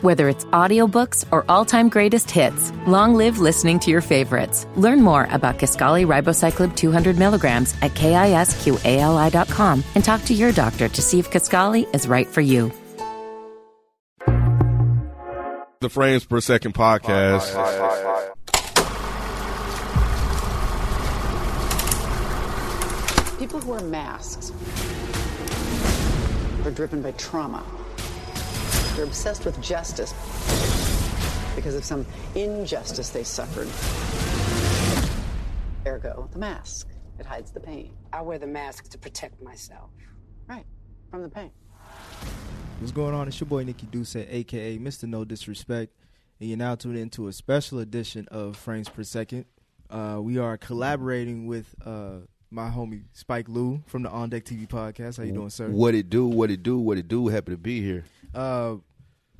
[0.00, 4.64] Whether it's audiobooks or all-time greatest hits, long live listening to your favorites.
[4.76, 11.02] Learn more about Kisqali Ribociclib 200 milligrams at kisqali.com and talk to your doctor to
[11.02, 12.70] see if Kisqali is right for you.
[15.80, 17.54] The Frames Per Second podcast.
[23.40, 24.52] People who wear masks
[26.64, 27.64] are driven by trauma.
[28.98, 30.12] They're obsessed with justice
[31.54, 33.68] because of some injustice they suffered.
[35.86, 36.88] Ergo, the mask.
[37.20, 37.92] It hides the pain.
[38.12, 39.90] I wear the mask to protect myself.
[40.48, 40.64] Right.
[41.12, 41.52] From the pain.
[42.80, 43.28] What's going on?
[43.28, 45.04] It's your boy Nikki Duce, aka Mr.
[45.04, 45.94] No Disrespect,
[46.40, 49.44] and you're now tuned into a special edition of Frames Per Second.
[49.88, 52.14] Uh, we are collaborating with uh,
[52.50, 55.18] my homie Spike Lou from the On Deck TV podcast.
[55.18, 55.68] How you doing, sir?
[55.68, 56.26] What it do?
[56.26, 56.80] What it do?
[56.80, 57.28] What it do?
[57.28, 58.04] Happy to be here.
[58.34, 58.76] Uh,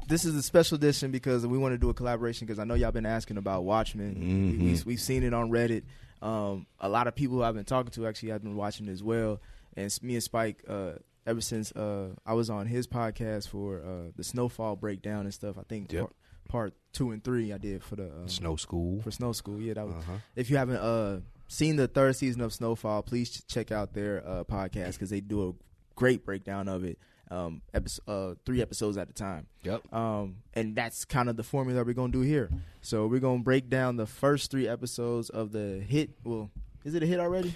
[0.08, 2.74] this is a special edition because we want to do a collaboration because I know
[2.74, 4.14] y'all been asking about Watchmen.
[4.16, 4.58] Mhm.
[4.60, 5.84] We, we, have seen it on Reddit.
[6.22, 9.02] Um, a lot of people who I've been talking to actually have been watching as
[9.02, 9.40] well.
[9.76, 10.92] And me and Spike, uh,
[11.26, 15.56] ever since uh, I was on his podcast for uh, the Snowfall breakdown and stuff.
[15.58, 16.00] I think Yep.
[16.00, 16.12] part,
[16.48, 19.00] part two and three I did for the uh, Snow School.
[19.02, 19.60] for Snow School.
[19.60, 19.94] Yeah, that was.
[19.96, 20.14] Uh-huh.
[20.34, 24.44] If you haven't uh, seen the third season of Snowfall, please check out their uh,
[24.44, 25.52] podcast because they do a
[25.94, 26.98] great breakdown of it.
[27.30, 29.46] Um, episode, uh, three episodes at a time.
[29.62, 29.92] Yep.
[29.92, 32.48] Um, and that's kind of the formula we're gonna do here.
[32.80, 36.10] So we're gonna break down the first three episodes of the hit.
[36.24, 36.50] Well,
[36.84, 37.54] is it a hit already?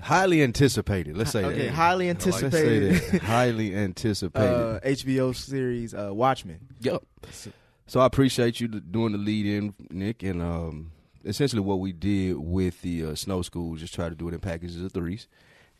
[0.00, 1.16] Highly anticipated.
[1.16, 1.74] Let's say okay, that.
[1.74, 3.22] highly anticipated that.
[3.22, 4.48] Highly anticipated.
[4.48, 6.60] uh, HBO series uh, Watchmen.
[6.80, 7.02] yep.
[7.86, 10.92] So I appreciate you doing the lead in, Nick, and um,
[11.24, 14.40] essentially what we did with the uh, Snow School, just try to do it in
[14.40, 15.28] packages of threes.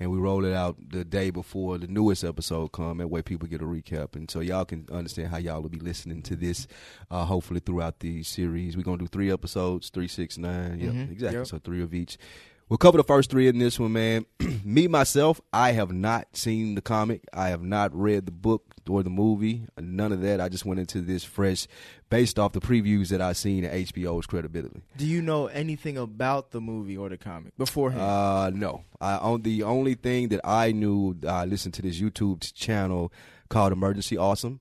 [0.00, 2.98] And we roll it out the day before the newest episode come.
[2.98, 5.78] That way, people get a recap, and so y'all can understand how y'all will be
[5.78, 6.66] listening to this.
[7.12, 10.80] Uh, hopefully, throughout the series, we're gonna do three episodes, three, six, nine.
[10.80, 11.38] Yep, Mhm, exactly.
[11.38, 11.46] yep.
[11.46, 12.18] So three of each.
[12.68, 14.24] We'll cover the first three in this one, man.
[14.64, 17.22] Me myself, I have not seen the comic.
[17.32, 19.66] I have not read the book or the movie.
[19.78, 20.40] None of that.
[20.40, 21.66] I just went into this fresh,
[22.08, 24.82] based off the previews that I seen at HBO's credibility.
[24.96, 28.00] Do you know anything about the movie or the comic beforehand?
[28.00, 28.84] Uh, no.
[28.98, 33.12] I on the only thing that I knew, I listened to this YouTube channel
[33.50, 34.60] called Emergency Awesome,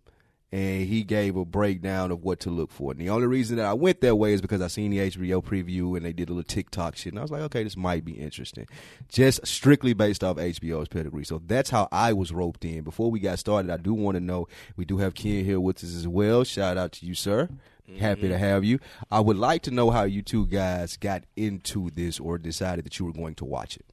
[0.53, 2.91] and he gave a breakdown of what to look for.
[2.91, 5.44] And the only reason that I went that way is because I seen the HBO
[5.44, 8.06] preview and they did a little TikTok shit, and I was like, okay, this might
[8.06, 8.68] be interesting,
[9.09, 11.25] just strictly based off HBO's pedigree.
[11.25, 12.84] So that's how I was roped in.
[12.84, 14.47] Before we got started, I do want to know
[14.78, 16.44] we do have Ken here with us as well.
[16.44, 17.50] Shout out to you, sir.
[17.97, 18.78] Happy to have you.
[19.09, 23.00] I would like to know how you two guys got into this or decided that
[23.00, 23.85] you were going to watch it.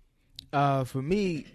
[0.53, 1.47] Uh, for me,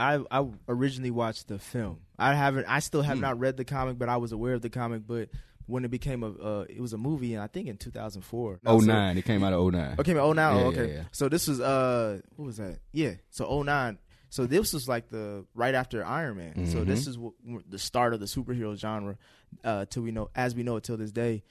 [0.00, 1.98] I I originally watched the film.
[2.18, 2.66] I haven't.
[2.68, 3.08] I still Hmm.
[3.08, 5.06] have not read the comic, but I was aware of the comic.
[5.06, 5.28] But
[5.66, 8.60] when it became a, uh, it was a movie, and I think in 2004.
[8.66, 9.96] Oh So- nine, it came out of 09.
[10.00, 10.56] Okay, oh nine.
[10.56, 10.88] Yeah, oh, okay.
[10.88, 11.02] yeah, yeah.
[11.12, 12.78] So this was uh, what was that?
[12.92, 13.14] Yeah.
[13.30, 13.98] So oh nine.
[14.32, 16.66] So this was like the right after Iron Man.
[16.66, 16.86] So Mhm.
[16.86, 19.18] this is w- w- the start of the superhero genre,
[19.64, 21.42] uh, till we know as we know it till this day.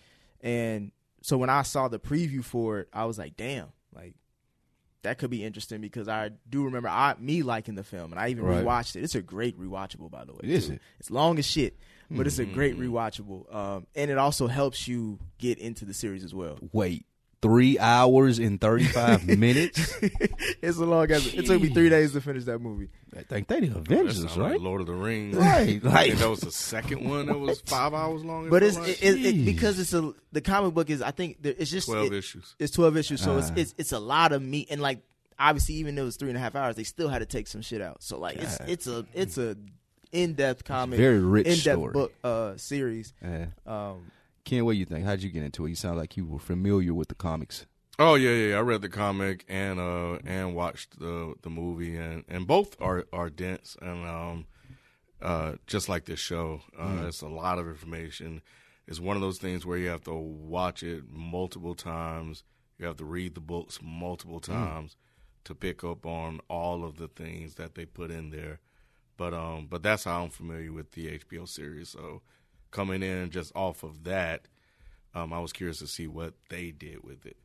[0.42, 4.16] And so when I saw the preview for it, I was like, damn, like
[5.04, 8.30] that could be interesting because I do remember I me liking the film and I
[8.30, 8.64] even Right.
[8.66, 9.04] rewatched it.
[9.04, 10.40] It's a great rewatchable, by the way.
[10.44, 10.74] Is too.
[10.74, 10.82] it?
[11.00, 11.78] It's long as shit,
[12.12, 12.94] but it's a great Mm-hmm.
[12.94, 13.54] rewatchable.
[13.56, 16.60] Um, and it also helps you get into the series as well.
[16.74, 17.06] Wait,
[17.42, 19.96] three hours and 35 minutes?
[20.62, 22.90] it's a long as it took me three days to finish that movie.
[23.18, 24.52] I think they the That Avengers, sound right?
[24.54, 25.36] like Lord of the Rings.
[25.36, 28.50] Right, like- think that was the second one that was five hours long.
[28.50, 31.56] But it's it, it, it, because it's a the comic book is I think there,
[31.58, 32.56] it's just twelve it- issues.
[32.60, 33.54] It's twelve issues, so it's, Ah.
[33.58, 35.00] it's it's a lot of meat and like
[35.40, 37.62] obviously even though it's three and a half hours, they still had to take some
[37.62, 38.04] shit out.
[38.04, 38.70] So like it's God.
[38.70, 39.56] it's a it's a
[40.12, 43.14] in depth comic, very rich in depth book uh series.
[43.24, 43.46] Yeah.
[43.66, 44.12] Um,
[44.44, 45.06] Ken, what do you think?
[45.06, 45.70] How'd you get into it?
[45.70, 47.66] You sound like you were familiar with the comics.
[47.98, 48.58] Oh yeah, yeah.
[48.58, 53.06] I read the comic and uh and watched the the movie and and both are
[53.12, 54.46] are dense and um
[55.22, 56.62] uh just like this show.
[56.80, 58.42] Uh it's a lot of information.
[58.88, 62.44] It's one of those things where you have to watch it multiple times.
[62.78, 64.96] You have to read the books multiple times
[65.44, 68.60] to pick up on all of the things that they put in there.
[69.18, 71.90] But um but that's how I'm familiar with the HBO series.
[71.90, 72.22] So
[72.72, 74.48] coming in just off of that,
[75.14, 77.38] um I was curious to see what they did with it.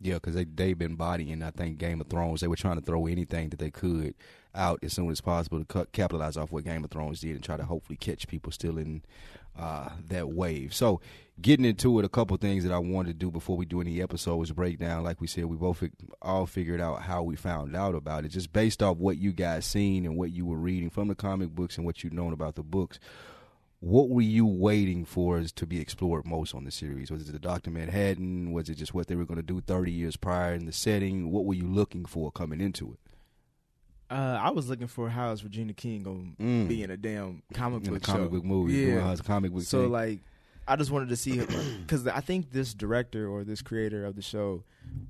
[0.00, 1.42] Yeah, because they they've been bodying.
[1.42, 2.40] I think Game of Thrones.
[2.40, 4.14] They were trying to throw anything that they could
[4.54, 7.56] out as soon as possible to capitalize off what Game of Thrones did and try
[7.56, 9.02] to hopefully catch people still in
[9.58, 10.74] uh, that wave.
[10.74, 11.00] So,
[11.40, 14.02] getting into it, a couple things that I wanted to do before we do any
[14.02, 15.04] episode was break down.
[15.04, 18.28] Like we said, we both fig- all figured out how we found out about it,
[18.28, 21.50] just based off what you guys seen and what you were reading from the comic
[21.50, 22.98] books and what you known about the books.
[23.82, 27.10] What were you waiting for as to be explored most on the series?
[27.10, 28.52] Was it the Doctor Manhattan?
[28.52, 31.32] Was it just what they were going to do thirty years prior in the setting?
[31.32, 33.00] What were you looking for coming into it?
[34.08, 36.68] Uh, I was looking for how is Regina King gonna Mm.
[36.68, 38.28] be in a damn comic in a book comic show.
[38.28, 38.74] book movie?
[38.74, 39.16] Yeah.
[39.24, 39.62] comic book.
[39.62, 39.90] So thing.
[39.90, 40.20] like,
[40.68, 44.22] I just wanted to see because I think this director or this creator of the
[44.22, 44.62] show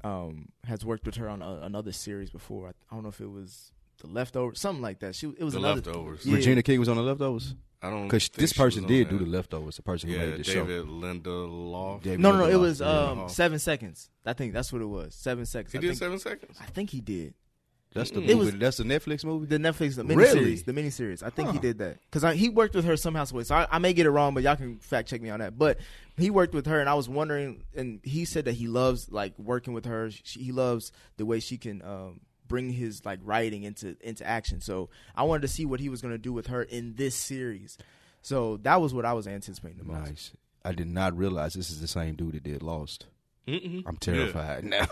[0.03, 2.69] um, has worked with her on a, another series before.
[2.69, 3.73] I, I don't know if it was
[4.03, 5.15] The Leftovers, something like that.
[5.15, 6.27] She it was The another Leftovers.
[6.27, 6.35] Yeah.
[6.37, 9.11] Regina King was on the leftovers I don't because this person did that.
[9.19, 9.77] do the leftovers.
[9.77, 10.67] The person who Yeah, made the show.
[10.67, 12.03] David Lindelof.
[12.03, 12.47] David No, no, no.
[12.47, 14.11] It was um, seven seconds.
[14.27, 15.15] I think that's what it was.
[15.15, 15.73] Seven seconds.
[15.73, 16.59] He I did think, seven seconds.
[16.61, 17.35] I think he did.
[17.95, 18.35] That's the It movie.
[18.37, 19.47] was- that's the Netflix movie.
[19.47, 20.17] The Netflix the miniseries.
[20.17, 20.55] Really?
[20.57, 21.23] The miniseries.
[21.23, 23.25] I think he did that because he worked with her somehow.
[23.25, 25.59] So I, I may get it wrong, but y'all can fact check me on that.
[25.59, 25.79] But
[26.17, 29.39] he worked with her, and I was wondering, and he said that he loves like
[29.39, 30.11] working with her.
[30.11, 32.21] She, he loves the way she can um,
[32.53, 34.61] bring his like writing into into action.
[34.61, 37.15] So I wanted to see what he was going to do with her in this
[37.17, 37.79] series.
[38.21, 40.07] So that was what I was anticipating the most.
[40.07, 40.33] Nice.
[40.65, 43.07] I did not realize this is the same dude that did Lost.
[43.49, 43.83] Mm-mm.
[43.87, 44.87] I'm terrified now.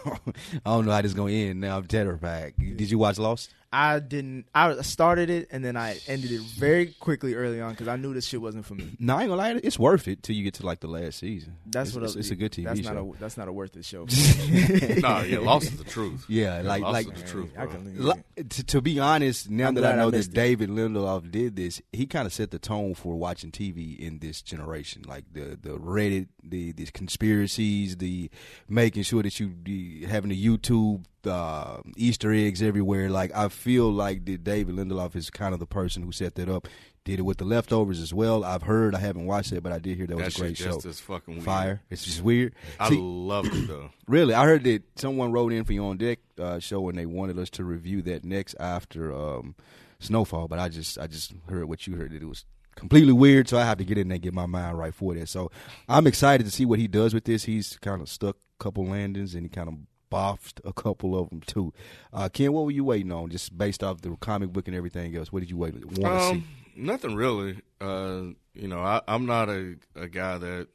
[0.65, 1.61] I don't know how this is gonna end.
[1.61, 2.55] Now I'm terrified.
[2.59, 3.55] Did you watch Lost?
[3.73, 4.47] I didn't.
[4.53, 8.13] I started it and then I ended it very quickly early on because I knew
[8.13, 8.97] this shit wasn't for me.
[8.99, 9.61] No, I ain't gonna lie.
[9.63, 11.57] It's worth it till you get to like the last season.
[11.67, 12.93] That's it's, what it's, I, it's a good TV that's show.
[12.93, 14.01] Not a, that's not a worth it show.
[14.99, 16.25] nah, yeah, Lost is the truth.
[16.29, 17.51] Yeah, like- Lost like- is the truth.
[17.57, 20.33] I can Li- to, to be honest, now I'm that glad I I know that.
[20.33, 24.43] David Lindelof did this, he kind of set the tone for watching TV in this
[24.43, 25.03] generation.
[25.07, 28.31] Like the the Reddit, the these conspiracies, the
[28.69, 33.11] making sure that you be having the YouTube uh, Easter eggs everywhere.
[33.11, 36.49] Like I feel like that David Lindelof is kind of the person who set that
[36.49, 36.69] up.
[37.05, 38.45] Did it with the leftovers as well.
[38.45, 38.95] I've heard.
[38.95, 40.79] I haven't watched it, but I did hear that was a great show.
[40.79, 41.45] just fucking weird.
[41.45, 41.83] Fire.
[41.89, 42.55] It's just weird.
[42.79, 43.91] I See, loved it though.
[44.07, 47.07] Really, I heard that someone wrote in for you on deck uh, show and they
[47.07, 49.55] wanted us to review that next after um,
[50.01, 50.49] Snowfall.
[50.49, 52.45] But I just, I just heard what you heard that it was
[52.75, 55.15] completely weird, so I have to get in there and get my mind right for
[55.15, 55.29] that.
[55.29, 55.51] So
[55.89, 57.45] I'm excited to see what he does with this.
[57.45, 59.75] He's kind of stuck a couple landings and he kind of
[60.11, 61.73] boffed a couple of them too.
[62.13, 63.31] Uh, Ken, what were you waiting on?
[63.31, 66.31] Just based off the comic book and everything else, what did you wait want to
[66.33, 66.41] Um,
[66.75, 66.83] see?
[66.83, 67.61] nothing really.
[67.81, 68.23] Uh,
[68.55, 70.69] you know, I, I'm not a, a guy that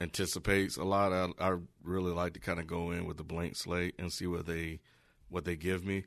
[0.00, 1.12] anticipates a lot.
[1.12, 4.26] I, I really like to kind of go in with a blank slate and see
[4.26, 4.80] what they
[5.28, 6.04] what they give me.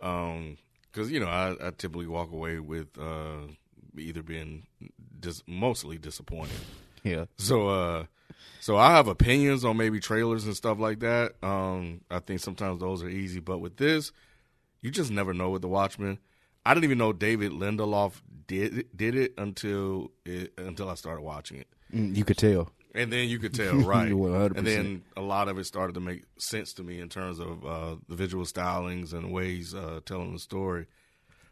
[0.00, 0.56] Um
[0.92, 3.48] 'cause because you know I, I typically walk away with uh,
[3.98, 4.66] either being
[5.18, 6.56] dis- mostly disappointed.
[7.04, 8.04] Yeah, So uh
[8.60, 11.32] so I have opinions on maybe trailers and stuff like that.
[11.42, 14.10] Um I think sometimes those are easy, but with this,
[14.80, 16.18] you just never know with the Watchmen.
[16.66, 21.58] I didn't even know David Lindelof did did it until it, until I started watching
[21.58, 21.68] it.
[21.92, 22.70] Mm, you could tell.
[22.94, 24.10] And then you could tell, right?
[24.12, 24.56] 100%.
[24.56, 27.66] And then a lot of it started to make sense to me in terms of
[27.66, 30.86] uh, the visual stylings and ways uh, telling the story.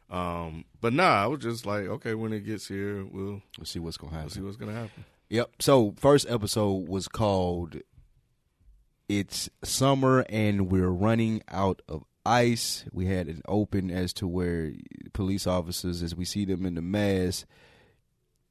[0.09, 3.79] Um, but nah, I was just like, okay, when it gets here, we'll, Let's see
[3.81, 4.27] what's gonna happen.
[4.27, 5.05] we'll see what's gonna happen.
[5.33, 5.63] Yep.
[5.63, 7.77] So first episode was called
[9.09, 14.73] "It's Summer and We're Running Out of Ice." We had an open as to where
[15.15, 17.47] police officers, as we see them in the mass,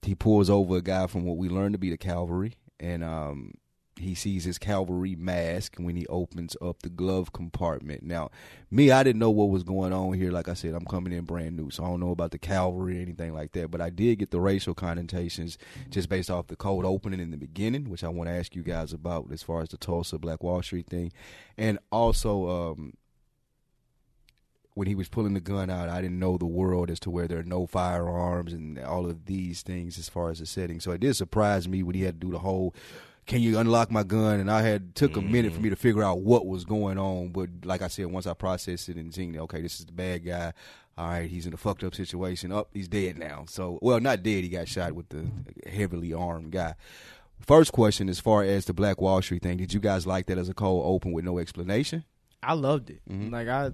[0.02, 3.54] he pulls over a guy from what we learned to be the cavalry, and um,
[4.02, 8.04] he sees his cavalry mask when he opens up the glove compartment.
[8.04, 8.30] Now,
[8.70, 10.32] me, I didn't know what was going on here.
[10.32, 12.98] Like I said, I'm coming in brand new, so I don't know about the cavalry
[12.98, 13.72] or anything like that.
[13.72, 15.58] But I did get the racial connotations
[15.90, 18.64] just based off the cold opening in the beginning, which I want to ask you
[18.64, 21.12] guys about as far as the Tulsa Black Wall Street thing,
[21.58, 22.50] and also.
[22.50, 22.94] Um,
[24.74, 27.28] when he was pulling the gun out, I didn't know the world as to where
[27.28, 30.80] there are no firearms and all of these things as far as the setting.
[30.80, 32.74] So it did surprise me when he had to do the whole
[33.32, 36.04] can you unlock my gun and I had took a minute for me to figure
[36.04, 37.30] out what was going on.
[37.30, 40.26] But like I said, once I processed it and seen okay, this is the bad
[40.26, 40.52] guy.
[40.98, 42.52] All right, he's in a fucked up situation.
[42.52, 43.46] Up, oh, he's dead now.
[43.48, 44.44] So well, not dead.
[44.44, 45.26] He got shot with the
[45.66, 46.76] heavily armed guy.
[47.40, 50.38] First question, as far as the Black Wall Street thing, did you guys like that
[50.38, 52.04] as a cold open with no explanation?
[52.44, 53.00] I loved it.
[53.10, 53.34] Mm-hmm.
[53.34, 53.72] Like I,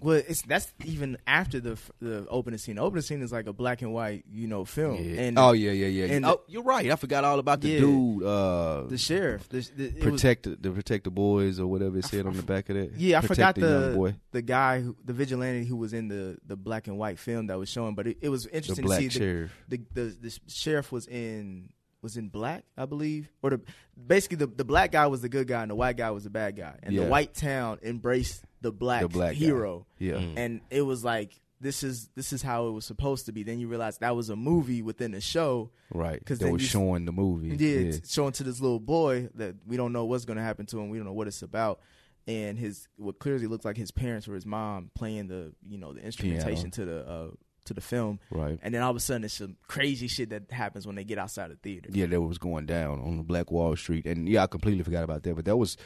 [0.00, 2.76] well, it's that's even after the the opening scene.
[2.76, 4.96] The opening scene is like a black and white, you know, film.
[4.96, 6.14] And oh yeah, yeah, yeah.
[6.14, 6.90] and oh, you're right.
[6.90, 7.80] I forgot all about the Yeah.
[7.80, 8.22] dude.
[8.22, 12.04] Uh, the sheriff, the, the, it was- protect the, protect the boys or whatever it
[12.06, 12.92] said on the back of that.
[12.96, 14.14] Yeah, I Protect forgot the boy.
[14.32, 17.58] the guy, who, the vigilante who was in the the black and white film that
[17.58, 17.94] was showing.
[17.94, 19.52] But it, it was The interesting black to see sheriff.
[19.68, 21.70] The, the the the sheriff was in
[22.02, 23.60] was in black, I believe, or the
[24.06, 26.30] basically the the black guy was the good guy and the white guy was the
[26.30, 27.04] bad guy, and Yeah.
[27.04, 29.38] the white town embraced the black, The black guy.
[29.38, 29.86] hero.
[29.98, 30.16] Yeah.
[30.36, 33.42] and it was like this is this is how it was supposed to be.
[33.42, 35.70] Then you realize that was a movie within the show.
[35.92, 36.24] Right.
[36.24, 37.48] 'Cause They then were you showing the movie.
[37.56, 37.92] Yeah, Yeah.
[38.06, 40.88] showing to this little boy that we don't know what's going to happen to him.
[40.88, 41.80] We don't know what it's about.
[42.26, 45.92] And his what clearly looks like his parents or his mom playing the you know
[45.92, 47.30] the instrumentation to the uh,
[47.66, 48.58] to the film, Right.
[48.62, 51.18] And then all of a sudden, it's some crazy shit that happens when they get
[51.18, 51.90] outside the theater.
[51.92, 55.04] yeah, that was going down on the Black Wall Street, and yeah, I completely forgot
[55.04, 55.36] about that.
[55.36, 55.76] But that was,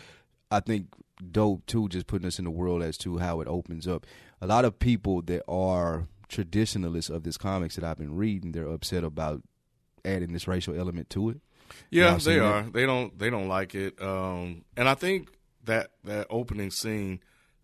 [0.54, 0.88] I think,
[1.30, 1.88] dope too.
[1.88, 4.06] Just putting us in the world as to how it opens up.
[4.40, 8.68] A lot of people that are traditionalists of this comics that I've been reading, they're
[8.68, 9.42] upset about
[10.04, 11.40] adding this racial element to it.
[11.90, 12.44] Yeah, they that?
[12.44, 12.62] are.
[12.62, 13.18] They don't.
[13.18, 14.00] They don't like it.
[14.00, 15.30] Um, and I think
[15.64, 17.20] that that opening scene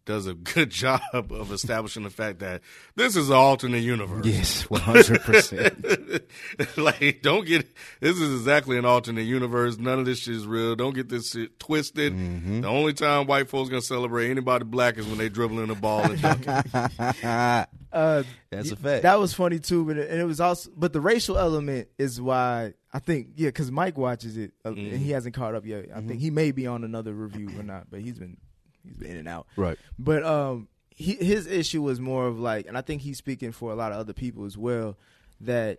[0.06, 2.62] does a good job of establishing the fact that
[2.96, 4.24] this is an alternate universe.
[4.26, 5.84] Yes, one hundred percent.
[6.76, 7.66] like, don't get
[8.00, 9.78] this is exactly an alternate universe.
[9.78, 10.74] None of this shit is real.
[10.76, 12.12] Don't get this shit twisted.
[12.14, 12.62] Mm-hmm.
[12.62, 16.02] The only time white folks gonna celebrate anybody black is when they dribbling the ball
[16.10, 17.66] and dunking.
[17.92, 19.02] Uh, That's a fact.
[19.02, 22.20] That was funny too, but it, and it was also, but the racial element is
[22.20, 24.96] why I think, yeah, because Mike watches it uh, and Mm-hmm.
[24.98, 25.86] he hasn't caught up yet.
[25.92, 28.36] I think he may be on another review or not, but he's been
[28.84, 29.46] he's been in and out.
[29.56, 29.78] Right.
[29.98, 33.72] But um, he, his issue was more of like, and I think he's speaking for
[33.72, 34.96] a lot of other people as well.
[35.42, 35.78] That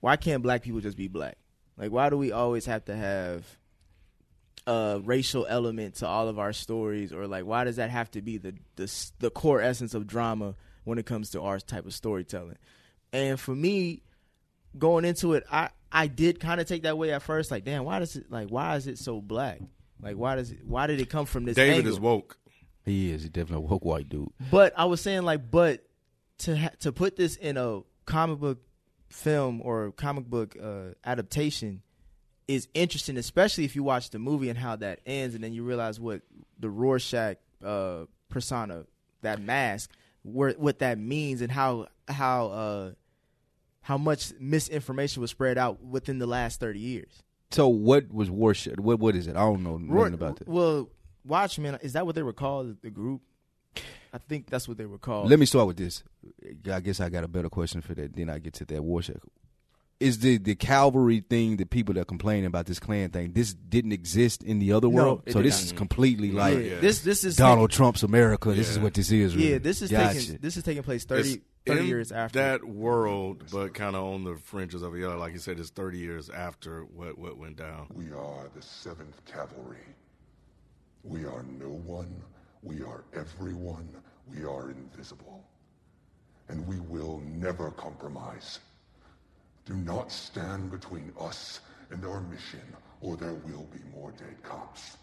[0.00, 1.36] why can't black people just be black?
[1.76, 3.44] Like, why do we always have to have
[4.66, 8.22] a racial element to all of our stories, or like, why does that have to
[8.22, 10.54] be the the the core essence of drama
[10.84, 12.58] when it comes to our type of storytelling?
[13.12, 14.02] And for me,
[14.78, 17.50] going into it, I I did kind of take that way at first.
[17.50, 19.60] Like, damn, why does it like why is it so black?
[20.00, 21.56] Like, why does it why did it come from this?
[21.56, 21.92] David angle?
[21.92, 22.38] is woke.
[22.84, 23.22] He is.
[23.22, 24.30] He definitely a woke white dude.
[24.50, 25.84] But I was saying like, but
[26.38, 28.58] to ha- to put this in a comic book
[29.08, 31.82] film or comic book uh, adaptation
[32.46, 35.62] is interesting, especially if you watch the movie and how that ends, and then you
[35.62, 36.22] realize what
[36.58, 38.86] the Rorschach uh, persona,
[39.22, 39.90] that mask,
[40.22, 42.90] where, what that means, and how how uh,
[43.82, 47.22] how much misinformation was spread out within the last thirty years.
[47.50, 48.78] So what was Rorschach?
[48.78, 49.36] What what is it?
[49.36, 50.48] I don't know nothing Ror- about that.
[50.48, 50.90] Well,
[51.24, 52.76] Watchmen is that what they were called?
[52.82, 53.22] The group.
[54.12, 55.28] I think that's what they were called.
[55.28, 56.02] Let me start with this.
[56.70, 58.14] I guess I got a better question for that.
[58.14, 59.20] Then I get to that Rorschach.
[60.00, 63.32] Is the the cavalry thing the people that are complaining about this Klan thing?
[63.32, 65.64] This didn't exist in the other No, world, it so this not.
[65.64, 68.52] is completely like yeah, this this is Donald Trump's America.
[68.52, 69.34] This is what this is.
[69.34, 69.52] Really.
[69.52, 70.20] Yeah, this is gotcha.
[70.20, 72.38] taking this is taking place 30, 30 years after.
[72.38, 75.00] that world, but kind of on the fringes of it.
[75.00, 77.88] Yeah, like you said, it's thirty years after what what went down.
[77.92, 79.78] We are the Seventh Cavalry.
[81.02, 82.22] We are no one.
[82.62, 83.88] We are everyone.
[84.30, 85.42] We are invisible.
[86.48, 88.60] And we will never compromise.
[89.68, 91.60] Do not stand between us
[91.90, 92.62] and our mission,
[93.02, 94.96] or there will be more dead cops.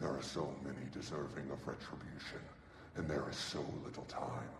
[0.00, 2.40] There are so many deserving of retribution,
[2.96, 4.50] and there is so little time.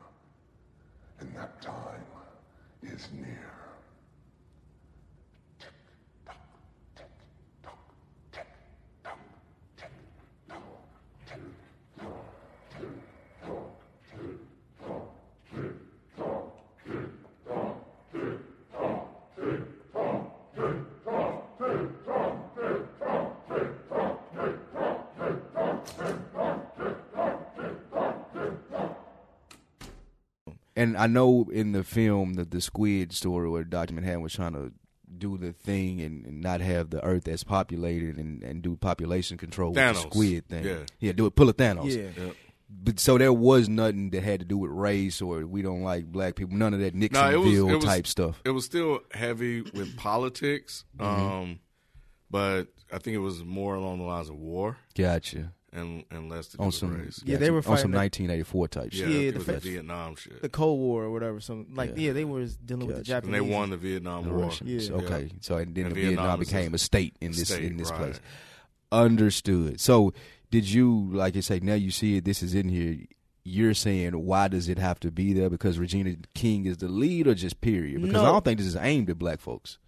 [1.18, 2.04] And that time
[2.84, 3.59] is near.
[30.80, 33.94] And I know in the film, that the squid story where Dr.
[33.94, 34.72] Manhattan was trying to
[35.18, 39.36] do the thing and, and not have the Earth as populated and, and do population
[39.36, 40.64] control with the squid thing.
[40.64, 40.78] Yeah.
[41.00, 41.34] yeah, do it.
[41.34, 41.94] Pull a Thanos.
[41.94, 42.24] yeah.
[42.24, 42.36] Yep.
[42.72, 46.06] But so there was nothing that had to do with race or we don't like
[46.06, 46.56] black people.
[46.56, 48.40] None of that No, Nixonville it was, it was type stuff.
[48.44, 51.22] It was still heavy with politics, Mm-hmm.
[51.26, 51.58] um,
[52.30, 55.52] but I think it was more along the lines of war Gotcha.
[55.72, 57.20] And and less to do On with some race.
[57.24, 57.44] Yeah, gotcha.
[57.44, 59.08] they were on some 1984 type Yeah, shit.
[59.08, 60.42] Yeah, it the was fa- the Vietnam shit.
[60.42, 61.40] the Cold War or whatever.
[61.40, 62.06] Some like Yeah.
[62.08, 63.38] yeah, they were dealing with the Japanese.
[63.40, 64.38] and they won the Vietnam The War.
[64.46, 64.88] Russians.
[64.88, 64.94] Yeah.
[64.96, 67.64] Okay, so and then And the Vietnam Vietnam became a a state in this state,
[67.64, 67.98] in this right.
[67.98, 68.20] place.
[68.92, 69.80] Understood.
[69.80, 70.12] So
[70.50, 72.24] did you like you say now you see it?
[72.24, 72.96] This is in here.
[73.44, 75.48] You're saying why does it have to be there?
[75.48, 78.02] Because Regina King is the lead, or just period?
[78.02, 79.78] Because I don't think this is aimed at black folks.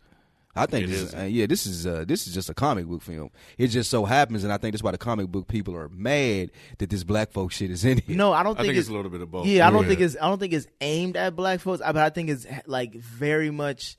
[0.55, 2.87] I think It this is, uh, yeah, this is uh, this is just a comic
[2.87, 3.31] book film.
[3.57, 6.51] It just so happens, and I think that's why the comic book people are mad
[6.79, 8.17] that this black folk shit is in here.
[8.17, 9.47] No, I don't I think, think it's it's a little bit of both.
[9.47, 9.89] Yeah, I don't Yeah.
[9.89, 12.95] think it's I don't think it's aimed at black folks, but I think it's like
[12.95, 13.97] very much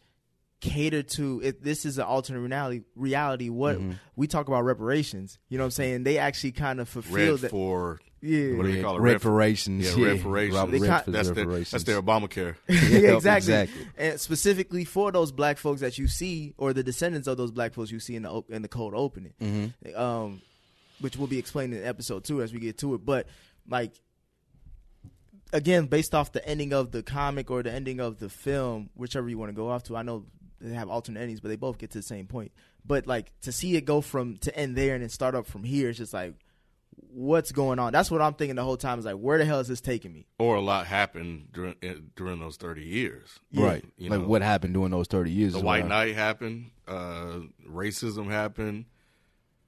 [0.64, 1.42] catered to.
[1.44, 3.92] If this is an alternate reality, reality, what Mm-hmm.
[4.16, 5.38] we talk about reparations.
[5.50, 6.04] You know what I'm saying?
[6.04, 7.52] They actually kind of fulfill that.
[7.52, 9.00] for yeah, what do you call it?
[9.00, 9.86] Red Red reparations.
[9.98, 10.12] Yeah, yeah.
[10.14, 10.56] reparations.
[10.58, 12.56] Robert They ca- Redford's that's their that's their Obamacare.
[12.70, 13.54] yeah, exactly.
[13.54, 13.88] exactly.
[13.98, 17.74] And specifically for those black folks that you see, or the descendants of those black
[17.74, 19.96] folks you see in the in the cold opening, Mm-hmm.
[20.02, 20.42] um,
[21.02, 23.04] which will be explained in episode two as we get to it.
[23.06, 23.28] But
[23.68, 23.92] like
[25.52, 29.30] again, based off the ending of the comic or the ending of the film, whichever
[29.30, 30.26] you want to go off to, I know
[30.70, 32.52] they have alternate endings, but they both get to the same point.
[32.86, 35.64] But like to see it go from to end there and then start up from
[35.64, 36.34] here, it's just like
[37.12, 37.94] what's going on.
[37.94, 39.00] That's what I'm thinking the whole time.
[39.00, 40.26] Is like, where the hell is this taking me?
[40.38, 43.40] Or a lot happened during eh, during those thirty years.
[43.54, 43.84] Right.
[43.98, 45.54] You like know, what happened during those 30 years?
[45.54, 46.72] The is White what I- Knight happened.
[46.88, 47.40] Uh,
[47.70, 48.86] racism happened.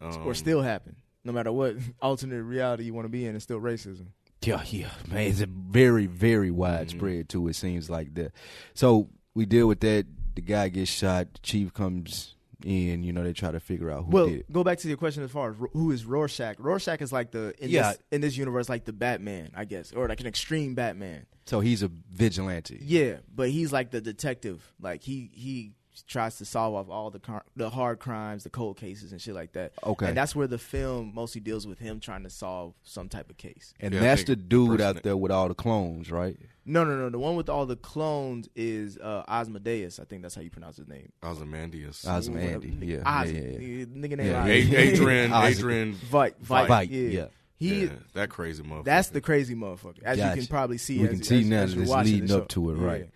[0.01, 0.97] Um, or still happen.
[1.23, 4.07] No matter what alternate reality you want to be in, it's still racism.
[4.43, 7.47] Yeah, yeah, man, it's a very, very widespread too.
[7.47, 8.31] It seems like that.
[8.75, 10.05] So we deal with that.
[10.35, 11.33] The guy gets shot.
[11.33, 13.03] The chief comes in.
[13.03, 14.39] You know, they try to figure out who well, did.
[14.41, 14.51] it.
[14.51, 16.57] go back to your question as far as who is Rorschach.
[16.59, 17.91] Rorschach is like the in Yeah.
[17.93, 21.25] this in this universe like the Batman, I guess, or like an extreme Batman.
[21.45, 22.79] So he's a vigilante.
[22.81, 24.73] Yeah, but he's like the detective.
[24.81, 25.73] Like he he
[26.07, 29.33] tries to solve off all the car- the hard crimes, the cold cases, and shit
[29.35, 29.71] like that.
[29.83, 30.07] Okay.
[30.07, 33.37] and that's where the film mostly deals with him trying to solve some type of
[33.37, 33.73] case.
[33.79, 36.37] And Yeah, that's the the dude person out there with all the clones, right?
[36.67, 37.09] No, no, no.
[37.09, 39.99] The one with all the clones is uh, Osmodeus.
[39.99, 41.11] I think that's how you pronounce his name.
[41.23, 42.03] Ozymandias.
[42.07, 42.75] Ozymandias.
[42.81, 43.85] Yeah, Oz- yeah, yeah, yeah.
[43.85, 44.49] Nigga name Yeah, Oz.
[44.49, 45.59] A- Adrian, Isaac.
[45.59, 47.09] Adrian, Veidt, Veidt, Veidt, yeah.
[47.19, 47.25] yeah.
[47.57, 48.83] He, yeah, that crazy motherfucker.
[48.85, 50.03] that's the crazy motherfucker.
[50.03, 50.37] As you Gotcha.
[50.39, 52.27] can probably see, We as, can see as- now as that you're it's watching leading
[52.27, 52.47] the up show.
[52.47, 52.85] to it, Yeah.
[52.85, 53.09] right?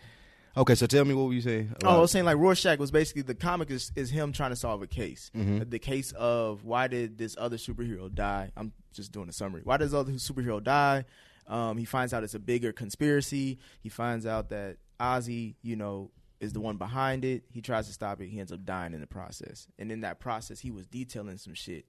[0.58, 1.76] Okay, so tell me what were you saying?
[1.84, 4.56] Oh, I was saying like Rorschach was basically the comic is, is him trying to
[4.56, 5.32] solve a case.
[5.36, 5.70] Mm-hmm.
[5.70, 8.52] The case of why did this other superhero die?
[8.58, 9.62] I'm just doing a summary.
[9.64, 11.06] Why does the other superhero die?
[11.50, 13.58] Um, he finds out it's a bigger conspiracy.
[13.82, 17.44] He finds out that Ozzy, you know, is the one behind it.
[17.52, 18.28] He tries to stop it.
[18.28, 19.68] He ends up dying in the process.
[19.78, 21.86] And in that process, he was detailing some shit,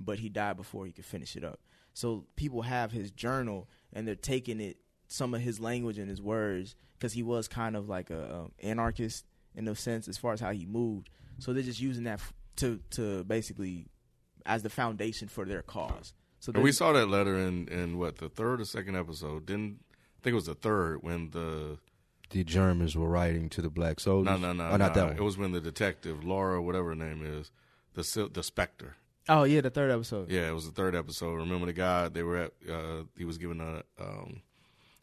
[0.00, 1.60] but he died before he could finish it up.
[1.94, 4.76] So people have his journal and they're taking it,
[5.08, 8.52] some of his language and his words, because he was kind of like a um,
[8.62, 11.08] anarchist in a sense as far as how he moved.
[11.38, 13.86] So they're just using that f- to to basically
[14.44, 16.12] as the foundation for their cause.
[16.46, 19.46] So And we saw that letter in, in what the third or second episode.
[19.46, 21.78] Didn't I think it was the third when the
[22.30, 24.30] the Germans were writing to the black soldiers.
[24.30, 25.00] no no no oh, not no.
[25.00, 25.16] that one.
[25.16, 27.50] It was when the detective Laura whatever her name is
[27.94, 28.94] the the Spectre.
[29.28, 30.30] oh yeah, the third episode.
[30.30, 31.34] Yeah, it was the third episode.
[31.34, 32.52] Remember the guy they were at?
[32.70, 34.42] Uh, he was giving a um,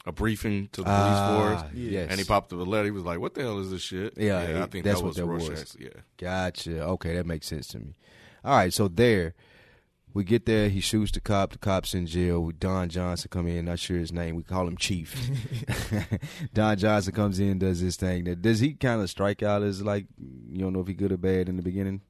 [0.06, 2.08] a briefing to the police Ah, force, yes.
[2.10, 2.86] and he popped up a letter.
[2.86, 5.04] He was like, "What the hell is this shit?" Yeah, I it- think that's that
[5.04, 5.78] what was that was.
[5.80, 6.84] Yeah, Gotcha.
[6.84, 7.96] Okay, that makes sense to me.
[8.44, 9.34] All right, so there,
[10.14, 10.70] we get there.
[10.70, 11.54] He shoots the cop.
[11.54, 12.52] The cop's in jail.
[12.52, 13.66] Don Johnson come in.
[13.66, 14.36] Not sure his name.
[14.36, 15.16] We call him Chief.
[16.54, 18.24] Don Johnson comes in, does this thing.
[18.42, 21.18] Does he kind of strike out as like you don't know if he good or
[21.18, 22.02] bad in the beginning?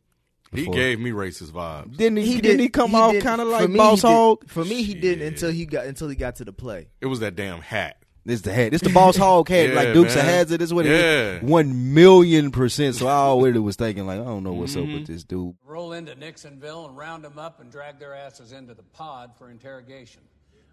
[0.54, 1.98] he gave me racist vibes.
[1.98, 2.34] Didn't he?
[2.34, 4.48] He didn't he come he off kind of like me, Boss did- Hog?
[4.48, 6.89] For me, he didn't until he got until he got to the play.
[7.02, 8.03] It was that damn hat.
[8.26, 8.72] This the head.
[8.72, 9.70] This the Boss Hogg head.
[9.72, 10.26] Yeah, like Dukes of man.
[10.26, 10.60] Hazzard.
[10.62, 11.38] This is what it Yeah.
[11.38, 11.44] is.
[11.44, 12.96] One million percent.
[12.96, 14.94] So I already was thinking like I don't know what's up Mm-hmm.
[14.94, 15.56] with this dude.
[15.66, 19.50] roll into Nixonville and round them up and drag their asses into the pod for
[19.50, 20.22] interrogation.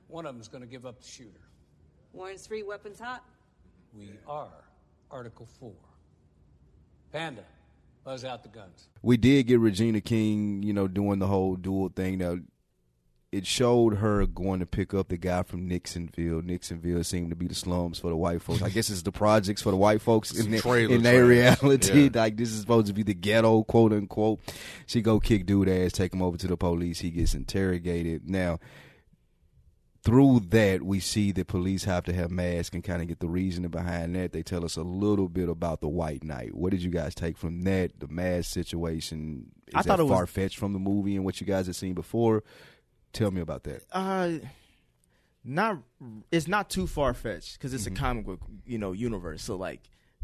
[0.07, 1.41] One of them's going to give up the shooter.
[2.13, 3.25] Warren's three weapons hot.
[3.97, 4.49] We are
[5.11, 5.73] Article 4.
[7.13, 7.43] Panda,
[8.05, 8.89] buzz out the guns.
[9.03, 12.19] we did get Regina King, you know, doing the whole dual thing.
[12.19, 12.39] Now,
[13.33, 16.43] it showed her going to pick up the guy from Nixonville.
[16.43, 18.61] Nixonville seemed to be the slums for the white folks.
[18.61, 21.62] I guess it's the projects for the white folks in, Some their- in their trash.
[21.62, 22.03] reality.
[22.05, 22.11] Yeah.
[22.23, 24.40] Like this is supposed to be the ghetto, quote unquote.
[24.87, 26.99] She go kick dude ass, take him over to the police.
[27.01, 28.29] He gets interrogated.
[28.29, 28.59] Now,
[30.03, 33.29] through that, we see that police have to have masks and kind of get the
[33.29, 34.33] reasoning behind that.
[34.33, 36.55] They tell us a little bit about the White Night.
[36.55, 38.01] What did you guys take from that?
[38.01, 41.25] The mask situation is I thought that it was- far fetched from the movie and
[41.25, 42.43] what you guys had seen before.
[43.12, 43.83] Tell me about that.
[43.92, 44.33] Uh,
[45.44, 45.79] not
[46.31, 47.96] it's not too far fetched because it's Mm-hmm.
[47.96, 49.42] a comic book, you know, universe.
[49.42, 49.81] So like,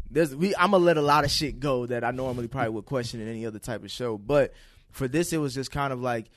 [0.09, 2.85] there's we I'm gonna let a lot of shit go that I normally probably would
[2.85, 4.17] question in any other type of show.
[4.17, 4.53] But
[4.91, 6.27] for this, it was just kind of like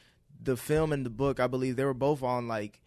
[0.42, 1.40] the film and the book.
[1.40, 2.80] I believe they were both on like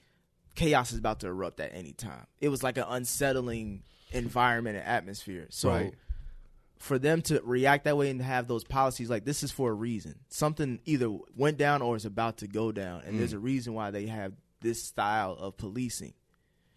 [0.55, 2.25] chaos is about to erupt at any time.
[2.41, 5.47] It was like an unsettling environment and atmosphere.
[5.51, 5.93] So Right.
[6.83, 9.73] For them to react that way and have those policies like this is for a
[9.73, 10.15] reason.
[10.29, 13.19] Something either went down or is about to go down, and Mm.
[13.19, 16.13] there's a reason why they have this style of policing.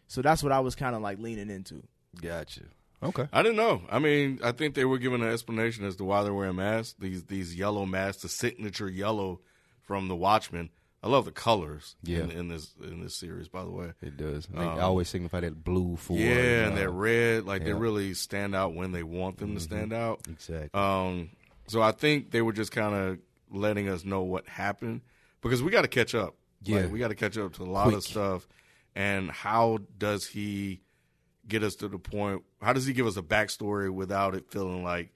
[0.07, 1.83] So that's what I was kind of like leaning into.
[2.23, 2.62] Gotcha.
[3.03, 3.29] Okay.
[3.33, 3.83] I didn't know.
[3.90, 6.95] I mean, I think they were given an explanation as to why they're wearing masks.
[6.99, 9.40] These these yellow masks, the signature yellow
[9.83, 10.71] from the Watchmen.
[11.07, 12.21] I love the colors Yeah.
[12.25, 13.47] in, in this in this series.
[13.49, 14.47] By the way, It does.
[14.47, 17.45] They always signify that blue for Um, yeah, uh, and they're red.
[17.45, 17.75] Like they yeah.
[17.75, 17.83] Mm-hmm.
[17.83, 20.21] really stand out when they want them to stand out.
[20.29, 20.71] Exactly.
[20.79, 21.31] Um,
[21.69, 23.19] so I think they were just kind of
[23.51, 25.03] letting us know what happened
[25.42, 26.35] because we got to catch up.
[26.62, 26.81] Yeah.
[26.83, 27.97] Like, we got to catch up to a lot Quick.
[27.99, 28.49] of stuff.
[28.97, 30.81] And how does he
[31.47, 32.42] get us to the point?
[32.61, 35.12] How does he give us a backstory without it feeling like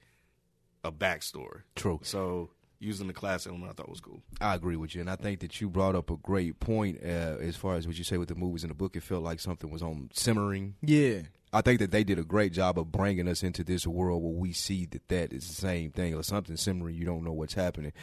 [0.85, 1.63] a backstory?
[1.75, 1.99] True.
[2.03, 4.21] So using the class element, I thought was cool.
[4.39, 7.37] I agree with you, and I think that you brought up a great point uh,
[7.39, 8.95] as far as what you say with the movies and the book.
[8.95, 10.75] It felt like something was on simmering.
[10.81, 11.21] Yeah,
[11.53, 14.31] I think that they did a great job of bringing us into this world where
[14.33, 16.95] we see that that is the same thing or something simmering.
[16.95, 17.93] You don't know what's happening.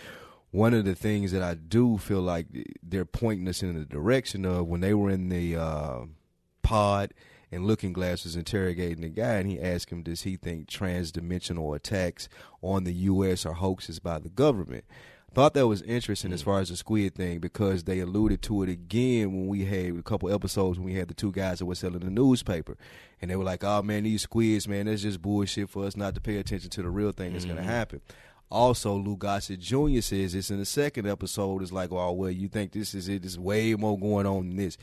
[0.50, 2.46] one of the things that I do feel like
[2.82, 6.00] they're pointing us in the direction of when they were in the uh,
[6.62, 7.12] pod
[7.50, 11.74] and Looking Glass was interrogating the guy, and he asked him, "Does he think transdimensional
[11.74, 12.28] attacks
[12.62, 13.46] on the U.S.
[13.46, 14.84] are hoaxes by the government?"
[15.34, 16.46] Thought that was interesting as hmm.
[16.46, 20.02] far as the squid thing because they alluded to it again when we had a
[20.02, 22.76] couple episodes when we had the two guys that were selling the newspaper,
[23.20, 26.14] and they were like, "Oh man, these squids, man, that's just bullshit for us not
[26.14, 27.70] to pay attention to the real thing that's going to mm-hmm.
[27.70, 28.00] happen."
[28.50, 30.00] Also, Lou Gossett Jr.
[30.00, 31.62] says this in the second episode.
[31.62, 33.22] Is like, "Oh well, you think this is it?
[33.22, 34.78] There's way more going on than this."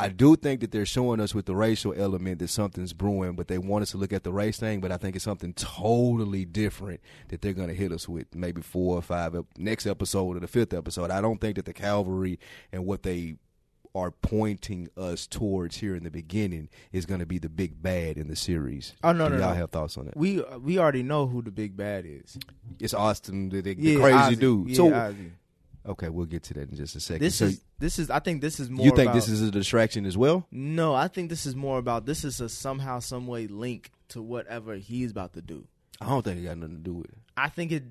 [0.00, 3.48] I do think that they're showing us with the racial element that something's brewing, but
[3.48, 4.80] they want us to look at the race thing.
[4.80, 8.62] But I think it's something totally different that they're going to hit us with maybe
[8.62, 11.10] four or five next episode or the fifth episode.
[11.10, 12.38] I don't think that the cavalry
[12.72, 13.36] and what they
[13.92, 18.16] are pointing us towards here in the beginning is going to be the big bad
[18.16, 18.94] in the series.
[19.02, 19.56] Oh no, Do no, y'all no.
[19.56, 20.16] have thoughts on that?
[20.16, 22.38] We uh, we already know who the big bad is.
[22.78, 24.38] It's Austin, the, the, Yeah, crazy Ozzy.
[24.38, 24.68] dude.
[24.68, 25.30] Yeah, so Ozzy.
[25.86, 27.22] okay, we'll get to that in just a second.
[27.22, 28.08] this so is this is.
[28.10, 28.84] I think this is more.
[28.86, 30.46] you think about- this is a distraction as well?
[30.52, 34.22] No, I think this is more about this is a somehow, some way link to
[34.22, 35.66] whatever he's about to do.
[36.00, 37.18] I don't think it got nothing to do with it.
[37.36, 37.84] I think it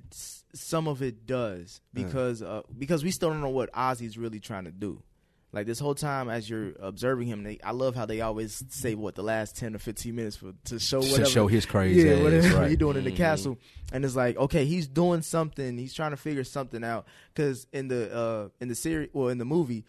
[0.54, 4.66] some of it does because uh, because we still don't know what Ozzy's really trying
[4.66, 5.02] to do.
[5.52, 8.94] Like this whole time, as you're observing him, they, I love how they always say
[8.94, 12.08] what the last ten or fifteen minutes for to show what To show his crazy
[12.08, 12.54] yeah, ass, whatever right.
[12.54, 12.68] Mm-hmm.
[12.68, 13.58] he's doing in the castle,
[13.92, 17.08] and it's like okay, he's doing something, he's trying to figure something out.
[17.34, 19.86] Because in the uh in the series, well, in the movie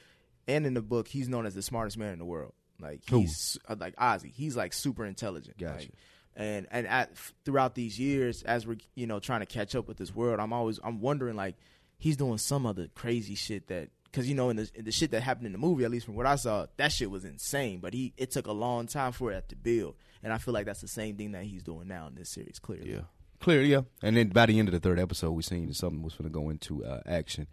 [0.49, 2.55] and in the book, he's known as the smartest man in the world.
[2.81, 5.59] Like he's uh, like Ozzy, he's like super intelligent.
[5.59, 5.75] Gotcha.
[5.75, 5.91] Like,
[6.37, 9.97] and and at, throughout these years as we're you know trying to catch up with
[9.97, 11.57] this world i'm always i'm wondering like
[11.99, 15.11] he's doing some other crazy shit that because you know in the in the shit
[15.11, 17.79] that happened in the movie at least from what i saw that shit was insane
[17.81, 20.67] but he it took a long time for it to build and i feel like
[20.67, 23.01] that's the same thing that he's doing now in this series clearly Yeah.
[23.41, 23.81] Clear, yeah.
[24.03, 26.31] And then by the end of the third episode, we seen something was going to
[26.31, 27.47] go into uh, action.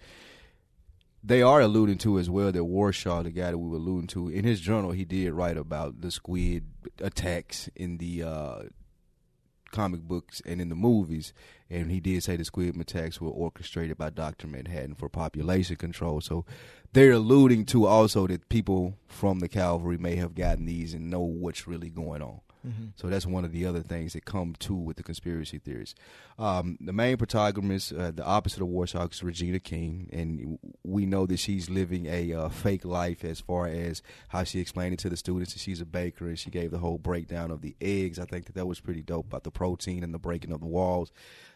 [1.23, 4.27] They are alluding to as well that Rorschach, the guy that we were alluding to,
[4.27, 6.65] in his journal, he did write about the squid
[6.99, 8.59] attacks in the uh,
[9.77, 11.33] comic books and in the movies.
[11.69, 14.47] And he did say the squid attacks were orchestrated by Dr.
[14.47, 16.19] Manhattan for population control.
[16.19, 16.45] So
[16.93, 21.21] they're alluding to also that people from the Calvary may have gotten these and know
[21.21, 22.39] what's really going on.
[22.95, 25.95] So that's one of the other things that come to with the conspiracy theories.
[26.39, 31.25] Um, the main protagonist, uh, the opposite of Rorschach, is Regina King, and we know
[31.25, 35.09] that she's living a uh, fake life as far as how she explained it to
[35.09, 38.19] the students that she's a baker, and she gave the whole breakdown of the eggs.
[38.19, 40.67] I think that that was pretty dope about the protein and the breaking of the
[40.67, 41.11] walls.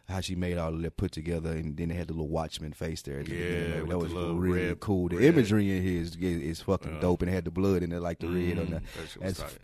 [0.10, 2.74] How she made all of that put together, and then they had the little Watchman
[2.74, 3.24] face there.
[3.24, 5.08] The Yeah, that was really red- cool.
[5.08, 5.26] The red.
[5.26, 7.00] imagery in here is, is, is fucking Yeah.
[7.02, 8.76] dope, and it had the blood in it like the red on Mm, the.
[8.80, 9.62] that shit was That's tight.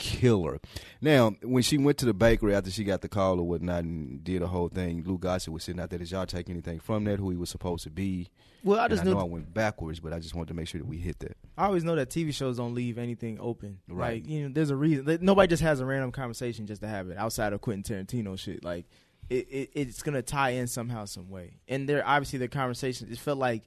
[0.00, 0.58] Killer.
[1.00, 4.24] Now, when she went to the bakery after she got the call or whatnot and
[4.24, 5.98] did the whole thing, Lou Gossett was sitting out there.
[5.98, 7.20] Did y'all take anything from that?
[7.20, 8.28] Who he was supposed to be?
[8.64, 10.68] well i And just I know I went backwards, but I just wanted to make
[10.68, 11.36] sure that we hit that.
[11.56, 13.78] I always know that TV shows don't leave anything open.
[13.88, 14.22] Right.
[14.22, 15.18] Like, you know, there's a reason.
[15.20, 18.64] Nobody just has a random conversation just to have it outside of Quentin Tarantino shit.
[18.64, 18.86] Like,
[19.28, 21.60] it, it it's gonna tie in somehow, some way.
[21.68, 23.08] And there, obviously, the conversation.
[23.10, 23.64] It felt like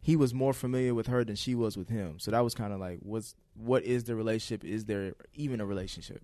[0.00, 2.18] he was more familiar with her than she was with him.
[2.18, 4.64] So that was kind of like, what's what is the relationship?
[4.64, 6.22] Is there even a relationship?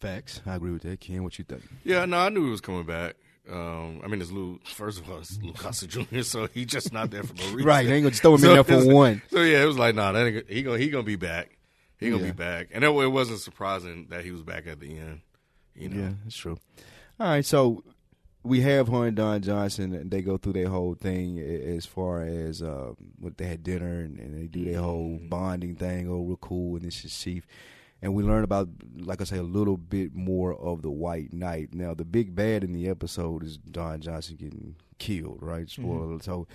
[0.00, 0.40] Facts.
[0.46, 1.00] I agree with that.
[1.00, 1.62] Ken, what you think?
[1.84, 3.16] Yeah, no, I knew he was coming back.
[3.50, 4.60] Um, I mean, it's Lou.
[4.64, 7.64] First of all, it's Lou Gossett Jr., so he's just not there for no reason.
[7.64, 9.22] Right, they ain't gonna just throw him in there for one.
[9.30, 11.56] So yeah, it was like, nah, that ain't, he gonna he gonna be back.
[11.98, 12.32] He gonna Yeah.
[12.32, 15.20] be back, and it, it wasn't surprising that he was back at the end.
[15.74, 16.58] You know, Yeah, that's true.
[17.20, 17.84] All right, so
[18.46, 22.22] we have her and Don Johnson, and they go through their whole thing as far
[22.22, 26.08] as uh, what they had dinner, and, and they do their whole bonding thing.
[26.08, 27.46] Oh, real cool, and this is Chief.
[28.02, 31.74] And we learn about, like I say, a little bit more of the White Night.
[31.74, 35.68] Now, the big bad in the episode is Don Johnson getting killed, right?
[35.68, 36.20] Spoiler.
[36.20, 36.46] So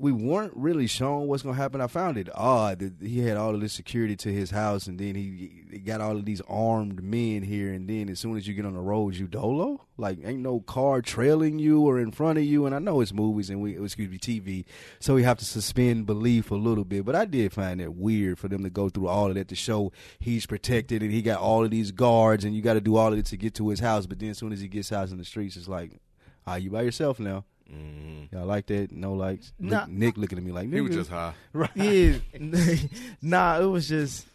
[0.00, 1.80] we weren't really shown what's gonna happen.
[1.80, 4.98] I found it odd that he had all of this security to his house, and
[4.98, 8.48] then he, he got all of these armed men here, and then as soon as
[8.48, 9.86] you get on the road, you dolo.
[9.98, 12.64] Like ain't no car trailing you or in front of you.
[12.64, 14.64] And I know it's movies and we excuse me TV,
[14.98, 17.04] so we have to suspend belief a little bit.
[17.04, 19.54] But I did find it weird for them to go through all of that to
[19.54, 22.96] show he's protected and he got all of these guards, and you got to do
[22.96, 24.06] all of it to get to his house.
[24.06, 26.00] But then as soon as he gets out in the streets, it's like,
[26.46, 27.44] are you by yourself now?
[27.72, 28.32] Mhm.
[28.32, 28.90] Y'all like that?
[28.92, 29.52] No likes.
[29.58, 29.86] Nick, Nah.
[29.88, 31.34] Nick looking at me like he was just high.
[31.52, 31.70] right.
[31.74, 32.16] Yeah,
[33.22, 34.26] nah, it was just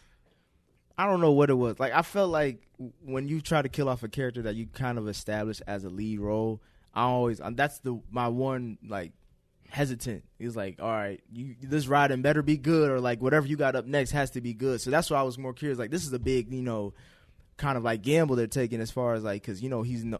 [0.98, 1.78] I don't know what it was.
[1.78, 2.62] Like I felt like
[3.04, 5.88] when you try to kill off a character that you kind of established as a
[5.90, 6.60] lead role,
[6.94, 9.12] I always um, that's the my one like
[9.68, 10.24] hesitant.
[10.38, 13.76] He's like, all right, you this riding better be good, or like whatever you got
[13.76, 14.80] up next has to be good.
[14.80, 15.78] So that's why I was more curious.
[15.78, 16.94] Like this is a big, you know,
[17.56, 20.18] kind of like gamble they're taking as far as like because you know he's no,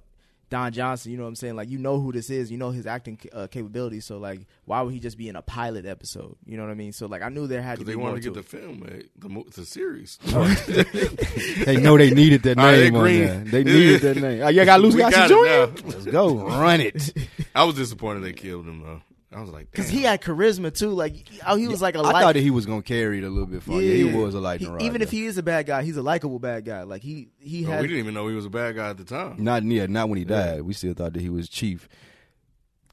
[0.48, 1.11] Don Johnson.
[1.12, 1.56] You know what I'm saying?
[1.56, 2.50] Like you know who this is.
[2.50, 4.04] You know his acting uh, capabilities.
[4.04, 6.37] So like, why would he just be in a pilot episode?
[6.46, 6.92] You know what I mean?
[6.92, 8.50] So like, I knew there had to Because be they more wanted to to get
[8.50, 10.18] the film, mate, the mo- the series.
[11.66, 13.38] They know they needed that All right, name on there.
[13.44, 14.42] They needed that name.
[14.42, 15.35] Oh, yeah, got Lucy We Gossett got Jr.
[15.35, 15.90] it now.
[15.90, 17.12] Let's go, run it.
[17.54, 19.02] I was disappointed they killed him though.
[19.37, 20.88] I was like, Because he had charisma too.
[20.90, 23.18] Like he- oh, he was like a I light- thought that he was gonna carry
[23.18, 23.81] it a little bit far.
[23.83, 24.81] Yeah, he was a lightning rod.
[24.83, 26.85] Even if he is a bad guy, he's a likable bad guy.
[26.85, 28.96] Like he he But had we didn't even know he was a bad guy at
[28.96, 29.37] the time.
[29.38, 30.62] Not yeah, not when he died.
[30.62, 31.87] We still thought that he was chief.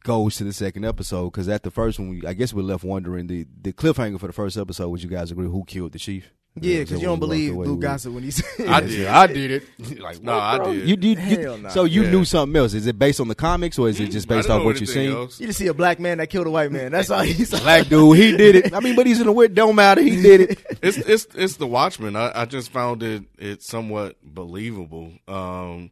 [0.04, 2.84] Goes to the second episode because at the first one, we, I guess we're left
[2.84, 4.90] wondering the the cliffhanger for the first episode.
[4.90, 6.34] Would you guys agree who killed the chief?
[6.60, 7.78] Yeah, because you don't believe away Lou?
[7.78, 9.08] Gossett when he's I did.
[9.08, 10.00] I did it.
[10.00, 10.88] like, No, what, I did.
[10.90, 11.20] You did.
[11.20, 11.70] You, Hell nah.
[11.70, 12.12] So you Yeah.
[12.12, 12.74] knew something else.
[12.74, 14.66] Is it based on the comics or is it just I based didn't off know
[14.66, 15.18] what you anything seen?
[15.18, 15.40] else.
[15.40, 16.92] you just see a black man that killed a white man.
[16.92, 17.50] That's all he's.
[17.62, 18.74] Black dude, he did it.
[18.76, 19.56] I mean, but he's in the weird.
[19.56, 20.02] Don't matter.
[20.02, 20.66] He did it.
[20.84, 22.16] it's it's it's the Watchmen.
[22.16, 25.12] I, I just found it it somewhat believable.
[25.28, 25.92] Um,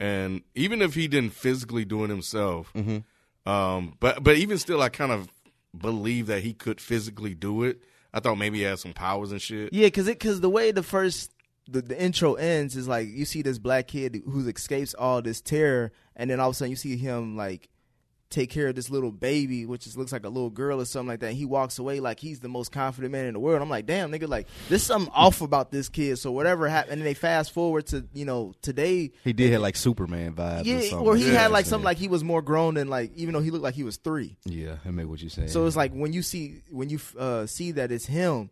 [0.00, 2.72] and even if he didn't physically do it himself,
[3.46, 5.28] um, but but even still, I kind of
[5.78, 7.80] believe that he could physically do it.
[8.12, 9.72] I thought maybe he had some powers and shit.
[9.72, 11.32] Yeah, because it because the way the first
[11.68, 15.40] the, the intro ends is like you see this black kid who escapes all this
[15.40, 17.68] terror, and then all of a sudden you see him like
[18.30, 21.08] take care of this little baby, which is, looks like a little girl or something
[21.08, 21.28] like that.
[21.28, 23.62] And he walks away like he's the most confident man in the world.
[23.62, 26.18] I'm like, damn, nigga, like there's something off about this kid.
[26.18, 29.12] So whatever happened, and then they fast forward to you know today.
[29.24, 30.60] He did have like Superman vibes.
[30.60, 31.08] or Yeah, something.
[31.08, 31.40] or he Yeah.
[31.42, 33.74] had like something like he was more grown than like even though he looked like
[33.74, 34.36] he was three.
[34.44, 35.48] Yeah, I mean what you saying.
[35.48, 38.50] So it's like when you see when you uh, see that it's him,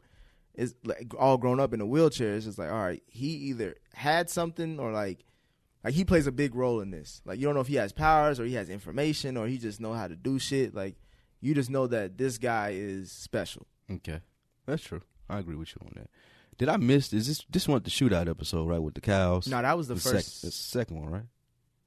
[0.54, 2.32] is like all grown up in a wheelchair.
[2.34, 5.18] It's just like all right, he either had something or like
[5.86, 7.22] like he plays a big role in this.
[7.24, 9.80] Like you don't know if he has powers or he has information or he just
[9.80, 10.74] know how to do shit.
[10.74, 10.96] Like
[11.40, 13.68] you just know that this guy is special.
[13.88, 14.20] Okay,
[14.66, 15.02] that's true.
[15.30, 16.10] I agree with you on that.
[16.58, 17.12] Did I miss?
[17.12, 19.46] Is this this one the shootout episode right with the cows?
[19.46, 21.26] No, that was the sec- first- the second one, right?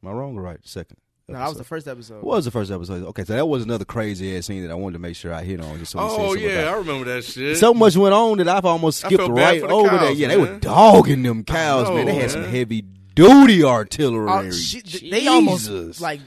[0.02, 0.60] Am I wrong or right?
[0.64, 0.96] Second.
[1.28, 2.24] No, that was the first episode.
[2.24, 3.06] What was the first episode?
[3.08, 5.44] Okay, so that was another crazy ass scene that I wanted to make sure I
[5.44, 5.78] hit on.
[5.78, 6.74] Just so Oh yeah, about.
[6.74, 7.58] I remember that shit.
[7.58, 10.16] So much went on that I've almost skipped right over cows, that.
[10.16, 12.06] Yeah, they were dogging them cows, know, man.
[12.06, 12.84] They had some heavy
[13.16, 14.30] duty artillery.
[14.30, 16.02] Oh, shit, th- they almost Jesus.
[16.02, 16.22] like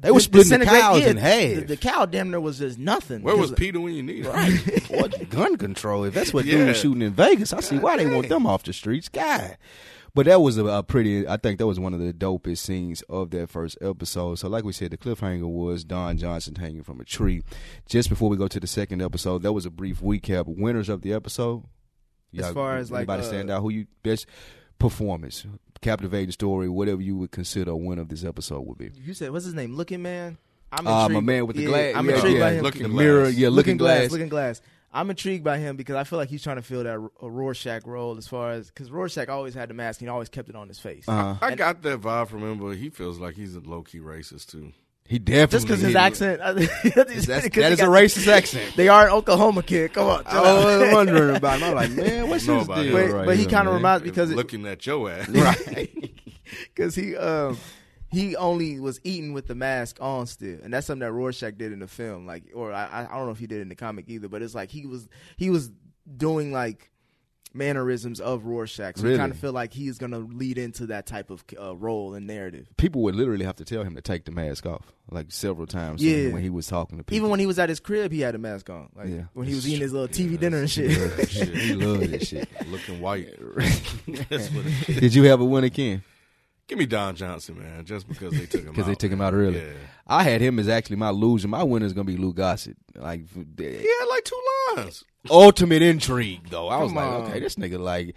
[0.00, 1.54] They were splitting the disintegrate- cows yeah, in half.
[1.56, 3.22] The, the cow damn near was just nothing.
[3.22, 4.98] Where was Peter when you needed him?
[4.98, 6.04] what gun control?
[6.04, 6.58] If that's what Yeah.
[6.58, 9.08] dude was shooting in Vegas, I see why they want them off the streets.
[9.08, 9.56] God.
[10.12, 11.28] But that was a, a pretty.
[11.28, 14.40] I think that was one of the dopest scenes of that first episode.
[14.40, 17.44] So, like we said, the cliffhanger was Don Johnson hanging from a tree.
[17.88, 20.46] Just before we go to the second episode, that was a brief recap.
[20.48, 21.62] Winners of the episode.
[22.36, 24.26] As far as, like, anybody uh, stand out, who you best
[24.80, 25.46] performance,
[25.80, 28.90] captivating story, whatever you would consider a win of this episode would be.
[29.04, 29.76] You said what's his name?
[29.76, 30.38] Looking Man.
[30.72, 31.94] I'm Uh, my man with the yeah, glass.
[31.96, 32.44] I'm yeah, intrigued yeah.
[32.44, 32.62] by him.
[32.62, 32.98] Looking the Glass.
[32.98, 33.28] mirror.
[33.28, 34.10] Yeah, looking, glass.
[34.12, 34.60] Looking glass.
[34.92, 37.28] I'm intrigued by him because I feel like he's trying to fill that R- a
[37.30, 40.48] Rorschach role as far as because Rorschach always had the mask and he always kept
[40.48, 41.08] it on his face.
[41.08, 41.34] Uh-huh.
[41.42, 44.50] I got that vibe from him, but he feels like he's a low key racist
[44.50, 44.72] too.
[45.10, 48.26] He definitely Just because his he- accent, I think That's, that's, that is a racist
[48.32, 48.76] accent.
[48.76, 49.92] They are an Oklahoma kid.
[49.92, 51.70] Come on, I was wondering about him.
[51.70, 52.92] I'm like, man, what's Know his deal?
[52.92, 53.82] But, right but he kind of man?
[53.82, 55.28] reminds because it, looking at your ass.
[55.28, 55.90] right.
[56.74, 57.58] because he um
[58.12, 61.72] he only was eating with the mask on still, and that's something that Rorschach did
[61.72, 62.24] in the film.
[62.26, 64.42] Like, or I I don't know if he did it in the comic either, but
[64.42, 65.70] it's like he was he was
[66.16, 66.89] doing like
[67.52, 69.14] mannerisms of Rorschach, so Really?
[69.14, 72.26] you kind of feel like he's gonna lead into that type of uh, role and
[72.26, 72.68] narrative.
[72.76, 76.02] People would literally have to tell him to take the mask off, like several times.
[76.02, 76.28] Yeah.
[76.32, 77.16] when he was talking to people.
[77.16, 78.88] Even when he was at his crib, he had a mask on.
[78.94, 79.22] Like Yeah.
[79.34, 80.96] when he was eating his little TV dinner and shit.
[80.98, 81.48] loved shit.
[81.56, 82.48] He loved that shit.
[82.70, 83.28] looking white.
[84.28, 84.96] That's what it is.
[85.00, 86.02] Did you have a winner, Ken?
[86.68, 88.74] Give me Don Johnson, man, just because they took him out.
[88.74, 89.58] Because they took him out early.
[89.58, 89.72] Yeah.
[90.06, 91.48] I had him as actually my loser.
[91.48, 92.76] My winner is gonna be Lou Gossett.
[92.94, 94.40] Like He had like two
[95.30, 96.68] ultimate intrigue, though.
[96.68, 97.22] I was Come like, on.
[97.30, 98.14] okay, this nigga like.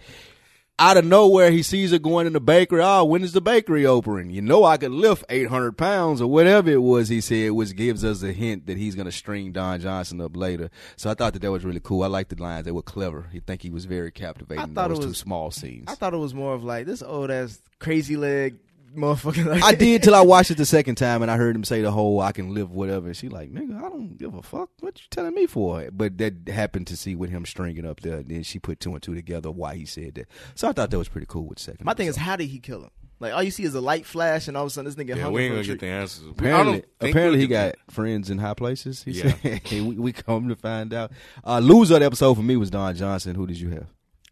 [0.76, 2.80] Out of nowhere, he sees her going in the bakery.
[2.82, 4.30] Oh, when is the bakery opening?
[4.30, 8.04] You know, I could lift 800 pounds or whatever it was he said, which gives
[8.04, 10.70] us a hint that he's going to string Don Johnson up later.
[10.96, 12.02] So I thought that that was really cool.
[12.02, 12.64] I liked the lines.
[12.64, 13.28] They were clever.
[13.30, 15.84] He think he was very captivating I thought those it two small scenes.
[15.86, 18.56] I thought it was more of like this old ass crazy leg
[18.96, 19.44] motherfucker.
[19.46, 21.82] Like, I did till I watched it the second time and I heard him say
[21.82, 24.70] the whole "I can live whatever." And she like, "Nigga, I don't give a fuck.
[24.80, 28.18] What you telling me for?" But that happened to see with him stringing up there.
[28.18, 30.28] And then she put two and two together why he said that.
[30.54, 31.84] So I thought that was pretty cool with the second.
[31.84, 32.90] My thing is, how did he kill him?
[33.20, 35.16] Like all you see is a light flash, and all of a sudden this nigga
[35.16, 36.26] Yeah, hung we ain't gonna get the answers.
[36.28, 39.02] Apparently, apparently he get got friends in high places.
[39.04, 39.34] He Yeah.
[39.40, 41.12] said, we, we come to find out.
[41.46, 43.36] Uh, loser of the episode for me was Don Johnson.
[43.36, 43.86] Who did you have?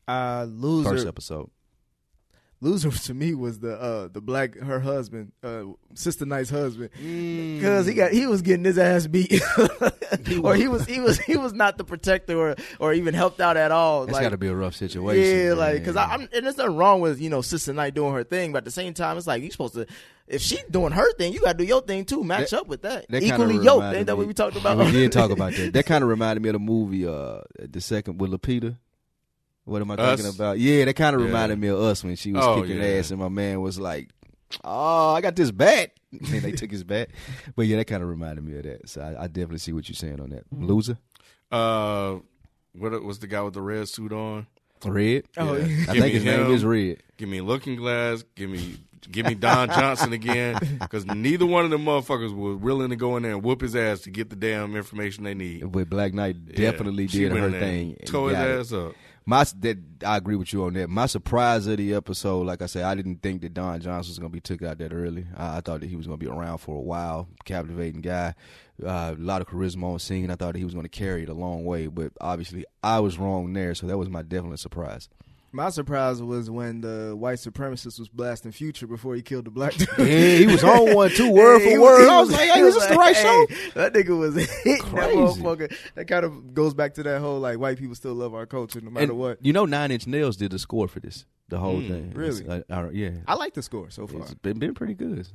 [0.08, 0.90] Uh, loser.
[0.90, 1.48] First episode.
[2.64, 7.56] Loser to me was the uh the black her husband, uh sister Night's husband, Mm.
[7.58, 9.42] because he got he was getting his ass beat,
[10.42, 13.56] or he was he was he was not the protector or or even helped out
[13.56, 14.06] at all.
[14.06, 15.24] That's like, got to be a rough situation.
[15.24, 15.58] Yeah, man.
[15.58, 18.52] like because I'm and there's nothing wrong with you know Sister Night doing her thing,
[18.52, 19.86] but at the same time, it's like you're supposed to.
[20.28, 22.22] if she doing her thing, you gotta do your thing too.
[22.22, 23.06] Match That- up with that.
[23.10, 23.66] That Equally yoked.
[23.66, 24.78] reminded Ain't that what we talked about?
[24.78, 25.72] We did talk about that.
[25.72, 28.76] That kind of reminded me of the movie, uh, the second with Lupita.
[29.64, 30.20] What am I Us?
[30.20, 30.58] thinking about?
[30.58, 31.26] Yeah, that kind of Yeah.
[31.28, 32.84] reminded me of us when she was Oh, kicking yeah.
[32.98, 34.10] ass, and my man was like,
[34.64, 37.08] "Oh, I got this bat." and they took his bat.
[37.56, 38.88] But yeah, that kind of reminded me of that.
[38.88, 40.44] So I, I definitely see what you're saying on that.
[40.50, 40.66] Mm-hmm.
[40.66, 40.98] Loser,
[41.50, 42.16] Uh,
[42.72, 44.46] what was the guy with the red suit on?
[44.84, 45.24] red.
[45.36, 45.64] Oh, Yeah.
[45.64, 45.82] yeah.
[45.88, 47.02] I think me his name is Red.
[47.16, 48.24] Give me Looking Glass.
[48.34, 48.78] Give me
[49.10, 50.58] give me Don Johnson again.
[50.80, 53.74] Because neither one of them motherfuckers was willing to go in there and whoop his
[53.76, 55.70] ass to get the damn information they need.
[55.70, 57.90] But Black Knight definitely She did her thing.
[57.90, 58.60] and and Tore his got it.
[58.60, 58.92] ass up.
[59.24, 60.90] My that I agree with you on that.
[60.90, 64.18] My surprise of the episode, like I said, I didn't think that Don Johnson was
[64.18, 65.26] going to be took out that early.
[65.36, 68.34] I, I thought that he was going to be around for a while, captivating guy,
[68.84, 70.30] uh, a lot of charisma on scene.
[70.30, 72.98] I thought that he was going to carry it a long way, but obviously I
[72.98, 73.74] was wrong there.
[73.76, 75.08] So that was my definite surprise.
[75.54, 79.74] My surprise was when the white supremacist was blasting Future before he killed the black
[79.74, 79.88] dude.
[79.98, 82.04] Yeah, he was on one too, word He for was- word.
[82.04, 83.46] he I was like, hey, he is this the right hey, show?
[83.74, 84.34] That nigga was
[84.64, 85.16] hitting that Crazy.
[85.42, 85.76] motherfucker.
[85.94, 88.80] That kind of goes back to that whole like white people still love our culture
[88.80, 89.44] no matter And what.
[89.44, 92.12] you know, Nine Inch Nails did the score for this, the whole Mm, thing.
[92.14, 92.40] really?
[92.46, 94.22] It's, uh, uh, yeah, I like the score so far.
[94.22, 95.26] it's been, been pretty good.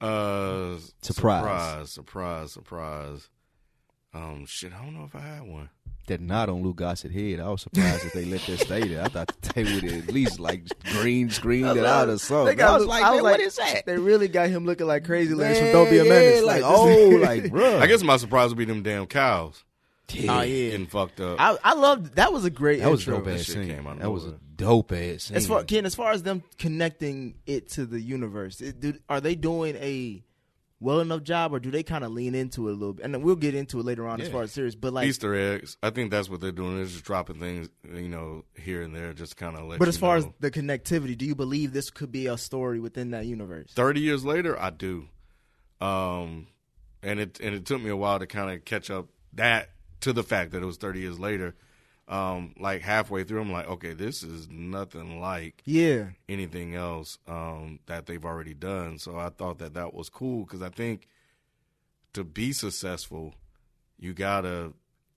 [0.00, 1.90] Uh, Surprise.
[1.90, 3.28] surprise, surprise, surprise.
[4.12, 5.70] Um, shit, I don't know if I had one.
[6.10, 7.40] That knot on Lou Gossett head.
[7.40, 9.02] I was surprised that they let that stay there.
[9.02, 12.56] I thought they would at least like green screen it out or something.
[12.56, 13.86] got- I was like, man, what is that?
[13.86, 16.44] They really got him looking like crazy legs Man, from Don't Be a yeah, Menace.
[16.44, 17.78] like oh, oh like bro.
[17.78, 19.64] I guess my surprise would be them damn cows
[20.18, 20.70] oh yeah.
[20.70, 21.40] getting fucked up.
[21.40, 23.18] I, I loved that was a great that was intro.
[23.18, 23.68] dope ass shit scene.
[23.68, 25.36] came out of That was a dope ass scene.
[25.36, 29.20] As far Ken, as far as them connecting it to the universe, it, do, are
[29.20, 30.22] they doing a
[30.80, 33.04] well enough job, or do they kind of lean into it a little bit?
[33.04, 34.74] And then we'll get into it later on as far as series.
[34.74, 35.76] But like, Easter eggs.
[35.82, 36.76] I think that's what they're doing.
[36.76, 40.16] They're just dropping things, you know, here and there, just kind of but as far
[40.16, 43.70] as the connectivity, do you believe this could be a story within that universe?
[43.72, 45.08] thirty years later, I do.
[45.80, 46.48] Um,
[47.02, 50.12] and it and it took me a while to kind of catch up that to
[50.12, 51.54] the fact that it was thirty years later.
[52.10, 57.78] Um, like halfway through, I'm like, okay, this is nothing like Yeah, anything else um,
[57.86, 58.98] that they've already done.
[58.98, 61.06] So I thought that that was cool because I think
[62.14, 63.34] to be successful,
[63.96, 64.72] you gotta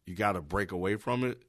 [0.06, 1.41] you gotta break away from it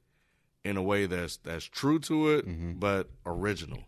[0.63, 3.83] in a way that's that's true to it, but original,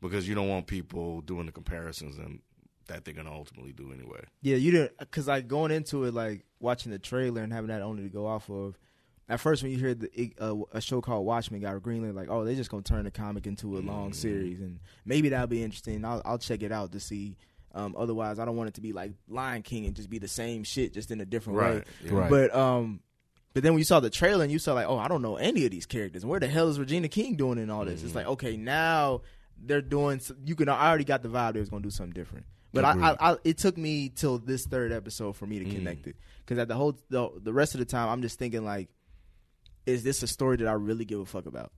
[0.00, 2.40] because you don't want people doing the comparisons and
[2.86, 4.24] that they're gonna ultimately do anyway.
[4.40, 4.56] yeah.
[4.56, 8.04] You didn't because like going into it, like watching the trailer and having that only
[8.04, 8.78] to go off of.
[9.28, 12.44] At first, when you hear the uh, a show called Watchmen got greenlit, like, oh,
[12.44, 16.04] they're just gonna turn the comic into a long series, and maybe that'll be interesting.
[16.04, 17.36] I'll, I'll check it out to see.
[17.74, 20.28] Um, otherwise, I don't want it to be like Lion King and just be the
[20.28, 21.82] same shit, just in a different way.
[22.04, 22.12] Yeah.
[22.12, 22.30] Right.
[22.30, 23.00] But um,
[23.52, 25.36] but then when you saw the trailer and you saw like, oh, I don't know
[25.36, 26.24] any of these characters.
[26.24, 28.02] Where the hell is Regina King doing in all this?
[28.02, 29.22] It's like, okay, now
[29.60, 30.20] they're doing.
[30.44, 30.68] You can.
[30.68, 32.46] I already got the vibe they was gonna do something different.
[32.72, 36.06] But I, I, I, it took me till this third episode for me to connect
[36.06, 38.88] it because at the whole the, the rest of the time I'm just thinking like,
[39.86, 41.72] is this a story that I really give a fuck about?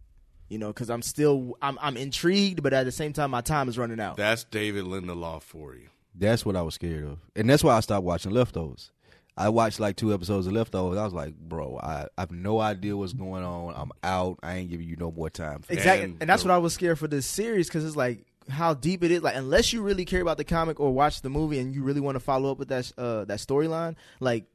[0.49, 3.69] You know, because I'm still I'm I'm intrigued, but at the same time my time
[3.69, 4.17] is running out.
[4.17, 5.89] That's David Lindelof for you.
[6.15, 8.91] That's what I was scared of, and that's why I stopped watching Leftovers.
[9.37, 10.99] I watched like two episodes of Leftovers.
[10.99, 13.73] I was like, bro, I, I have no idea what's going on.
[13.77, 14.41] I'm out.
[14.43, 15.63] I ain't giving you no more time.
[15.63, 17.95] For Exactly, And and, that's the- what I was scared for this series because it's
[17.95, 19.23] like how deep it is.
[19.23, 22.01] Like unless you really care about the comic or watch the movie and you really
[22.01, 24.47] want to follow up with that uh, that storyline, like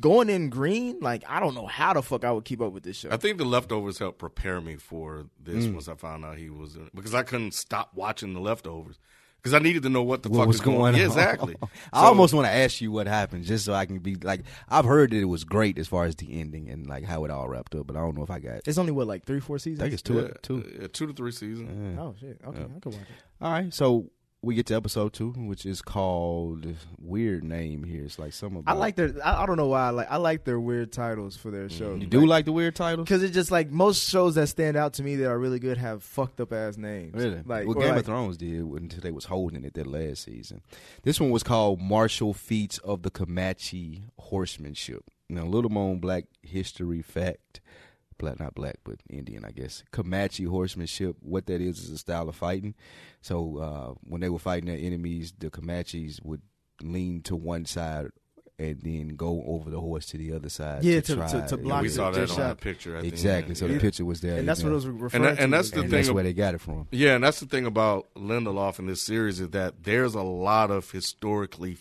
[0.00, 2.82] going in green, like I don't know how the fuck I would keep up with
[2.82, 3.10] this show.
[3.10, 5.74] I think the leftovers helped prepare me for this mm.
[5.74, 8.98] once I found out he was in because I couldn't stop watching the leftovers
[9.42, 10.96] because I needed to know what the what fuck was is going on?
[10.96, 11.56] Yeah, exactly.
[11.92, 14.84] I almost want to ask you what happened, just so I can be like, I've
[14.84, 17.48] heard that it was great as far as the ending and like how it all
[17.48, 18.60] wrapped up, but I don't know if I got.
[18.66, 19.80] it's only what like three four I seasons.
[19.80, 20.20] think it's two.
[20.20, 20.78] yeah, two.
[20.80, 21.98] yeah, two to three seasons.
[21.98, 22.40] Oh shit!
[22.46, 23.08] Okay, I could watch it.
[23.40, 24.10] All right, so
[24.44, 26.66] we get to episode two, which is called
[27.00, 28.04] weird name here.
[28.04, 29.14] It's like some of I like their.
[29.24, 29.86] I, I don't know why.
[29.86, 32.00] I like I like their weird titles for their shows.
[32.00, 33.06] You do like the weird titles?
[33.06, 35.78] because it's just like most shows that stand out to me that are really good
[35.78, 37.14] have fucked up ass names.
[37.14, 37.40] Really?
[37.46, 40.60] Like, well, Game like- of Thrones did until they was holding it that last season.
[41.04, 45.04] This one was called Martial Feats of the Comanche Horsemanship.
[45.30, 47.61] Now, little known black history fact,
[48.22, 49.82] black not black but Indian, I guess.
[49.90, 51.16] Comanche horsemanship.
[51.20, 52.74] What that is is a style of fighting.
[53.20, 56.40] So uh, when they were fighting their enemies, the Comanches would
[56.82, 58.06] lean to one side.
[58.58, 60.84] And then go over the horse to the other side.
[60.84, 62.96] Yeah, to, to- try, to- to block know, we the- saw that on the picture.
[62.96, 63.54] At Exactly.
[63.54, 63.74] The So end.
[63.76, 64.38] the picture was there.
[64.38, 65.42] and that's you what it was referring And that- to.
[65.42, 66.86] and that's the and thing that's ab- where they got it from.
[66.92, 70.70] Yeah, and that's the thing about Lindelof in this series is that there's a lot
[70.70, 71.78] of historically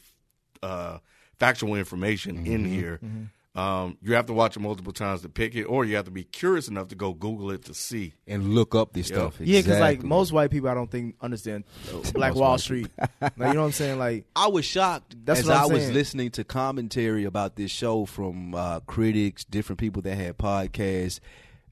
[0.64, 1.00] uh,
[1.38, 3.24] factual information in Mm-hmm.
[3.54, 6.06] Here Um, you have to watch it multiple times to pick it, or you have
[6.06, 8.14] to be curious enough to go Google it to see.
[8.28, 9.18] and look up this Yep.
[9.20, 9.36] stuff.
[9.42, 11.66] Yeah, because like most white people, I don't think understand
[12.14, 12.88] Black Wall Street.
[13.22, 14.00] like you know what I'm saying?
[14.00, 17.72] Like I was shocked That's as what I'm I was listening to commentary about this
[17.72, 21.20] show from uh, critics, different people that had podcasts,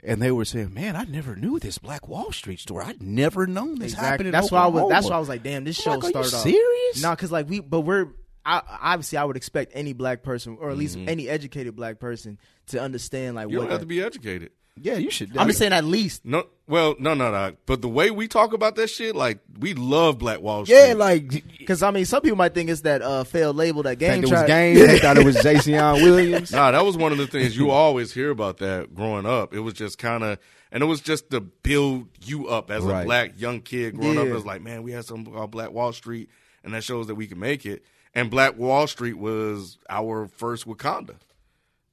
[0.04, 2.86] and they were saying, "Man, I never knew this Black Wall Street story.
[2.86, 4.90] I'd never known this happened." in That's why I was.
[4.90, 7.02] That's why I was like, damn, this I'm show like, are you started off serious?
[7.04, 8.08] No, because like we, but we're.
[8.46, 11.10] I, obviously, I would expect any black person, or at least Mm-hmm.
[11.10, 13.64] any educated black person, to understand like You what.
[13.64, 14.52] don't have that- to be educated.
[14.82, 15.36] Yeah, you should.
[15.38, 16.24] I'm just saying at least.
[16.24, 17.52] No, well, no, no, no.
[17.66, 20.78] But the way we talk about that shit, like we love Black Wall Street.
[20.88, 23.98] Yeah, like Because I mean, some people might think it's that uh, failed label that
[24.00, 24.76] game think it was tried- game.
[24.88, 26.54] They thought it was Jason Williams.
[26.54, 29.54] Nah, that was one of the things you always hear about that growing up.
[29.54, 30.40] It was just kind of,
[30.72, 34.28] and it was just to build you up as a black young kid growing up.
[34.28, 36.30] It was like, man, we had something called Black Wall Street,
[36.64, 37.84] and that shows that we can make it.
[38.16, 41.16] And Black Wall Street was our first Wakanda,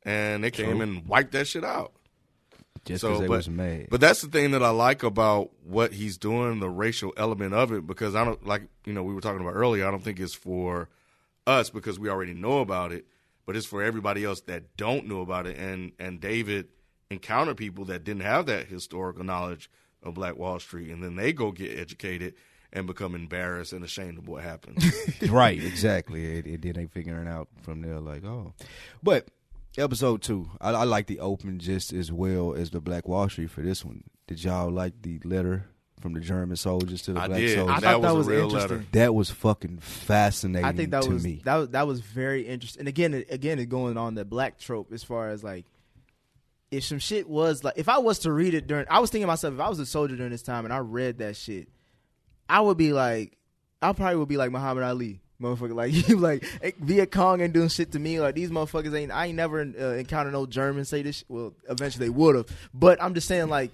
[0.03, 1.93] and they came and wiped that shit out.
[2.87, 3.89] Just So, but, was mad.
[3.91, 7.73] but that's the thing that I like about what he's doing, the racial element of
[7.73, 9.87] it, because I don't like you know we were talking about earlier.
[9.87, 10.89] I don't think it's for
[11.47, 13.07] us because we already know about it,
[13.45, 15.57] but it's for everybody else that don't know about it.
[15.59, 16.69] And and David
[17.11, 19.71] encountered people that didn't have that historical knowledge
[20.03, 22.35] of Black Wall Street, and then they go get educated
[22.73, 24.83] and become embarrassed and ashamed of what happened.
[25.31, 26.39] right, exactly.
[26.39, 28.53] And, and then they figuring out from there, like, oh.
[29.03, 29.29] But
[29.79, 33.51] episode two, I, I like the open just as well as the Black Wall Street
[33.51, 34.05] for this one.
[34.27, 35.67] Did y'all like the letter
[36.01, 37.55] from the German soldiers to the I black did.
[37.57, 37.77] soldiers?
[37.77, 38.71] I that thought was, that was a real interesting.
[38.79, 38.87] letter.
[38.93, 41.41] that was fucking fascinating I think that to was me.
[41.45, 42.81] that was that was very interesting.
[42.81, 45.65] And again, it- again, it going on the black trope as far as like
[46.71, 49.23] if some shit was like if I was to read it during, I was thinking
[49.25, 51.69] to myself if I was a soldier during this time and I read that shit,
[52.49, 53.37] I would be like,
[53.83, 55.21] I probably would be like Muhammad Ali.
[55.41, 58.21] Motherfucker, like you, like eh, Viet Cong and doing shit to me.
[58.21, 59.13] Like these motherfuckers ain't.
[59.13, 61.25] I ain't never uh, encountered no Germans say this.
[61.29, 63.71] Well, eventually they would have, but I'm just saying like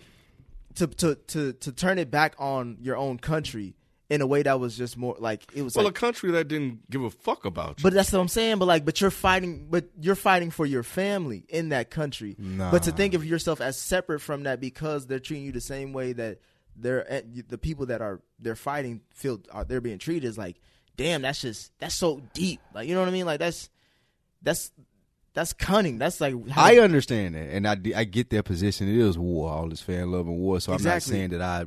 [0.76, 3.74] to to to to turn it back on your own country
[4.10, 6.48] in a way that was just more like it was Well, like a country that
[6.48, 7.82] didn't give a fuck about you.
[7.84, 8.58] but that's what I'm saying.
[8.58, 12.36] But like, but you're fighting, but you're fighting for your family in that country.
[12.38, 15.92] But to think of yourself as separate from that because they're treating you the same
[15.92, 16.38] way that
[16.76, 20.60] they're the people that are they're fighting feel are they're being treated is like,
[20.96, 22.60] damn, that's just that's so deep.
[22.74, 23.26] Like you know what I mean?
[23.26, 23.70] Like that's
[24.42, 24.72] that's
[25.34, 25.98] that's cunning.
[25.98, 28.88] That's like how, I understand that, and I, I get their position.
[28.88, 30.60] It is war, all this fan love and war.
[30.60, 31.66] So I'm not saying that I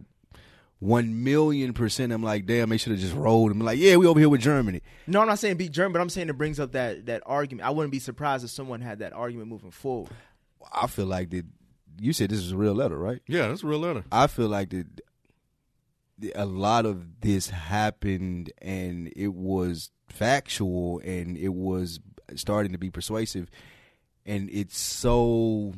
[0.80, 2.12] one million percent.
[2.12, 3.52] I'm like, damn, they should have just rolled.
[3.52, 4.82] I'm like, yeah, we over here with Germany.
[5.08, 7.68] no, I'm not saying beat German, but I'm saying it brings up that that argument.
[7.68, 10.12] I wouldn't be surprised if someone had that argument moving forward.
[10.72, 11.46] I feel like that.
[12.00, 13.22] You said this is a real letter, right?
[13.28, 14.04] yeah, that's a real letter.
[14.12, 14.88] I feel like that
[16.36, 22.00] a lot of this happened and it was factual and it was
[22.36, 23.50] starting to be persuasive
[24.26, 25.74] and it's so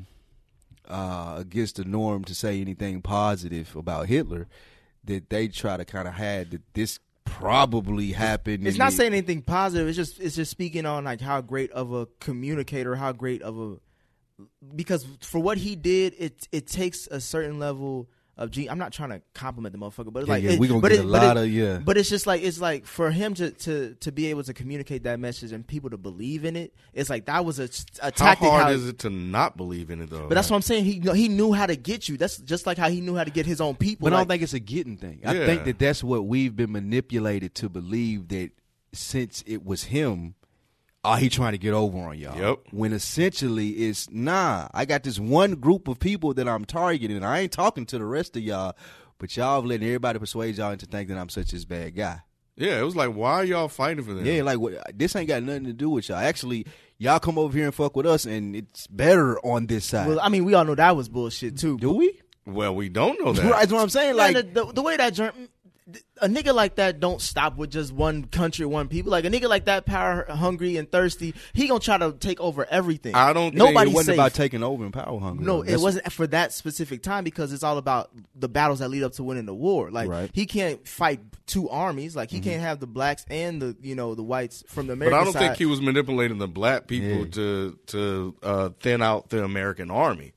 [0.88, 4.47] uh, against the norm to say anything positive about Hitler
[5.05, 8.65] that they try to kind of hide that this probably happened.
[8.68, 9.88] It's not it- saying anything positive.
[9.88, 13.59] It's just it's just speaking on like how great of a communicator, how great of
[13.59, 13.78] a
[14.75, 18.67] because for what he did, it it takes a certain level of G.
[18.69, 20.79] I'm not trying to compliment the motherfucker, but it's Yeah, like yeah, it- we gonna
[20.79, 21.79] but get it- a lot it- of- yeah.
[21.83, 25.03] But it's just like it's like for him to to to be able to communicate
[25.05, 26.71] that message and people to believe in it.
[26.93, 28.47] It's like that was a, a How tactic.
[28.47, 30.27] hard how- is it to not believe in it though?
[30.27, 30.85] But that's what I'm saying.
[30.85, 32.15] He he knew how to get you.
[32.17, 34.05] That's just like how he knew how to get his own people.
[34.05, 35.21] But I don't think it's a getting thing.
[35.25, 38.51] I think that that's what we've been manipulated to believe that
[38.93, 40.35] since it was him,
[41.08, 42.38] oh, he trying to get over on y'all.
[42.38, 42.60] Yep.
[42.72, 44.68] When essentially it's nah.
[44.74, 47.24] I got this one group of people that I'm targeting.
[47.24, 48.76] I ain't talking to the rest of y'all,
[49.18, 52.22] but y'all have letting everybody persuade y'all into thinking that I'm such this bad guy.
[52.55, 54.26] yeah, it was like, why are y'all fighting for them?
[54.26, 56.18] Yeah, like what, this ain't got nothing to do with y'all.
[56.18, 56.66] Actually,
[56.97, 60.08] y'all come over here and fuck with us, and it's better on this side.
[60.08, 61.78] well, I mean, we all know that was bullshit too.
[61.78, 62.20] do we?
[62.47, 63.43] Well, we don't know that.
[63.51, 64.16] Right, That's what I'm saying.
[64.16, 65.49] Man, Like the, the, the way that German,
[66.21, 69.09] a nigga like that don't stop with just one country, one people.
[69.11, 72.65] Like a nigga like that, power hungry and thirsty, he gonna try to take over
[72.69, 73.15] everything.
[73.15, 74.15] I don't Nobody wasn't safe.
[74.15, 75.45] about taking over and power hungry.
[75.45, 79.03] no, it wasn't for that specific time because it's all about the battles that lead
[79.03, 79.89] up to winning the war.
[79.89, 80.29] Like Right.
[80.33, 82.15] he can't fight two armies.
[82.15, 85.13] Like he can't have the blacks and the you know the whites from the But
[85.13, 85.39] I don't side.
[85.39, 87.31] think he was manipulating the black people Yeah.
[87.31, 90.33] to to uh, thin out the American army.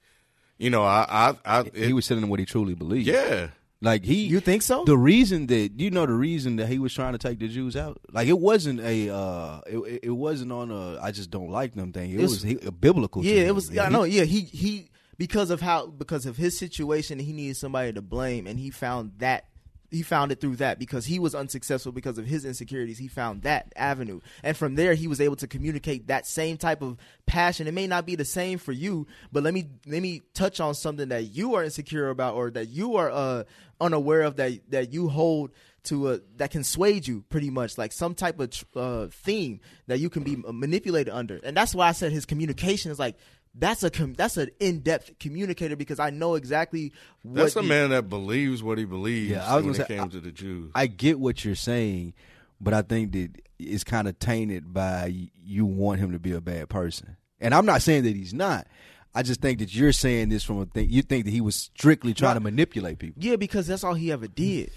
[0.59, 3.09] You know, I, I, I it, he was telling them what he truly believed.
[3.09, 3.49] yeah.
[3.83, 4.85] Like he, You think so?
[4.85, 7.77] The reason that you know the reason that he was trying to take the Jews
[7.77, 11.75] out, like it wasn't a, uh it, it- wasn't on a I just don't like
[11.75, 12.11] them thing.
[12.11, 13.25] It, was, he, a biblical.
[13.25, 13.71] Yeah, it was.
[13.71, 14.03] And I know.
[14.05, 18.47] Yeah, he he because of how because of his situation, he needed somebody to blame,
[18.47, 19.47] and he found that
[19.91, 22.99] he found it through that because he was unsuccessful because of his insecurities.
[22.99, 26.81] He found that avenue, and from there he was able to communicate that same type
[26.83, 27.67] of passion.
[27.67, 30.75] It may not be the same for you, but let me let me touch on
[30.75, 33.45] something that you are insecure about or that you are uh,
[33.81, 35.51] unaware of that that you hold
[35.85, 39.99] to a that can sway you pretty much like some type of uh, theme that
[39.99, 43.17] you can be manipulated under, and that's why I said his communication is like
[43.55, 47.63] that's a com- that's an in depth communicator because I know exactly what That's a
[47.63, 50.09] he- man that believes what he believes Yeah, I was when gonna it came I-
[50.09, 50.71] to the Jews.
[50.75, 52.15] I get what you're saying,
[52.61, 55.13] but I think that it's kind of tainted by
[55.43, 57.17] you want him to be a bad person.
[57.41, 58.67] And I'm not saying that he's not.
[59.15, 60.89] I just think that you're saying this from a thing.
[60.89, 63.23] You think that he was strictly trying to manipulate people.
[63.23, 64.71] Yeah, because that's all he ever did.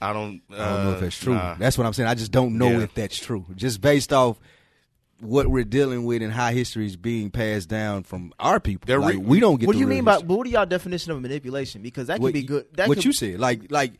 [0.00, 0.42] I don't.
[0.52, 1.34] Uh, I don't know if that's true.
[1.34, 1.54] nah.
[1.54, 2.08] That's what I'm saying.
[2.08, 2.80] I just don't know Yeah.
[2.82, 3.46] if that's true.
[3.56, 4.38] Just based off
[5.20, 9.00] what we're dealing with and how history is being passed down from our people.
[9.00, 9.66] Like, re- we don't get.
[9.66, 10.12] What do you real mean by?
[10.12, 10.28] history.
[10.28, 11.82] But what are y'all definition of manipulation?
[11.82, 12.66] Because that what could be good.
[12.74, 13.94] That what could, you said, like like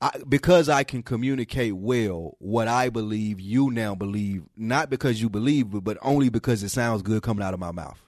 [0.00, 5.28] I, because I can communicate well what I believe, you now believe, not because you
[5.30, 8.00] believe, but, but only because it sounds good coming out of my mouth.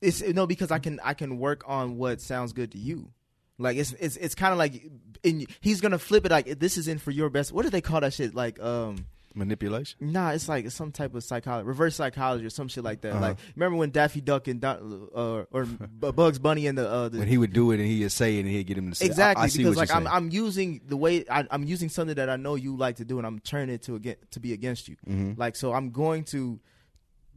[0.00, 3.10] It's no because I can I can work on what sounds good to you.
[3.58, 4.82] Like it's it's it's kind of like
[5.22, 7.52] in, he's gonna flip it like this is in for your best.
[7.52, 8.34] What do they call that shit?
[8.34, 9.06] Like um.
[9.32, 9.96] Manipulation.
[10.00, 13.12] Nah, it's like some type of psychology, reverse psychology, or some shit like that.
[13.12, 13.20] Uh-huh.
[13.20, 17.20] Like, remember when Daffy Duck and Don, uh, or Bugs Bunny and the, uh, the
[17.20, 19.06] When he would do it and he'd say it and he'd get him to say
[19.06, 20.08] exactly I, I see because like I'm.
[20.08, 23.18] I'm using the way I, I'm using something that I know you like to do
[23.18, 24.96] and I'm turning it to again to be against you.
[25.08, 25.40] Mm-hmm.
[25.40, 26.58] Like so, I'm going to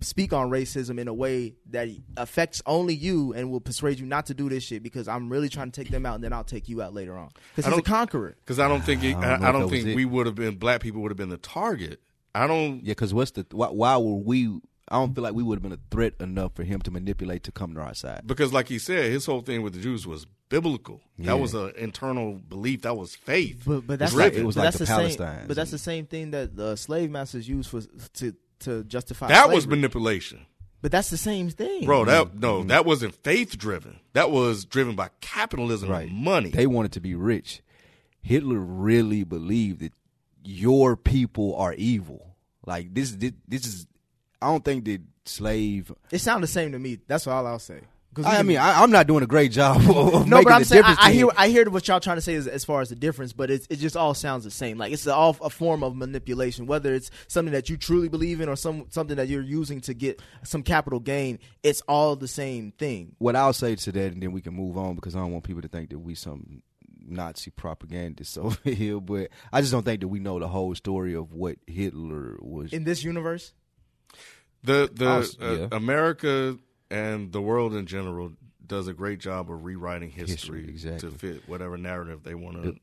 [0.04, 4.28] speak on racism in a way that affects only you and will persuade you not
[4.28, 6.44] to do this shit because I'm really trying to take them out and then I'll
[6.44, 8.36] take you out later on because I he's a conqueror.
[8.42, 10.56] Because I don't think it, I don't I, I don't think we would have been
[10.58, 12.00] black people would have been the target.
[12.36, 12.78] I don't.
[12.84, 14.60] yeah, because what's the why, why were we?
[14.90, 17.44] I don't feel like we would have been a threat enough for him to manipulate
[17.44, 18.24] to come to our side.
[18.26, 21.02] Because, like he said, his whole thing with the Jews was biblical.
[21.18, 21.28] Yeah.
[21.28, 22.82] That was an internal belief.
[22.82, 23.64] That was faith.
[23.66, 25.18] But but that's It's like- like, it was but like that's the same.
[25.18, 25.48] Palestines.
[25.48, 27.82] But that's the same thing that the slave masters used for
[28.16, 29.28] to to justify.
[29.28, 30.46] that was manipulation,
[30.82, 32.06] But that's the same thing, bro.
[32.06, 32.68] That no, mm-hmm.
[32.68, 34.00] that wasn't faith driven.
[34.14, 36.08] That was driven by capitalism Right.
[36.10, 36.50] and money.
[36.50, 37.62] They wanted to be rich.
[38.22, 39.94] Hitler really believed that
[40.44, 42.36] your people are evil.
[42.66, 43.88] Like this, this, this is.
[44.42, 45.92] I don't think that slave.
[46.12, 47.00] It sounded the same to me.
[47.08, 47.82] That's all I'll say.
[48.14, 50.60] 'Cause I mean, I, I'm not doing a great job of no, making but I'm
[50.62, 51.08] the saying I, difference.
[51.08, 53.34] I hear I hear what y'all trying to say as, as far as the difference,
[53.34, 54.78] but it's, it just all sounds the same.
[54.78, 58.50] Like it's all a form of manipulation, whether it's something that you truly believe in
[58.50, 61.40] or some something that you're using to get some capital gain.
[61.64, 63.16] It's all the same thing.
[63.20, 65.44] what I'll say to that, and then we can move on because I don't want
[65.44, 66.62] people to think that we some
[67.06, 69.00] Nazi propagandists over here.
[69.00, 72.72] But I just don't think that we know the whole story of what Hitler was.
[72.74, 73.54] In this universe,
[74.64, 75.76] The the Us, uh, yeah.
[75.78, 76.58] America
[76.94, 78.32] and the world in general
[78.66, 81.10] does a great job of rewriting history, History, exactly.
[81.12, 82.76] to fit whatever narrative they want to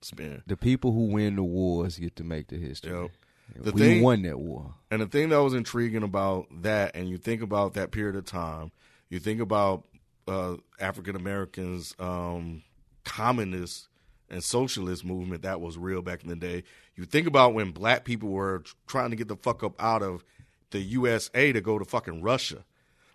[0.00, 0.42] spin.
[0.46, 2.92] the people who win the wars get to make the history.
[2.92, 3.10] Yep.
[3.58, 4.74] The we thing- won that war.
[4.90, 8.24] And the thing that was intriguing about that, and you think about that period of
[8.24, 8.72] time,
[9.08, 9.84] you think about
[10.28, 12.62] uh, African Americans, um,
[13.04, 13.88] communist
[14.28, 16.64] and socialist movement that was real back in the day.
[16.96, 20.24] You think about when black people were trying to get the fuck up out of
[20.70, 22.64] the USA to go to fucking Russia.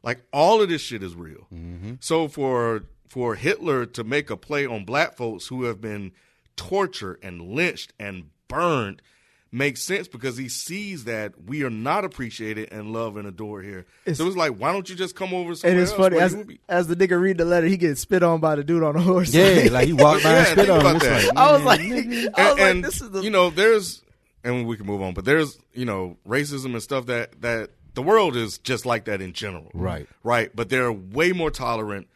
[0.04, 1.48] Like all of this shit is real.
[1.54, 1.94] Mm-hmm.
[2.00, 6.12] So for for Hitler to make a play on black folks who have been
[6.56, 9.02] tortured and lynched and burned
[9.54, 13.86] makes sense because he sees that we are not appreciated and loved and adored here.
[14.14, 16.32] so it's like, why don't you just come over somewhere and it's else funny as
[16.32, 16.60] you would be?
[16.70, 19.02] as the nigga read the letter, he gets spit on by the dude on the
[19.02, 19.34] horse.
[19.34, 20.86] Yeah, like he walked by Yeah, and spit on him.
[20.86, 21.36] about It's that.
[21.36, 24.02] like, I was like, I was and, like, and, this is the you know there's
[24.46, 28.02] and we can move on but there's you know racism and stuff that that the
[28.02, 29.70] world is just like that in general.
[29.74, 30.08] Right.
[30.24, 30.50] right.
[30.56, 32.08] But they're way more tolerant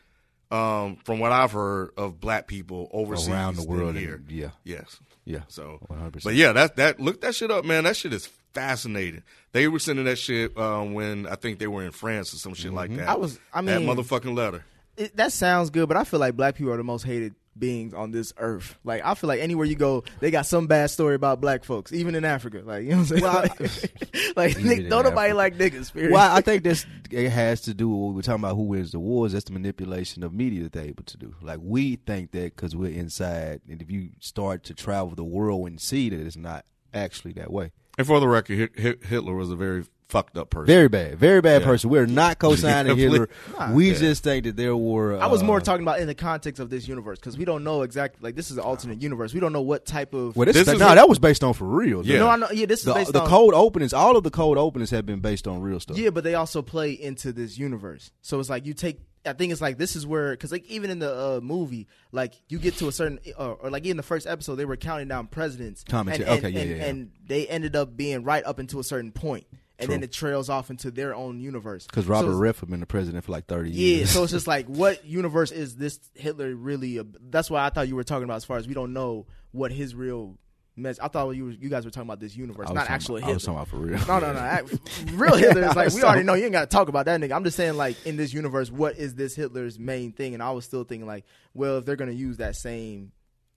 [0.52, 4.16] um from what i've heard of black people overseas Around the world, here.
[4.16, 4.50] and- yeah.
[4.64, 5.00] yes.
[5.26, 6.24] Yeah, so 100%.
[6.24, 7.86] but yeah that that look that shit up man.
[7.86, 9.24] That shit is fascinating.
[9.54, 12.54] They were sending that shit um, when i think they were in france or some
[12.54, 13.00] shit like Mm-hmm.
[13.00, 13.10] that.
[13.10, 14.64] I was- I mean, that mean- motherfucking letter.
[14.98, 17.94] it, that sounds good, but I feel like black people are the most hated beings
[17.94, 18.78] on this earth.
[18.84, 21.94] Like I feel like anywhere you go, they got some bad story about black folks,
[21.94, 22.62] even in Africa.
[22.66, 23.24] Like you know what I'm saying?
[23.24, 25.36] Well, like, like, Even don't nobody Africa.
[25.36, 25.94] like niggas.
[25.94, 26.12] Period.
[26.12, 28.56] well, I think this it has to do with what we we're talking about.
[28.56, 29.34] Who wins the wars?
[29.34, 31.34] That's the manipulation of media that they're able to do.
[31.42, 35.68] Like we think that because we're inside, and if you start to travel the world
[35.68, 37.72] and see that it's not actually that way.
[37.98, 41.18] and for the record Hit- Hit- hitler was a very fucked up person Very bad,
[41.18, 41.68] very bad Yeah.
[41.68, 41.90] person.
[41.90, 43.30] We're not co-signing Yeah, Hitler.
[43.58, 43.98] Nah, we yeah.
[43.98, 45.18] just think that there were.
[45.18, 47.64] I was more uh, talking about in the context of this universe because we don't
[47.64, 48.20] know exactly.
[48.22, 49.34] Like this is an alternate universe.
[49.34, 50.36] We don't know what type of.
[50.36, 52.06] Well, this, This is, is no, a- that was based on for real.
[52.06, 52.20] Yeah.
[52.20, 52.48] No, I know.
[52.52, 53.28] Yeah, this is The, based the on.
[53.30, 55.98] cold openings, all of the cold openings have been based on real stuff.
[55.98, 58.12] Yeah, but they also play into this universe.
[58.22, 60.92] So it's like you take I think it's like this is where because like even
[60.92, 64.04] in the uh, movie, like you get to a certain or, or like in the
[64.04, 65.84] first episode, they were counting down presidents.
[65.84, 66.30] Commentary.
[66.30, 66.86] And, and, Okay, yeah, and, yeah, yeah.
[66.86, 69.48] and they ended up being right up until a certain point,
[69.80, 71.86] and then it trails off into their own universe.
[71.86, 74.12] Because Robert it's- Riff had been the president for like thirty yeah, years.
[74.12, 76.98] so it's just like, what universe is this Hitler really?
[76.98, 79.26] A, that's why I thought you were talking about as far as we don't know
[79.52, 80.38] what his real
[80.78, 81.00] mess.
[81.00, 83.32] I thought you were, you guys were talking about this universe, not actual about- Hitler.
[83.32, 84.08] I was talking about for real.
[84.08, 84.40] No, no, no.
[84.46, 84.74] act-
[85.14, 86.34] Real Hitler is like we already know.
[86.34, 87.34] You ain't got to talk about that nigga.
[87.34, 90.34] I'm just saying, like in this universe, what is this Hitler's main thing?
[90.34, 93.12] And I was still thinking, like, well, if they're gonna use that same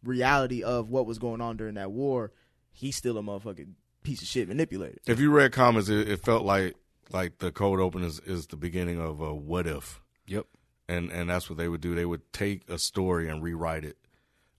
[0.04, 2.32] reality of what was going on during that war,
[2.70, 3.72] he's still a motherfucking
[4.08, 4.98] piece of shit manipulator.
[5.06, 6.74] If you read comments, it, it felt like
[7.12, 10.46] like the cold open is, is the beginning of a what if, yep.
[10.88, 11.94] and and that's what they would do.
[11.94, 13.96] They would take a story and rewrite it,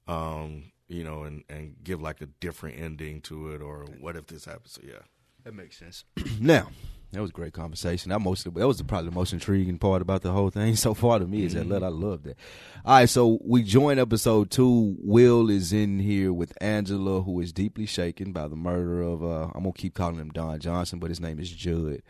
[0.08, 4.28] um, you know, and and give like a different ending to it, or what if
[4.28, 4.74] this happens?
[4.74, 5.02] So yeah,
[5.43, 6.06] That makes sense.
[6.39, 6.70] now,
[7.12, 8.10] that was a great conversation.
[8.10, 11.20] That most that was probably the most intriguing part about the whole thing so far
[11.20, 11.72] to me is that Mm-hmm.
[11.72, 12.38] let I love that.
[12.86, 14.95] All right, so we join episode two.
[14.99, 19.49] Will is in here with Angela, who is deeply shaken by the murder of uh,
[19.55, 22.01] I'm gonna keep calling him Don Johnson, but his name is Judd.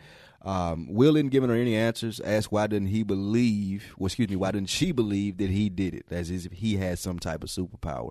[0.42, 2.18] Um, Will isn't giving her any answers.
[2.20, 3.94] Asked why didn't he believe?
[3.98, 6.06] Well, excuse me, why didn't she believe that he did it?
[6.10, 8.10] As if he had some type of superpower.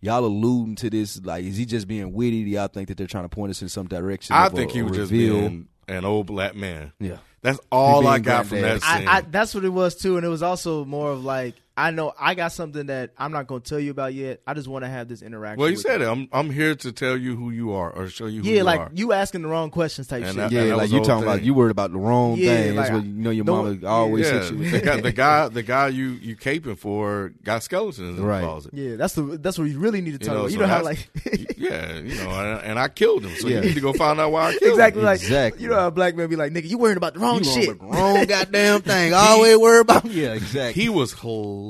[0.00, 2.44] Y'all alluding to this, like, is he just being witty?
[2.44, 4.36] Do y'all think that they're trying to point us in some direction?
[4.36, 6.92] I of a- think he was just being an old black man.
[6.98, 7.18] Yeah.
[7.42, 9.08] that's all I got from that scene.
[9.08, 11.90] I, I, that's what it was too, and it was also more of like I
[11.90, 14.40] know I got something that I'm not going to tell you about yet.
[14.46, 15.58] I just want to have this interaction.
[15.58, 16.06] well, you with said you.
[16.06, 16.10] it.
[16.12, 18.62] I'm I'm here to tell you who you are, or show you who Yeah, you
[18.62, 18.90] like are.
[18.94, 20.36] you asking the wrong questions type And shit.
[20.36, 21.46] that- Yeah, like you the talking whole about thing.
[21.46, 22.76] you worried about the wrong Yeah, thing.
[22.76, 24.70] That's like, what you know your mama always yeah, hit you.
[24.70, 28.40] the guy, the guy, the guy you you caping for got skeletons in Right.
[28.42, 28.70] the closet.
[28.74, 30.50] yeah, that's the that's what you really need to You know, about.
[30.52, 33.48] You so know how that's- like yeah, you know, and, and I killed him, so
[33.48, 33.56] Yeah.
[33.56, 35.06] you need to go find out why I killed exactly him.
[35.06, 35.62] like Exactly.
[35.64, 37.82] you know how black men be like, nigga, you worrying about the wrong You shit.
[37.82, 39.12] wrong goddamn thing.
[39.12, 40.04] Always worry about.
[40.04, 40.80] Yeah, exactly.
[40.80, 41.63] He was hilarious.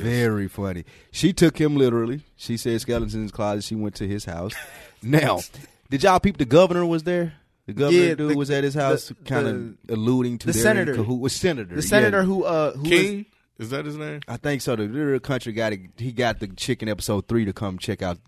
[0.00, 0.84] Very funny.
[1.10, 2.22] She took him literally.
[2.36, 3.64] She said skeletons in his closet.
[3.64, 4.52] She went to his house.
[5.02, 5.40] now,
[5.90, 7.34] did y'all peep the governor was there?
[7.66, 10.94] The governor Yeah, dude the- was at his house, kind of alluding to the senator.
[10.94, 11.74] Who was senator?
[11.74, 12.24] the senator yeah.
[12.24, 13.26] who uh who was- King
[13.58, 14.20] is that his name?
[14.28, 14.74] I think so.
[14.76, 18.18] The little country guy, he got the chicken episode three to come check out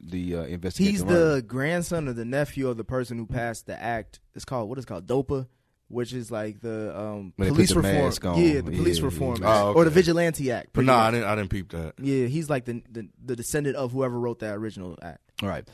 [0.00, 0.92] the uh, investigation.
[0.92, 4.20] he's the grandson or the nephew of the person who passed the act.
[4.34, 5.46] It's called what is it called DOPA,
[5.88, 7.94] which is like the um, When they put police the reform.
[7.94, 8.38] mask on.
[8.40, 9.50] Yeah, the police Yeah, reform yeah.
[9.50, 9.64] act.
[9.64, 10.66] Oh, or the vigilante act.
[10.66, 11.26] But pretty no, I didn't.
[11.26, 11.94] I didn't peep that.
[12.00, 15.20] Yeah, he's like the, the the descendant of whoever wrote that original act.
[15.42, 15.66] All right.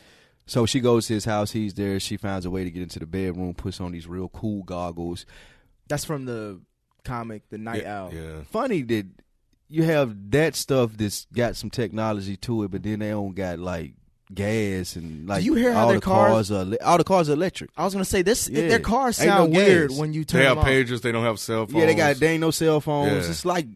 [0.45, 1.53] So she goes to his house.
[1.53, 1.99] He's there.
[2.01, 3.55] She finds a way to get into the bedroom.
[3.55, 5.25] Puts on these real cool goggles.
[5.89, 6.61] That's from the
[7.05, 8.11] comic The Night yeah, Owl.
[8.13, 8.43] Yeah.
[8.51, 9.07] Funny that
[9.69, 13.59] you have that stuff that's got some technology to it, but then they don't got
[13.61, 13.95] like
[14.35, 17.29] gas and like you hear how all their the cars- are ele- all the cars
[17.29, 17.71] are electric.
[17.77, 18.49] I was gonna say this.
[18.49, 18.69] Yeah.
[18.69, 19.99] Their cars Ain't no sound weird gas.
[19.99, 20.71] when you turn They have them on.
[20.71, 21.01] pages.
[21.01, 21.75] They don't have cell phones.
[21.79, 23.13] Yeah, they got they ain't no cell phones.
[23.25, 23.31] Yeah.
[23.31, 23.67] It's like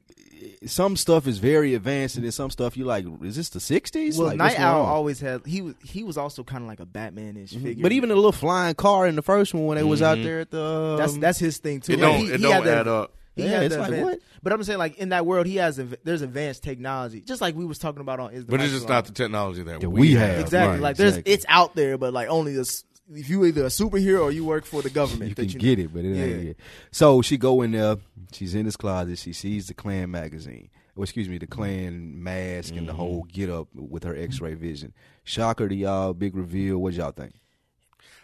[0.65, 3.05] some stuff is very advanced, and then some stuff you like.
[3.23, 4.19] Is this the sixties?
[4.19, 5.45] Well, like, Nite Owl always had.
[5.47, 7.83] He was he was also kind of like a Batman-ish figure.
[7.83, 10.41] But even the little flying car in the first one when they was out there
[10.41, 11.93] at the um, that's that's his thing too.
[11.93, 12.21] It Like, don't.
[12.21, 13.13] he- it he don't had the- add up.
[13.37, 14.19] He Yeah, had it's like, advan- what?
[14.43, 17.65] But I'm saying like in that world, he has there's advanced technology, just like we
[17.67, 18.33] was talking about on.
[18.33, 18.97] Is the But it's just Salon.
[18.97, 20.29] not the technology that That we, we have.
[20.31, 20.41] have.
[20.41, 21.33] exactly Right, like there's exactly.
[21.35, 22.83] it's out there, but like only this.
[23.13, 25.79] If you either a superhero or you work for the government, you that can get
[25.79, 26.51] it, but it ain't Yeah.
[26.51, 26.57] it.
[26.91, 27.99] So she go in there.
[28.33, 29.19] She's in his closet.
[29.19, 30.71] She sees the Klan magazine.
[30.97, 32.99] Well, excuse me, the Klan mask and the Mm-hmm.
[33.01, 34.93] whole get up with her X-ray vision.
[35.25, 36.15] Shocker to y'all.
[36.15, 36.79] Big reveal.
[36.79, 37.35] What y'all think?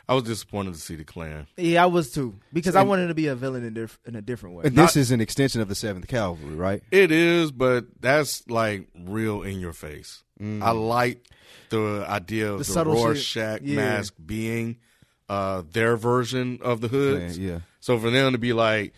[0.09, 1.47] I was disappointed to see the Klan.
[1.57, 4.23] Yeah, I was too because I wanted to be a villain in, diff- in a
[4.23, 4.65] different way.
[4.67, 6.83] And this is an extension of the Seventh Cavalry, right?
[6.91, 10.23] It is, but that's like real in your face.
[10.41, 11.25] I like
[11.71, 13.05] the idea of The the, subtle shit.
[13.05, 13.77] Rorschach Yeah.
[13.77, 14.79] mask being
[15.29, 17.39] uh, their version of the hoods.
[17.39, 17.59] Yeah, yeah.
[17.81, 18.93] So for them to be like,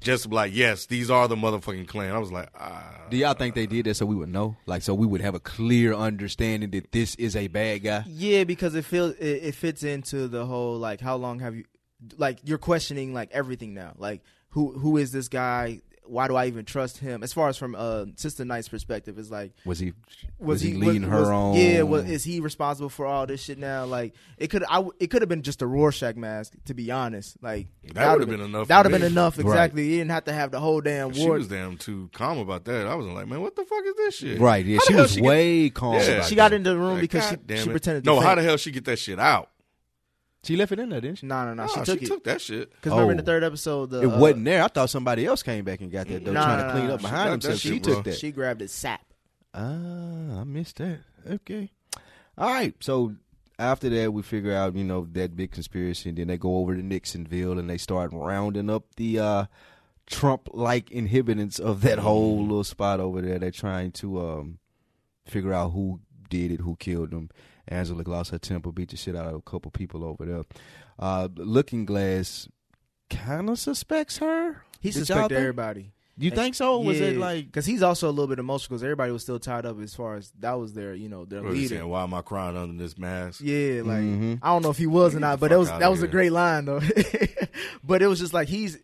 [0.00, 2.12] just like, yes, these are the motherfucking Klan.
[2.12, 3.06] I was like, ah.
[3.10, 5.34] Do y'all think they did that so we would know, like, so we would have
[5.34, 8.04] a clear understanding that this is a bad guy?
[8.06, 11.64] Yeah, because it feels it, it fits into the whole like how long have you
[12.16, 13.94] like you're questioning like everything now.
[13.96, 15.80] Like who who is this guy?
[16.10, 17.22] Why do I even trust him?
[17.22, 19.92] As far as from uh Sister Night's perspective, it's like Was he
[20.38, 21.54] was, was, he, was- leading her was- on?
[21.54, 23.84] Yeah, was, is he responsible for all this shit now?
[23.84, 26.90] Like it could I w- it could have been just a Rorschach mask to be
[26.90, 27.36] honest.
[27.42, 29.12] Like That would've been enough That would have been me.
[29.14, 29.46] enough Right.
[29.46, 29.84] exactly.
[29.88, 31.38] You didn't have to have the whole damn She war.
[31.38, 32.86] was damn too calm about that.
[32.88, 34.40] I was like, man, what the fuck is this shit?
[34.40, 35.94] Right, yeah, How she was get- way calm.
[35.94, 36.00] Yeah.
[36.00, 36.36] about she that.
[36.36, 38.42] got into the room Like, because she, God damn she pretended to No, how the
[38.42, 39.48] hell she get that shit out?
[40.42, 41.26] She left it in there, didn't she?
[41.26, 41.66] No, no, no.
[41.66, 42.24] She Nah, took it.
[42.24, 42.70] that shit.
[42.72, 43.20] Because remember in Oh.
[43.22, 44.62] the third episode, the It uh, wasn't there.
[44.62, 46.24] I thought somebody else came back and got that.
[46.24, 46.94] Though, Nah, trying nah, to clean nah.
[46.94, 47.54] up She behind got himself.
[47.54, 48.02] that She shit, took bro.
[48.12, 48.18] that.
[48.18, 49.02] She grabbed his sap.
[49.54, 51.00] Ah, I missed that.
[51.28, 51.70] Okay.
[52.38, 52.74] All right.
[52.80, 53.16] So
[53.58, 56.74] after that, we figure out, you know, that big conspiracy, and then they go over
[56.74, 59.44] to Nixonville and they start rounding up the uh,
[60.06, 63.38] Trump like inhibitants of that whole little spot over there.
[63.38, 64.58] They're trying to um,
[65.26, 67.28] figure out who did it, who killed him.
[67.68, 70.42] Angela lost her temper, beat the shit out of a couple people over there.
[70.98, 72.48] Uh, Looking Glass
[73.08, 74.62] kind of suspects her.
[74.80, 75.40] He Did y'all suspected think?
[75.40, 75.92] everybody.
[76.18, 76.80] You think so?
[76.80, 79.64] Was it like because he's also a little bit emotional because everybody was still tied
[79.64, 81.76] up as far as that was their you know their What leader.
[81.76, 81.88] saying?
[81.88, 83.40] Why am I crying under this mask?
[83.42, 84.38] Yeah, like Mhm.
[84.42, 86.32] I don't know if he was or not, but that was that was a great
[86.32, 86.80] line though.
[87.82, 88.78] but it was just like he's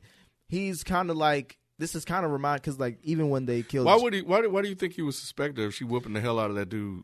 [0.49, 3.85] he's kind of like this is kind of remind because like even when they killed
[3.85, 4.23] Why would he?
[4.23, 6.49] Why, do- why do you think he was suspected if she whooping the hell out
[6.49, 7.03] of that dude?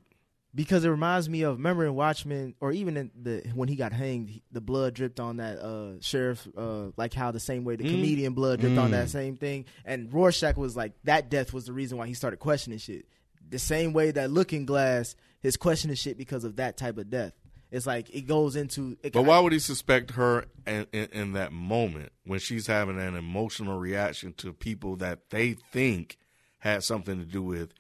[0.55, 3.93] Because it reminds me of remember in Watchmen or even in the when he got
[3.93, 7.77] hanged, he- the blood dripped on that uh sheriff, uh like how the same way
[7.77, 11.67] the comedian blood dripped on that same thing, and Rorschach was like that death was
[11.67, 13.07] the reason why he started questioning shit.
[13.49, 17.33] The same way that Looking Glass is questioning shit because of that type of death.
[17.71, 18.99] It's like it goes into.
[19.03, 22.99] It But why would he suspect her in, in, in that moment when she's having
[23.01, 26.19] an emotional reaction to people that they think
[26.59, 27.73] had something to do with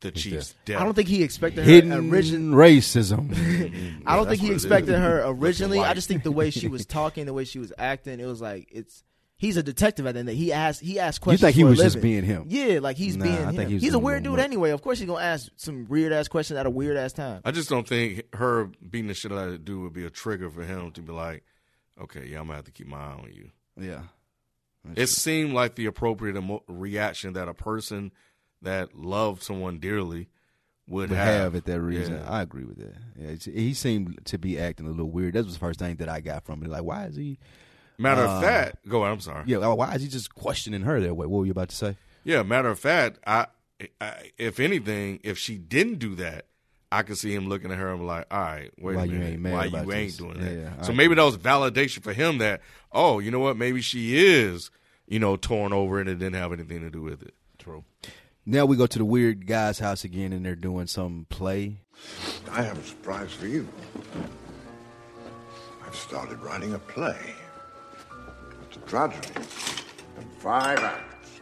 [0.00, 0.80] the chief's death?
[0.80, 2.56] I don't think he expected her hidden originally.
[2.78, 3.30] racism?
[4.06, 4.30] I don't mm-hmm.
[4.30, 4.64] think he what it is.
[4.64, 5.80] expected her originally.
[5.80, 8.40] I just think the way she was talking, the way she was acting, it was
[8.40, 9.04] like it's.
[9.36, 10.28] He's a detective at the end.
[10.28, 10.44] of the day.
[10.44, 10.82] He asked.
[10.82, 11.40] He asked questions.
[11.40, 11.54] You questions.
[11.54, 12.44] think he for was just being him?
[12.48, 13.56] Yeah, like he's Nah, being I him.
[13.56, 14.40] think he was he's a doing weird dude work.
[14.42, 14.70] anyway.
[14.70, 17.40] Of course, he's gonna ask some weird ass question at a weird ass time.
[17.42, 20.10] I just don't think her beating the shit out of the dude would be a
[20.10, 21.42] trigger for him to be like,
[21.98, 23.50] okay, yeah, I'm gonna have to keep my eye on you.
[23.80, 24.02] Yeah.
[24.94, 28.12] It seemed like the appropriate emo- reaction that a person
[28.62, 30.28] that loved someone dearly
[30.88, 31.26] would, would have.
[31.26, 32.14] have at that reason.
[32.14, 32.30] Yeah.
[32.30, 32.94] I agree with that.
[33.16, 35.34] Yeah, he seemed to be acting a little weird.
[35.34, 36.68] That was the first thing that I got from it.
[36.68, 37.38] Like, why is he?
[37.98, 39.12] Matter Uh, of fact, go on.
[39.12, 39.44] I'm sorry.
[39.46, 41.26] Yeah, why is he just questioning her that way?
[41.26, 41.96] What were you about to say?
[42.24, 43.46] Yeah, matter of fact, I,
[44.00, 46.46] I if anything, if she didn't do that,
[46.92, 49.06] I could see him looking at her and be like, "All right, wait Why a
[49.06, 51.36] you minute, ain't mad why you ain't this?" doing that?" yeah, so maybe that was
[51.38, 54.70] validation for him that, oh, you know what, maybe she is,
[55.06, 57.34] you know, torn over and it didn't have anything to do with it.
[57.58, 57.84] True.
[58.50, 61.76] Now we go to the weird guy's house again, and they're doing some play.
[62.50, 63.68] I have a surprise for you.
[65.86, 67.36] I've started writing a play.
[68.66, 71.40] It's a tragedy in five acts.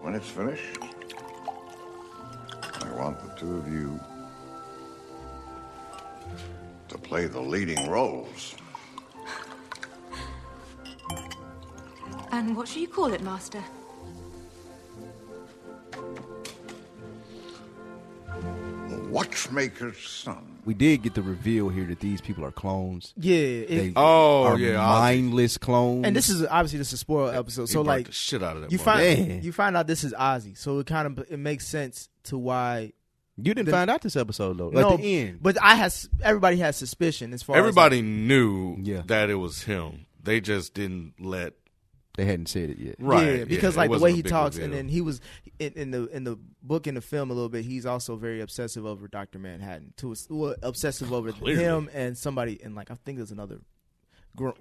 [0.00, 0.78] When it's finished,
[2.80, 4.00] I want the two of you
[6.88, 8.56] to play the leading roles.
[12.32, 13.62] And what should you call it, Master?
[19.12, 20.58] Watchmaker's Son.
[20.64, 23.12] We did get the reveal here that these people are clones.
[23.16, 25.00] Yeah, it- They Oh, are yeah, Ozzy.
[25.00, 26.06] mindless clones.
[26.06, 27.62] and this is obviously this is a spoiled episode.
[27.62, 28.72] He So burnt like the shit out of that.
[28.72, 28.82] you motherfucker.
[28.84, 29.42] find Man.
[29.42, 32.92] you find out this is Ozzy, so it kind of it makes sense to why.
[33.36, 34.70] you didn't the- find out this episode though.
[34.70, 38.04] no, At the end, but I has everybody has suspicion as far as everybody as
[38.04, 39.02] knew Yeah.
[39.06, 40.06] that it was him.
[40.22, 41.54] They just didn't let
[42.14, 42.96] they hadn't said it yet.
[42.98, 45.20] right yeah, because it like the way he big talks, and then he was
[45.58, 47.64] in, in the in the book in the film a little bit.
[47.64, 51.62] He's also very obsessive over Doctor Manhattan, to well, obsessive over Clearly.
[51.62, 53.60] him and somebody, and like I think there's another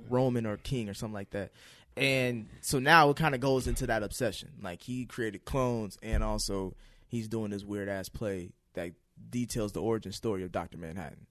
[0.10, 1.52] Roman or king or something like that.
[1.98, 4.50] And so now it kind of goes into that obsession.
[4.62, 6.74] Like he created clones, and also
[7.08, 8.92] he's doing this weird ass play that
[9.30, 11.28] details the origin story of Doctor Manhattan.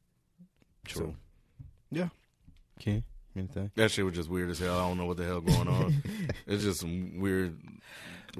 [0.84, 1.16] True.
[1.90, 2.08] Yeah.
[2.78, 3.04] Ken,
[3.36, 3.70] anything?
[3.76, 4.78] that shit was just weird as hell.
[4.78, 6.02] I don't know what the hell going on.
[6.46, 7.56] it's just some weird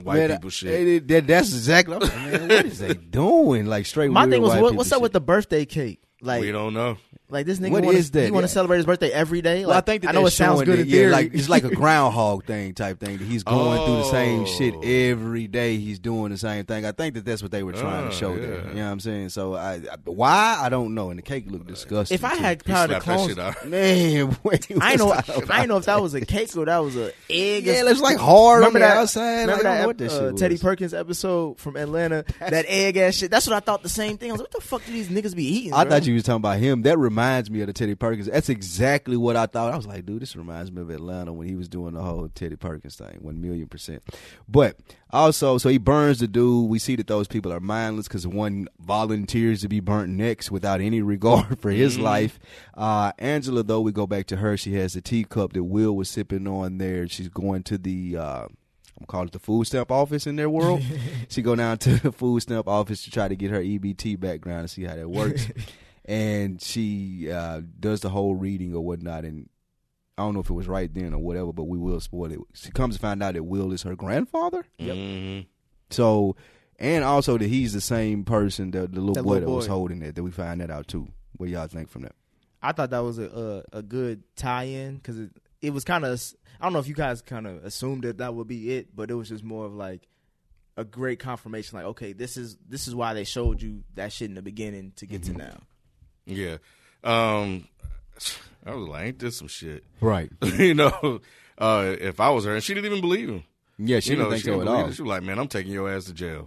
[0.03, 0.88] white Man, people shit.
[0.88, 1.95] it- that- that's exactly.
[1.97, 3.66] I'm like, man, what is they doing?
[3.66, 4.11] Like straight.
[4.11, 5.03] My weird thing was, white what, what's up shit.
[5.03, 6.01] with the birthday cake?
[6.22, 6.99] Like, we don't know.
[7.33, 8.24] Like this nigga What wanna, is that?
[8.24, 8.47] He want Yeah.
[8.49, 9.64] to celebrate his birthday every day.
[9.66, 11.64] Well, I think that I know it sounds good that, in yeah, like it's like
[11.64, 13.18] a groundhog thing type thing.
[13.18, 14.81] That he's going through the same shit Oh.
[14.83, 15.76] every day.
[15.76, 16.85] He's doing the same thing.
[16.85, 18.41] I think that that's what they were trying to show yeah.
[18.41, 18.68] there.
[18.68, 19.28] You know what I'm saying?
[19.31, 21.11] So I, I why I don't know.
[21.11, 22.14] And the cake looked disgusting.
[22.14, 22.43] if I too.
[22.43, 23.66] had He power to slapped that clones, out.
[23.68, 25.07] man, wait, I know.
[25.07, 25.45] what's up?
[25.51, 27.68] I know if that was a cake or that was a egg.
[27.68, 28.97] or Yeah, it looks like hard Remember on the that?
[28.97, 29.41] outside.
[29.43, 30.59] Remember I don't that what that uh, Teddy.
[30.59, 32.24] Perkins episode from Atlanta?
[32.41, 33.31] that egg ass shit.
[33.31, 33.83] That's what I thought.
[33.83, 34.31] The same thing.
[34.31, 35.72] I was like, what the fuck do these niggas be eating?
[35.74, 36.83] I thought you was talking about him.
[36.83, 37.20] That reminds
[37.51, 38.27] me of the Teddy Perkins.
[38.27, 39.73] That's exactly what I thought.
[39.73, 42.29] I was like, dude, this reminds me of Atlanta when he was doing the whole
[42.29, 44.03] Teddy Perkins thing, one million percent.
[44.49, 44.77] But
[45.11, 46.71] also, so he burns the dude.
[46.71, 50.81] We see that those people are mindless because one volunteers to be burnt next without
[50.81, 52.39] any regard for his life.
[52.75, 54.57] Uh, Angela, though, we go back to her.
[54.57, 57.07] She has the teacup that Will was sipping on there.
[57.09, 58.16] She's going to the.
[58.16, 58.47] Uh,
[58.99, 60.83] I'm calling it the food stamp office in their world.
[61.29, 64.61] she go down to the food stamp office to try to get her EBT background
[64.61, 65.49] and see how that works.
[66.11, 69.25] and she uh, does the whole reading or whatnot.
[69.25, 69.49] And
[70.19, 72.39] I don't know if it was right then or whatever, but we will spoil it.
[72.53, 74.65] She comes to find out that Will is her grandfather.
[74.81, 75.47] Mhm.
[75.91, 76.35] So,
[76.79, 79.67] and also that he's the same person, that the little That boy little that was
[79.69, 80.17] holding it.
[80.17, 81.09] That we find that out too.
[81.37, 82.15] What y'all think from that?
[82.63, 85.19] I thought that was a a, a good tie-in because
[85.63, 86.21] it was kind of.
[86.61, 89.11] I don't know if you guys kind of assumed that that would be it, but
[89.11, 90.07] it was just more of like
[90.77, 91.77] a great confirmation.
[91.79, 94.93] Like, okay, this is this is why they showed you that shit in the beginning
[94.97, 95.33] to get Mm-hmm.
[95.39, 95.61] to now.
[96.31, 96.57] Yeah.
[97.05, 97.68] Um,
[98.64, 99.85] I was like, ain't this some shit?
[100.01, 100.31] Right.
[100.59, 101.20] you know,
[101.59, 103.45] uh, if I was her, and she didn't even believe him.
[103.78, 104.89] Yeah, she you didn't know, think she so at all.
[104.89, 104.95] it.
[104.95, 106.47] She was like, man, I'm taking your ass to jail.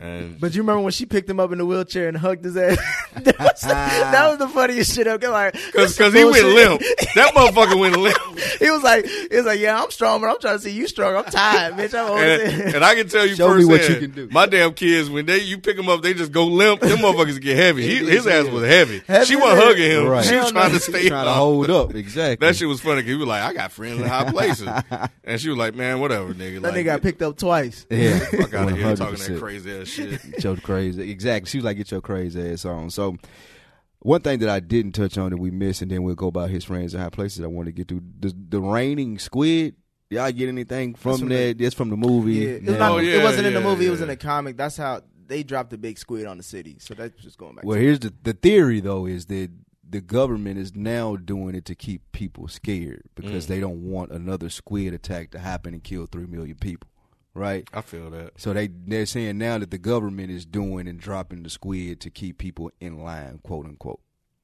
[0.00, 2.56] And But you remember when she picked him up in the wheelchair and hugged his
[2.56, 2.76] ass?
[3.14, 5.28] that, was, that was the funniest shit ever.
[5.28, 6.80] Like, Cause, cause he went limp.
[7.14, 8.16] That motherfucker went limp.
[8.58, 10.86] he was like, he was like, yeah, I'm strong, but I'm trying to see you
[10.88, 11.16] strong.
[11.16, 11.94] I'm tired, bitch.
[11.98, 14.28] I'm old And, and I can tell you Show me what you can do.
[14.30, 16.80] my damn kids, when they you pick them up, they just go limp.
[16.80, 17.82] Them motherfuckers get heavy.
[17.86, 19.02] He, his ass was heavy.
[19.06, 20.06] Heavy she wasn't as hugging him.
[20.06, 20.24] Right.
[20.24, 20.78] She was Hell trying no.
[20.78, 21.36] to stay trying to up.
[21.36, 21.94] hold up.
[21.94, 22.46] Exactly.
[22.46, 23.02] That shit was funny.
[23.02, 24.68] 'cause He was like, I got friends in high places.
[25.24, 26.60] and she was like, man, whatever, nigga.
[26.60, 27.86] that like, nigga got picked up twice.
[27.90, 28.18] Yeah.
[28.18, 30.30] Fuck out of here talking that crazy ass shit.
[30.32, 31.48] Get your crazy exactly.
[31.48, 33.16] She was like, "Get your crazy ass on." So,
[34.00, 36.50] one thing that I didn't touch on that we missed, and then we'll go about
[36.50, 37.42] his friends and high places.
[37.44, 39.76] I want to get to the the raining squid.
[40.10, 41.58] Y'all get anything from from that?
[41.58, 42.34] That's from the movie.
[42.34, 43.86] Yeah, it, was not, Oh, yeah, it wasn't in the yeah, movie.
[43.86, 44.56] It was in the comic.
[44.56, 46.76] That's how they dropped the big squid on the city.
[46.78, 47.64] So that's just going back.
[47.64, 49.50] Well, to here's the the theory though is that
[49.88, 53.48] the government is now doing it to keep people scared because mm.
[53.48, 56.88] they don't want another squid attack to happen and kill three million people,
[57.36, 57.68] right?
[57.72, 58.32] I feel that.
[58.40, 62.10] So they they're saying now that the government is doing and dropping the squid to
[62.10, 64.00] keep people in line, quote unquote.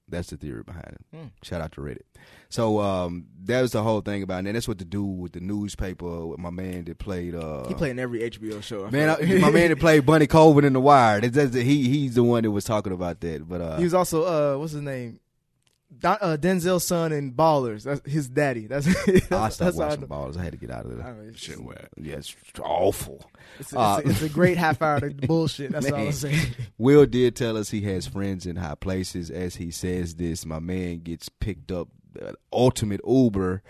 [0.09, 1.19] That's the theory behind it.
[1.43, 2.03] Shout out to Reddit.
[2.51, 4.49] So um, that was the whole thing about it.
[4.49, 6.27] And that's what to do with the newspaper.
[6.27, 7.35] With my man that played.
[7.35, 8.85] Uh, he played in every HBO show.
[8.85, 11.23] I Man, I, my man that played Bunny Colvin in The Wire.
[11.23, 13.49] That's, that's, he he's the one that was talking about that.
[13.49, 15.19] But uh, he was also uh, what's his name?
[15.99, 17.85] Don, uh, Denzel's son in Ballers.
[17.85, 18.67] That's his daddy.
[18.69, 20.33] That's that's, I stopped that's how I watching know.
[20.39, 21.89] I had to get out of I mean, Shit whack.
[21.97, 23.31] Yeah, it's awful.
[23.59, 25.73] It's, a, Uh, it's, a, it's a great half hour to bullshit.
[25.73, 26.55] That's all I'm saying.
[26.79, 29.31] Will did tell us he has friends in high places.
[29.31, 31.89] As he says this, my man gets picked up,
[32.21, 33.63] uh, ultimate Uber,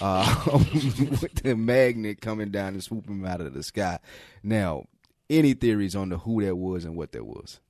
[0.00, 3.98] uh, with the magnet coming down and swooping him out of the sky.
[4.42, 4.84] Now,
[5.30, 7.60] any theories on the who that was and what that was?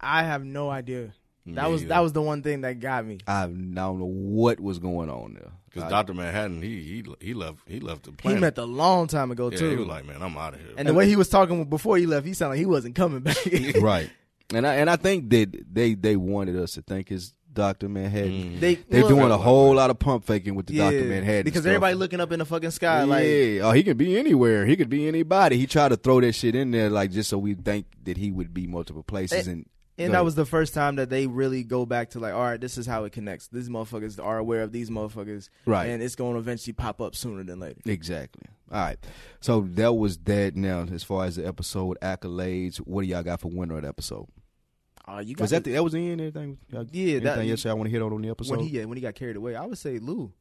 [0.00, 1.14] I have no idea.
[1.46, 1.88] That Me was either.
[1.90, 3.18] that was the one thing that got me.
[3.26, 5.52] I don't know what was going on there.
[5.70, 8.36] Because Doctor Manhattan, he he he left he left the planet.
[8.36, 8.40] He planet.
[8.40, 9.70] met a long time ago yeah, too.
[9.70, 10.70] he was like, man, I'm out of here.
[10.76, 13.20] and the way he was talking before he left, he sounded like he wasn't coming
[13.20, 13.36] back.
[13.80, 14.08] right,
[14.54, 18.30] and I and I think that they they wanted us to think it's Doctor Manhattan.
[18.30, 18.60] Mm.
[18.60, 21.44] they They're well, doing a whole lot of pump faking with the yeah, Doctor Manhattan
[21.44, 21.70] because stuff.
[21.70, 23.04] everybody looking up in the fucking sky yeah,
[23.60, 24.66] like oh, he could be anywhere.
[24.66, 25.56] He could be anybody.
[25.56, 28.30] He tried to throw that shit in there, like just so we think that he
[28.30, 29.48] would be multiple places.
[29.48, 29.66] Eh, and, And
[29.98, 32.60] Go that was the first time that they really go back to like, all right,
[32.60, 33.48] this is how it connects.
[33.48, 35.86] These motherfuckers are aware of these motherfuckers, Right.
[35.88, 37.80] And it's going to eventually pop up sooner than later.
[37.86, 38.42] exactly.
[38.72, 38.96] All right.
[39.40, 40.56] So that was that.
[40.56, 43.88] Now, as far as the episode accolades, what do y'all got for winner of the
[43.88, 44.26] episode?
[45.06, 46.20] Uh, you got Was that the, that was the end?
[46.20, 46.58] Everything?
[46.70, 48.56] Y'all- Yeah, that- else y'all want to hit on on the episode?
[48.56, 49.54] when he yeah, when he got carried away?
[49.54, 50.32] I would say Lou.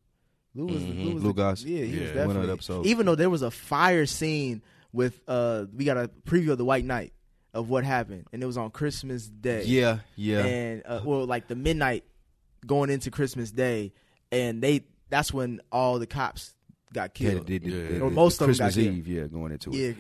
[0.56, 1.64] Lou was Lou was Lou the- Goss?
[1.64, 2.00] Yeah, he was Yeah.
[2.00, 2.48] Winner of definitely.
[2.48, 2.86] the episode.
[2.86, 4.62] Even though there was a fire scene
[4.94, 7.14] with uh, we got a preview of the White Night
[7.54, 9.64] of what happened, and it was on Christmas Day.
[9.66, 10.40] yeah, yeah.
[10.46, 12.04] and uh, well, like the midnight
[12.66, 13.94] going into Christmas Day,
[14.32, 16.54] and they that's when all the cops
[16.94, 17.48] got yeah, killed.
[17.48, 17.88] the, the, Yeah.
[17.90, 18.98] the- Or the most of them got Christmas killed.
[18.98, 19.76] Eve, yeah, going into it.
[19.76, 19.94] Yeah,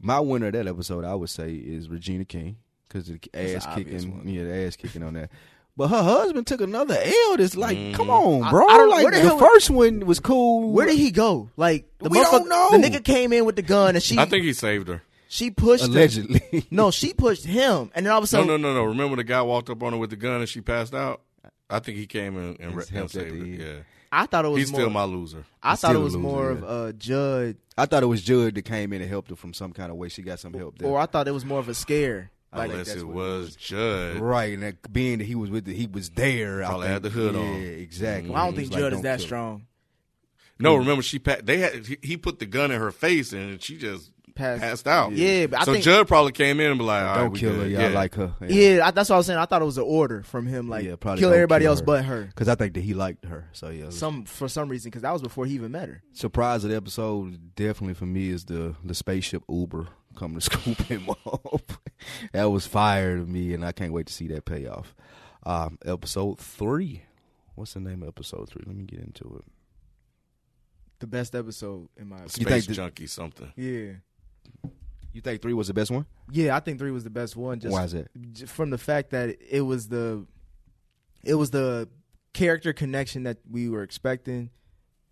[0.00, 2.56] My winner of that episode, I would say, is Regina King
[2.88, 4.28] because the ass kicking, one.
[4.28, 5.30] yeah, the ass kicking on that.
[5.76, 7.36] But her husband took another L.
[7.36, 7.94] That's like, Mm-hmm.
[7.94, 8.66] come on, bro.
[8.66, 10.72] I don't- like where the the hell- first one was cool.
[10.72, 11.50] where did he go?
[11.56, 12.78] Like the We don't motherfucker- know.
[12.78, 15.02] The nigga came in with the gun, and she I think he saved her.
[15.28, 15.92] She pushed him.
[15.92, 16.66] allegedly?
[16.70, 18.80] No, she pushed him, and then all of a sudden, no, no, no.
[18.80, 18.84] no.
[18.84, 21.20] Remember the guy walked up on her with the gun and she passed out?
[21.70, 23.44] I think he came in and, re- He's and helped saved her.
[23.46, 23.78] Yeah.
[24.10, 24.80] I thought it was He's more.
[24.80, 25.44] still my loser.
[25.62, 26.58] I He's thought it was loser, more yeah.
[26.58, 29.52] of uh, Judd, I thought it was Judd that came in and helped her from
[29.52, 30.08] some kind of way.
[30.08, 30.88] She got some help there.
[30.88, 32.30] or I thought it was more of a scare.
[32.50, 34.16] Like, Unless that's it what it was Judd.
[34.20, 36.64] right, and that being that he was with the, he was there.
[36.64, 37.54] I think, had the hood yeah, on.
[37.56, 38.30] exactly.
[38.30, 39.66] well, I don't think was like, Judd is that strong.
[40.58, 43.62] No, remember she pa- they had he- he put the gun in her face and
[43.62, 45.12] she just Passed- passed, out.
[45.12, 47.32] Yeah, but I so think- Judd probably came in and be like, All right, Don't
[47.32, 47.58] we kill her.
[47.64, 47.72] good.
[47.72, 47.88] Y'all yeah.
[47.88, 48.34] like her.
[48.46, 49.38] Yeah, I, that's what I was saying.
[49.38, 51.82] I thought it was an order from him, like Yeah, probably kill everybody kill else
[51.82, 52.24] but her.
[52.26, 53.48] Because I think that he liked her.
[53.52, 56.02] So yeah, was- Some for some reason, because that was before he even met her.
[56.12, 60.78] surprise of the episode definitely for me is the the spaceship Uber coming to scoop
[60.82, 61.72] him up.
[62.32, 64.94] that was fire to me, and I can't wait to see that payoff.
[65.44, 67.02] Um, episode three.
[67.54, 68.62] What's the name of episode three?
[68.66, 69.44] Let me get into it.
[71.00, 73.52] The best episode in my Space You think the- junkie something.
[73.56, 73.92] yeah.
[75.12, 76.06] You think three was the best one?
[76.30, 77.58] Yeah, I think three was the best one.
[77.60, 78.08] Just Why is it?
[78.32, 80.26] j- from the fact that it was the
[81.24, 81.88] it was the
[82.34, 84.50] character connection that we were expecting,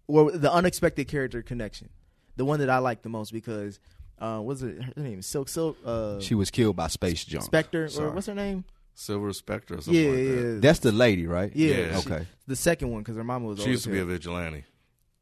[0.06, 1.88] or the unexpected character connection,
[2.36, 3.80] the one that I liked the most because
[4.18, 4.80] uh, what's it?
[4.96, 5.76] Her name Silk Silk.
[5.84, 7.44] Uh, She was killed by space junk.
[7.44, 8.64] Spectre or what's her name?
[8.94, 10.52] Silver Spectre or something Yeah, like yeah, that.
[10.54, 10.60] yeah.
[10.60, 11.50] That's the lady, right?
[11.54, 11.74] yeah.
[11.76, 12.00] Yeah.
[12.00, 12.26] she- Okay.
[12.46, 13.60] the second one because her mama was.
[13.62, 14.64] She used to as be a vigilante.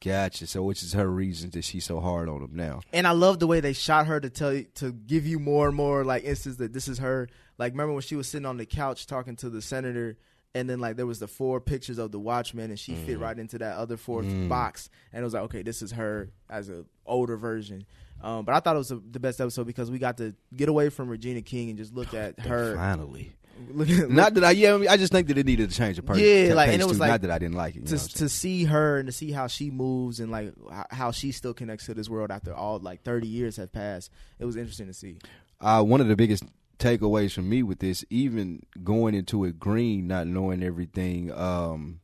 [0.04, 0.46] Gotcha.
[0.46, 2.80] So, which is her reason that she's so hard on him now?
[2.92, 5.66] And I love the way they shot her to tell you to give you more
[5.68, 7.28] and more like instances that this is her.
[7.56, 10.18] Like remember when she was sitting on the couch talking to the senator,
[10.54, 13.38] and then like there was the four pictures of the Watchmen, and she fit right
[13.38, 16.84] into that other fourth box, and it was like okay, this is her as an
[17.06, 17.86] older version.
[18.20, 20.68] Um, but I thought it was the the best episode because we got to get
[20.68, 22.76] away from Regina King and just look at her.
[22.76, 23.32] Finally.
[23.74, 26.24] Not that I, yeah, I, just think that it needed to change the person.
[26.24, 27.80] Yeah, like, and it was like- not that I didn't like it.
[27.80, 30.30] You know what I'm to to see her and to see how she moves and
[30.30, 30.52] like
[30.90, 34.10] how she still connects to this world after all like 30 years have passed.
[34.38, 35.18] It was interesting to see.
[35.60, 36.44] uh, one of the biggest
[36.78, 42.00] takeaways from me with this, even going into it green, not knowing everything, um,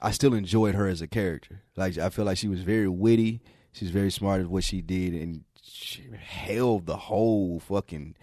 [0.00, 1.62] I still enjoyed her as a character.
[1.76, 3.40] Like I feel like she was very witty.
[3.72, 8.14] She's very smart at what she did, and she held the whole fucking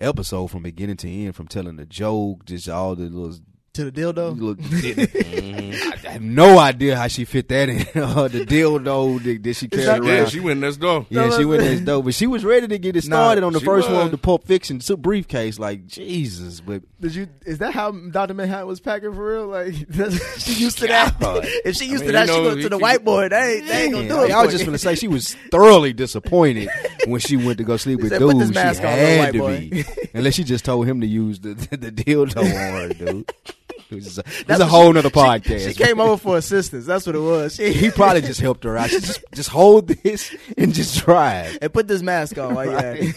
[0.00, 3.38] episode from beginning to end, from telling the joke, just all the little.
[3.74, 4.36] To the dildo.
[4.36, 4.58] Look,
[6.04, 7.78] I I have no idea how she fit that in.
[8.02, 10.06] Uh, the dildo that, that she carried that- around.
[10.08, 11.06] Yeah, she went next door.
[11.08, 13.44] Yeah, No, she went next door, but she was ready to get it Nah, started
[13.44, 14.04] on the she first one was.
[14.06, 15.60] with the Pulp Fiction su- briefcase.
[15.60, 17.28] Like Jesus, but Did you?
[17.46, 19.46] Is that how Doctor Manhattan was packing for real?
[19.46, 21.20] Like that's- she used to that.
[21.20, 21.44] God.
[21.64, 23.30] if she used mean, to that, you she know, he to the could- whiteboard.
[23.30, 24.32] They ain't, they ain't gonna do it.
[24.32, 24.66] I was for just you.
[24.66, 26.68] gonna say she was thoroughly disappointed
[27.06, 28.48] when she went to go sleep with said, "Put this.
[28.48, 31.06] She mask on, little had white to boy." be, unless she just told him to
[31.06, 33.32] use the the, dildo on her, dude.
[33.90, 35.68] It was a, it's That's a whole she- nother podcast.
[35.68, 36.86] She, came over for assistance.
[36.86, 37.56] That's what it was.
[37.56, 38.90] She, He probably just helped her out.
[38.90, 41.58] She just just hold this and just drive.
[41.60, 43.16] and put this mask on while you at it.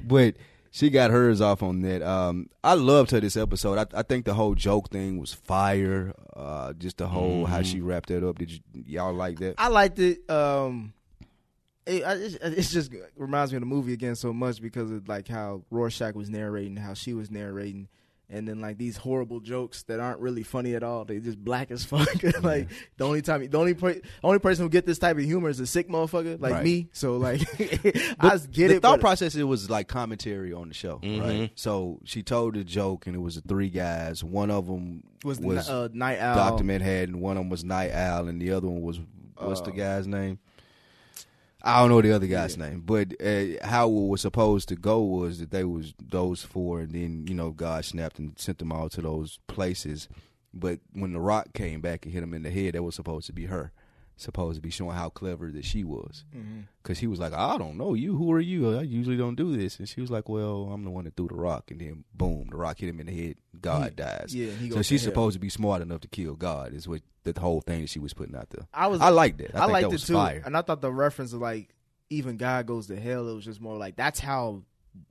[0.00, 0.36] but
[0.70, 2.02] she got hers off on that.
[2.02, 3.78] Um, I loved her this episode.
[3.78, 6.12] I, I think the whole joke thing was fire.
[6.34, 8.38] Uh, just the whole how she wrapped that up.
[8.38, 9.54] Did you y'all like that?
[9.56, 10.28] I liked it.
[10.28, 10.92] Um,
[11.86, 15.08] it, I, it's, it's just reminds me of the movie again so much because of
[15.08, 17.88] like how Rorschach was narrating, how she was narrating,
[18.30, 21.04] and then like these horrible jokes that aren't really funny at all.
[21.04, 22.08] They just black as fuck.
[22.42, 25.48] like the only time, the only per, only person who get this type of humor
[25.50, 26.64] is a sick motherfucker like Right.
[26.64, 26.88] me.
[26.92, 28.68] So like, I But just get it.
[28.68, 28.82] the it.
[28.82, 31.50] thought process it was like commentary on the show, right?
[31.54, 34.24] So she told a joke, and it was the three guys.
[34.24, 36.34] One of them was, was, the, uh, Nite Owl.
[36.36, 37.20] Doctor Manhattan.
[37.20, 39.00] One of them was Nite Owl, and the other one was
[39.36, 40.38] what's Uh, the guy's name?
[41.66, 45.02] I don't know the other guy's name, but uh, how it was supposed to go
[45.02, 48.70] was that they was those four, and then you know God snapped and sent them
[48.70, 50.06] all to those places.
[50.52, 53.26] But when the rock came back and hit him in the head, that was supposed
[53.28, 53.72] to be her,
[54.16, 56.24] supposed to be showing how clever that she was.
[56.36, 56.60] Mm-hmm.
[56.82, 58.16] Because he was like, I don't know you.
[58.16, 58.78] Who are you?
[58.78, 59.78] I usually don't do this.
[59.78, 61.70] And she was like, Well, I'm the one that threw the rock.
[61.70, 63.36] And then boom, the rock hit him in the head.
[63.60, 64.34] God He- dies.
[64.34, 66.72] yeah, so she's to supposed to be smart enough to kill God.
[66.74, 68.66] Is what the whole thing that she was putting out there.
[68.72, 69.00] I was.
[69.00, 69.52] I liked it.
[69.54, 70.42] I, I, liked it too, fire.
[70.44, 71.74] and I thought the reference of like
[72.10, 73.28] even God goes to hell.
[73.28, 74.62] It was just more like that's how.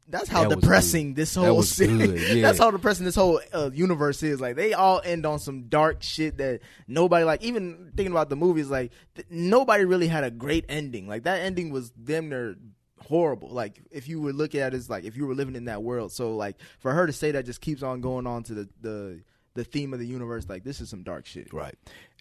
[0.07, 2.41] That's how That depressing this whole good, yeah.
[2.43, 4.39] That's how depressing this whole uh, universe is.
[4.39, 7.41] Like they all end on some dark shit that nobody like.
[7.41, 11.07] Even thinking about the movies, like th- nobody really had a great ending.
[11.07, 12.57] Like that ending was damn near
[13.01, 13.49] horrible.
[13.49, 15.81] Like if you were looking at it as like if you were living in that
[15.81, 16.11] world.
[16.11, 19.21] So like for her to say that just keeps on going on to the the
[19.55, 20.45] the theme of the universe.
[20.47, 21.51] Like this is some dark shit.
[21.53, 21.75] Right.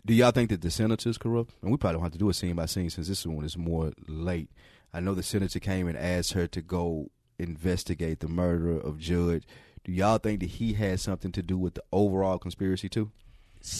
[0.06, 1.54] Do y'all think that the senator's corrupt?
[1.62, 3.56] And we probably don't have to do a scene by scene since this one is
[3.56, 4.50] more late.
[4.94, 9.44] I know the senator came and asked her to go investigate the murder of Judge.
[9.84, 13.10] Do y'all think that he had something to do with the overall conspiracy too?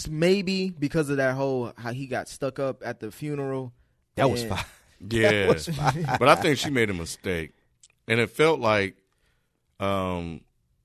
[0.09, 3.73] Maybe because of that whole how he got stuck up at the funeral.
[4.15, 4.63] That was fine.
[5.09, 5.47] Yeah,
[6.17, 7.51] but I think she made a mistake,
[8.07, 8.95] and it felt like
[9.81, 10.39] um,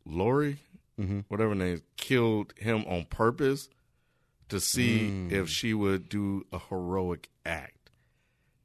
[0.05, 0.59] Laurie,
[0.99, 1.25] Mhm.
[1.29, 3.69] whatever her name, is, killed him on purpose
[4.49, 5.31] to see Mm.
[5.31, 7.91] if she would do a heroic act,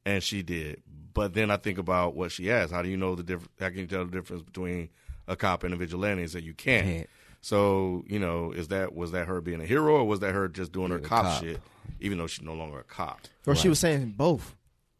[0.04, 0.82] and she did.
[1.14, 3.52] But then I think about what she asked: How do you know the difference?
[3.58, 4.90] How can you tell the difference between
[5.26, 6.22] a cop and a vigilante?
[6.22, 6.84] And said you can't.
[6.84, 7.10] Can't.
[7.40, 10.48] So you know, is that was that her being a hero, or was that her
[10.48, 11.42] just doing her Being a cop, cop.
[11.42, 11.60] shit,
[12.00, 13.20] even though she's no longer a cop?
[13.46, 14.54] Or she was saying both.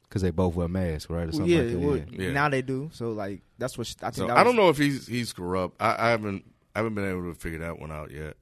[0.09, 1.29] Because they both wear masks, right?
[1.29, 1.79] Or something yeah, like that.
[1.79, 2.05] well, yeah.
[2.11, 2.33] Yeah.
[2.33, 2.91] now they do.
[2.93, 4.15] So like that's what she, I think.
[4.15, 5.77] So that I don't know if he's he's corrupt.
[5.81, 6.45] I, I haven't
[6.77, 8.37] I haven't been able to figure that one out yet.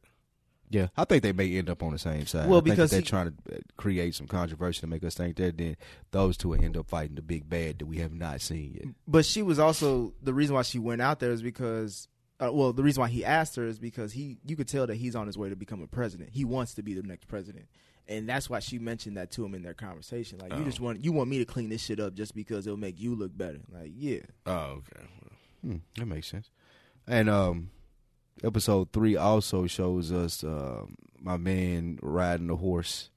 [0.73, 2.49] Yeah, I think they may end up on the same side.
[2.49, 5.05] Well, I think because if they're he- trying to uh, create some controversy to make
[5.05, 5.77] us think that, then
[6.13, 8.95] those two will end up fighting the big bad that we have not seen yet.
[9.07, 12.09] But she was also the reason why she went out there is because.
[12.41, 14.97] Uh, well, the reason why he asked her is because he, you could tell that
[14.97, 16.31] he's on his way to become a president.
[16.33, 17.67] He wants to be the next president,
[18.09, 20.39] and that's why she mentioned that to him in their conversation.
[20.41, 20.65] Like, you Oh.
[20.65, 23.15] just want, you want me to clean this shit up just because it'll make you
[23.15, 23.61] look better.
[23.73, 25.07] Like, yeah, Oh, okay.
[25.63, 26.51] Hmm, that makes sense.
[27.07, 27.71] And um,
[28.43, 30.83] episode three also shows us uh,
[31.21, 33.11] my man riding a horse,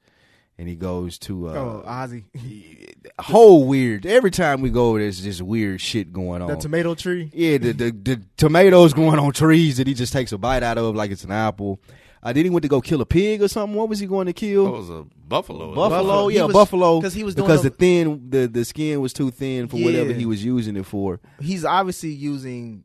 [0.58, 2.24] and he goes to uh, oh, Ozzy,
[3.20, 4.06] whole weird.
[4.06, 6.48] Every time we go, there's just weird shit going on.
[6.50, 7.30] the tomato tree.
[7.34, 10.78] Yeah, the, the the tomatoes growing on trees that he just takes a bite out
[10.78, 11.80] of like it's an apple.
[12.24, 13.78] I did he went to go kill a pig or something?
[13.78, 14.66] What was he going to kill?
[14.66, 15.76] That was a buffalo.
[15.76, 16.28] Buffalo, Buffalo.
[16.30, 17.00] Yeah, was- buffalo.
[17.02, 19.78] 'cause he was doing because a- the thin the the skin was too thin for
[19.78, 21.20] whatever he was using it for.
[21.40, 22.84] he's obviously using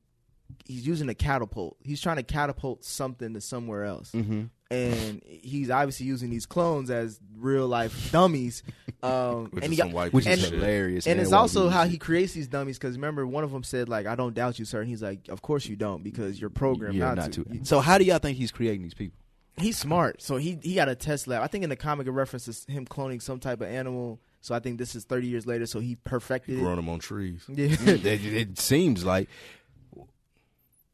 [0.70, 1.76] he's using a catapult.
[1.82, 4.12] He's trying to catapult something to somewhere else.
[4.12, 4.44] Mm-hmm.
[4.70, 8.62] And he's obviously using these clones as real life dummies.
[9.02, 11.06] Um, Which and is he some white Which piece is hilarious.
[11.06, 12.78] and man, it's also he how he creates these dummies.
[12.78, 15.28] Because remember, one of them said like, "I don't doubt you, sir," and he's like,
[15.28, 18.38] "Of course you don't, because you're programmed yeah, not, to." So how do y'all think
[18.38, 19.18] he's creating these people?
[19.56, 21.42] He's smart, so he he got a test lab.
[21.42, 24.20] I think in the comic it references him cloning some type of animal.
[24.42, 25.66] So I think this is 30 years later.
[25.66, 26.60] So he perfected it.
[26.60, 27.44] Growing them on trees.
[27.48, 27.76] Yeah.
[27.86, 29.28] it, it seems like.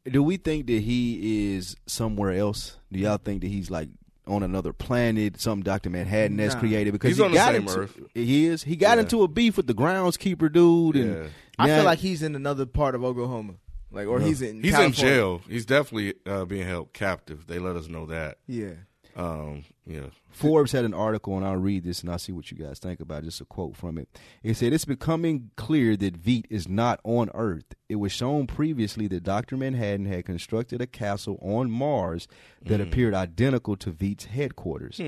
[0.09, 2.77] Do we think that he is somewhere else?
[2.91, 3.89] Do y'all think that he's like
[4.25, 6.59] on another planet, some Doctor Manhattan that's Nah.
[6.59, 6.91] created?
[6.91, 7.99] Because He's he on the got same into, Earth.
[8.13, 8.63] He is.
[8.63, 9.03] He got Yeah.
[9.03, 11.27] into a beef with the groundskeeper dude, and Yeah.
[11.59, 13.53] I feel like he's in another part of Oklahoma,
[13.91, 14.87] like or he's in He's California.
[14.87, 15.41] in jail.
[15.49, 17.47] He's definitely uh, being held captive.
[17.47, 18.37] They let us know that.
[18.47, 18.71] Yeah.
[19.17, 20.07] Um, yeah.
[20.29, 22.99] Forbes had an article, and I'll read this and I'll see what you guys think
[22.99, 23.25] about it.
[23.25, 24.07] Just a quote from it.
[24.43, 27.73] It said, It's becoming clear that Veidt is not on Earth.
[27.89, 29.57] It was shown previously that Dr.
[29.57, 32.27] Manhattan had constructed a castle on Mars
[32.61, 35.01] that appeared identical to Veidt's headquarters.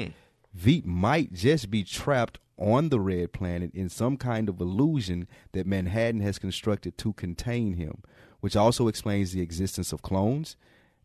[0.57, 5.67] Veidt might just be trapped on the red planet in some kind of illusion that
[5.67, 8.01] Manhattan has constructed to contain him,
[8.39, 10.55] which also explains the existence of clones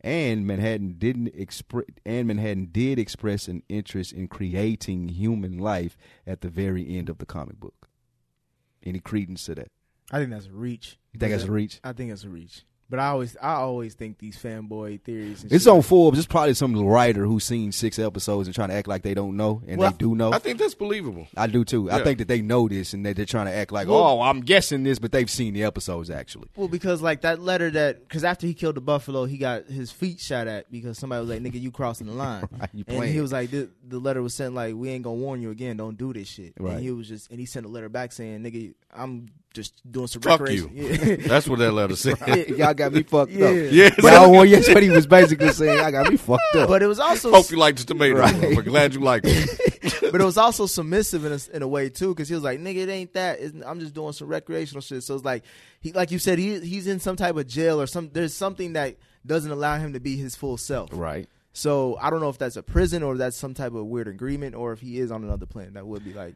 [0.04, 5.96] and Manhattan didn't express and Manhattan did express an interest in creating human life
[6.26, 7.88] at the very end of the comic book.
[8.84, 9.72] Any credence to that?
[10.12, 10.98] I think that's a reach.
[11.14, 11.80] You think that's a reach?
[11.82, 12.64] I think it's a reach.
[12.90, 15.42] But I always, I always think these fanboy theories.
[15.42, 16.18] And It's shit- on Forbes.
[16.18, 19.36] It's probably some writer who's seen six episodes and trying to act like they don't
[19.36, 20.32] know, and Well, they do know.
[20.32, 21.26] I think that's believable.
[21.36, 21.90] I do too.
[21.90, 24.20] I think that they know this and that they're trying to act like, Well- oh,
[24.20, 26.48] I'm guessing this, but they've seen the episodes actually.
[26.56, 29.90] Well, because like that letter that, because after he killed the buffalo, he got his
[29.90, 32.98] feet shot at because somebody was like, "Nigga, you crossing the line," Right, you and
[32.98, 33.12] playing.
[33.14, 35.76] he was like, the, "The letter was sent like, we ain't gonna warn you again.
[35.78, 36.74] Don't do this shit." Right.
[36.74, 40.06] And he was just, and he sent a letter back saying, "Nigga, I'm just doing
[40.08, 40.84] some Fuck recreation." you.
[40.88, 41.16] Yeah.
[41.28, 42.18] That's what that letter said.
[42.50, 43.46] Y'all got me fucked Yeah.
[43.46, 43.54] up.
[43.72, 43.90] Yeah.
[43.98, 45.80] Y'all want yes, what he was basically saying.
[45.80, 46.68] I got me fucked up.
[46.68, 48.18] but it was also Hope you liked the tomato.
[48.18, 48.54] Right.
[48.56, 50.12] We're glad you liked it.
[50.12, 52.60] but it was also submissive in a, in a way too, because he was like,
[52.60, 53.40] "Nigga, it ain't that.
[53.40, 55.44] It's, I'm just doing some recreational shit." So it's like,
[55.80, 58.10] he like you said, he he's in some type of jail or some.
[58.12, 58.96] There's something that
[59.26, 60.90] doesn't allow him to be his full self.
[60.92, 61.28] right.
[61.56, 64.56] So I don't know if that's a prison or that's some type of weird agreement,
[64.56, 65.74] or if he is on another planet.
[65.74, 66.34] That would be like,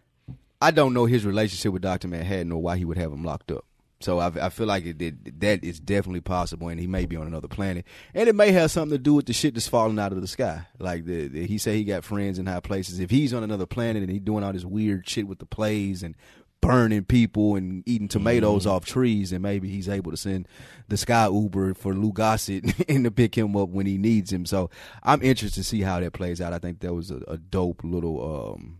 [0.60, 3.52] I don't know his relationship with Doctor Manhattan or why he would have him locked
[3.52, 3.64] up.
[4.00, 7.16] So I, I feel like it, it, that is definitely possible, and he may be
[7.16, 7.84] on another planet,
[8.14, 10.28] and it may have something to do with the shit that's falling out of the
[10.28, 10.66] sky.
[10.78, 13.00] Like the, the he said, he got friends in high places.
[13.00, 16.04] If he's on another planet and he's doing all this weird shit with the plays
[16.04, 16.14] and
[16.60, 20.46] burning people and eating tomatoes off trees, and maybe he's able to send
[20.86, 24.46] the sky Uber for Lou Gossett and to pick him up when he needs him.
[24.46, 24.70] So
[25.02, 26.52] I'm interested to see how that plays out.
[26.52, 28.78] I think that was a, a dope little um,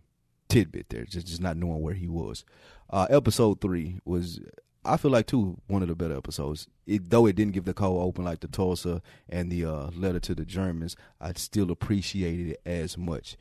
[0.49, 2.45] tidbit there, just just not knowing where he was.
[2.91, 4.41] Uh, episode three was,
[4.85, 6.69] I feel like too one of the better episodes.
[6.87, 10.21] It, though it didn't give the cold open like the Tulsa and the uh, letter
[10.21, 13.37] to the Germans, I still appreciated it as much.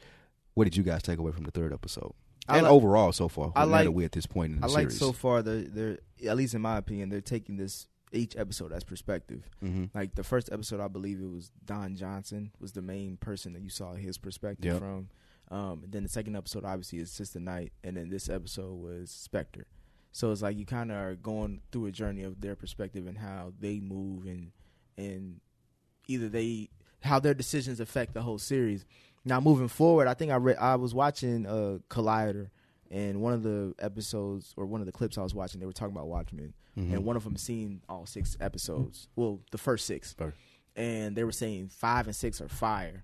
[0.54, 2.14] What did you guys take away from the third eepisode?
[2.50, 4.70] I and like- overall so far, I like- we're at this point in the I
[4.70, 5.98] like so far they're they're
[6.28, 9.50] at least in my opinion they're taking this each episode as perspective.
[9.64, 9.90] Mhm.
[9.94, 13.62] Like the first episode, I believe it was Don Johnson was the main person that
[13.62, 14.80] you saw his perspective Yep.
[14.80, 15.10] from.
[15.50, 19.66] Um, then the second episode, obviously, is Sister Night, and then this episode was Spectre.
[20.12, 23.18] So it's like you kind of are going through a journey of their perspective and
[23.18, 24.52] how they move and
[24.98, 25.40] and
[26.08, 26.70] either they
[27.04, 28.84] how their decisions affect the whole series.
[29.24, 32.50] Now moving forward, I think I read I was watching uh, Collider,
[32.90, 35.74] and one of the episodes or one of the clips I was watching, they were
[35.74, 39.08] talking about Watchmen, and one of them seen all six episodes.
[39.16, 40.38] Well, the first six, First.
[40.76, 43.04] and they were saying five and six are fire.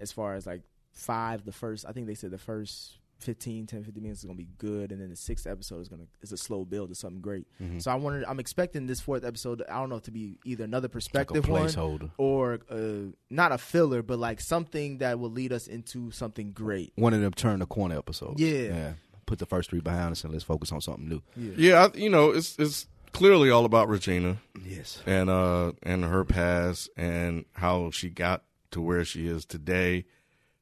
[0.00, 0.62] As far as like
[0.98, 4.36] five, the first I think they said the first 15, 10, 50 minutes is gonna
[4.36, 7.20] be good, and then the sixth episode is gonna is a slow build to something
[7.20, 7.46] great.
[7.78, 9.62] So I wanted, I'm expecting this fourth episode.
[9.68, 12.10] I don't know to be either another perspective one placeholder.
[12.16, 16.92] or uh, not a filler, but like something that will lead us into something great.
[16.94, 18.40] One of them turn the corner episodes.
[18.40, 18.58] Yeah.
[18.62, 18.92] yeah.
[19.26, 21.22] Put the first three behind us and let's focus on something new.
[21.36, 25.02] Yeah, I, you know, it's it's clearly all about Regina Yes.
[25.06, 30.04] and uh and her past and how she got to where she is today,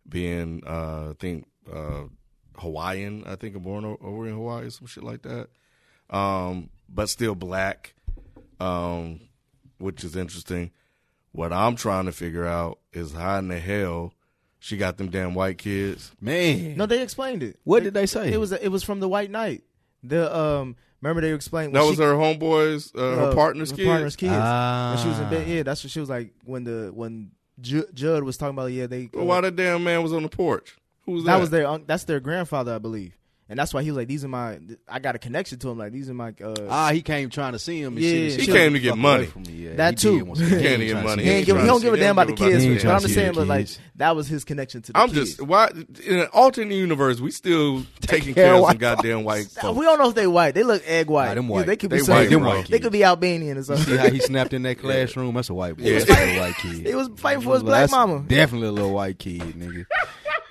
[0.08, 2.04] being uh I think uh
[2.58, 5.48] Hawaiian, I think born over in Hawaii, some shit like that.
[6.08, 7.94] Um, but still black,
[8.60, 9.20] um,
[9.78, 10.70] which is interesting.
[11.32, 14.14] What I'm trying to figure out is how in the hell
[14.58, 16.12] she got them damn white kids.
[16.20, 16.76] Man.
[16.78, 17.58] No, they explained it.
[17.64, 18.32] What did they say?
[18.32, 19.64] It was it was from the White Night.
[20.02, 23.76] The um, remember they explained That was she- her homeboys, uh, her uh, partner's her
[23.76, 23.88] kids.
[23.88, 24.32] Partner's kids.
[24.32, 25.30] When she was in Ah.
[25.30, 28.66] bed, yeah, that's what she was like when the when Ju- Judd was talking about
[28.72, 30.76] yeah they Well, why that damn man was on the porch?
[31.06, 31.32] Who was that?
[31.34, 33.16] that was their un- that's their grandfather I believe,
[33.48, 34.58] and that's why he was like these are my
[34.88, 37.52] I got a connection to him like these are my uh, Ah, he came trying
[37.52, 37.94] to see him.
[37.96, 39.28] And Yeah, shit, he came to get money.
[39.48, 40.24] Yeah, That too.
[40.34, 41.22] He came to get money.
[41.22, 43.46] he, give, he don't give a damn about the kids, but I'm just saying, but
[43.46, 45.36] like that was his connection to the I'm kids.
[45.36, 45.70] just why
[46.04, 49.78] in an alternate universe we still taking care of some goddamn white folks.
[49.78, 50.54] we don't know if they white.
[50.54, 51.28] They look egg white.
[51.28, 51.66] Nah, them Yeah, white.
[51.66, 53.84] they could be They white, Them white They could be Albanian or something.
[53.86, 55.34] See how he snapped in that classroom?
[55.34, 55.84] That's a white boy.
[55.84, 55.98] Yeah.
[56.00, 56.86] That's a white kid.
[56.86, 58.24] He was fighting for his black mama.
[58.26, 59.86] Definitely a little white kid, nigga.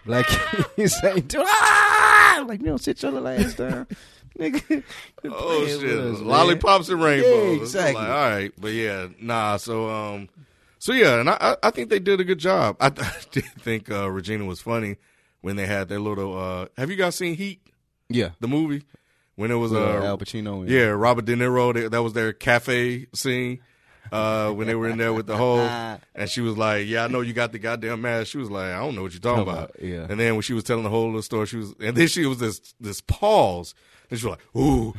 [0.05, 0.25] Black
[0.75, 3.87] kid saying, "Dude, ah!" like, don't sit your little ass down,
[4.39, 4.83] nigga.
[5.25, 5.83] Oh shit!
[5.97, 6.19] us.
[6.19, 7.57] Lollipops and rainbows.
[7.57, 8.01] Yeah, exactly.
[8.03, 9.57] Like, all right, but yeah, nah.
[9.57, 10.29] So um,
[10.77, 12.77] so yeah, and I I- think they did a good job.
[12.81, 14.97] I, I did think uh, Regina was funny
[15.41, 16.37] when they had their little.
[16.37, 17.61] uh Have you guys seen Heat,
[18.09, 18.83] Yeah, the movie?
[19.37, 20.61] When it was uh, uh, Al Pacino.
[20.61, 21.73] and- yeah, Robert De Niro.
[21.73, 23.59] They, that was their cafe scene.
[24.11, 27.07] Uh, when they were in there with the whole, and she was like, "Yeah, I
[27.07, 29.43] know you got the goddamn mask." She was like, "I don't know what you're talking
[29.43, 30.05] about." yeah.
[30.09, 32.25] And then when she was telling the whole little story, she was, and then she
[32.25, 33.73] was this this pause,
[34.09, 34.93] and she was like, "Ooh,"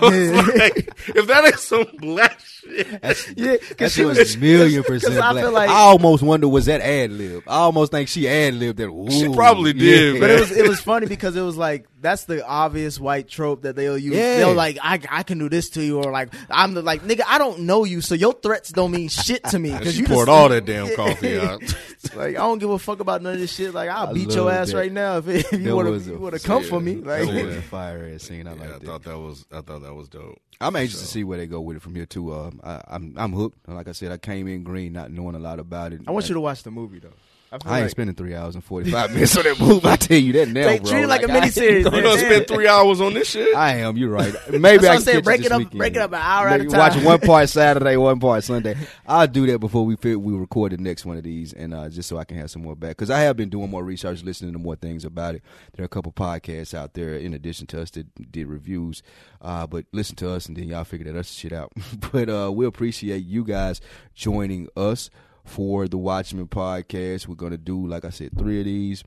[0.02, 5.14] like, if that ain't some black shit, yeah, That because she was a million percent
[5.14, 5.44] Because I black.
[5.44, 7.42] feel like, I almost wonder was that ad lib.
[7.46, 8.88] I almost think she ad libbed that.
[8.88, 10.20] Ooh, She probably did, yeah.
[10.20, 13.62] but it was it was funny because it was like that's the obvious white trope
[13.62, 14.14] that they'll use.
[14.14, 14.36] Yeah.
[14.38, 17.22] They'll like I I can do this to you or like I'm the like nigga
[17.26, 20.06] I don't know you so your threats don't mean shit to me Cause she you
[20.06, 21.60] poured just- all that damn coffee out.
[22.14, 23.74] like I don't give a fuck about none of this shit.
[23.74, 24.76] Like I'll I beat your ass that.
[24.78, 26.94] right now if, if you That want to come yeah, for me.
[26.94, 28.46] that Like That was a fire ass scene.
[28.46, 28.82] I Yeah, like I that.
[28.84, 30.40] thought that was, I thought that was dope.
[30.60, 32.32] I'm anxious to see where they go with it from here too.
[32.32, 33.68] Um, I, I'm I'm hooked.
[33.68, 36.00] Like I said, I came in green, not knowing a lot about it.
[36.06, 37.12] I want you to watch the movie though.
[37.56, 39.88] I, feel I ain't like- spending three hours and forty five minutes on that movie.
[39.88, 40.90] I tell you that now, Like, bro.
[40.92, 42.02] treat it like a I- miniseries, You man.
[42.02, 43.54] gonna spend three hours on this shit?
[43.56, 43.96] I am.
[43.96, 44.34] You're right.
[44.50, 45.78] Maybe That's I I'm can saying, catch break it up- weekend.
[45.78, 46.78] break it up an hour at a time.
[46.78, 48.76] Watch one part Saturday, one part Sunday.
[49.06, 51.88] I'll do that before we fit, we record the next one of these, and uh,
[51.88, 54.22] just so I can have some more back because I have been doing more research,
[54.22, 55.42] listening to more things about it.
[55.74, 59.02] There are a couple podcasts out there in addition to us that did reviews,
[59.40, 61.72] uh, but listen to us and then y'all figure that other shit out.
[62.12, 63.80] but uh, we appreciate you guys
[64.14, 65.10] joining us
[65.46, 67.26] for the Watchmen podcast.
[67.26, 69.02] We're gonna do, like I said, three of these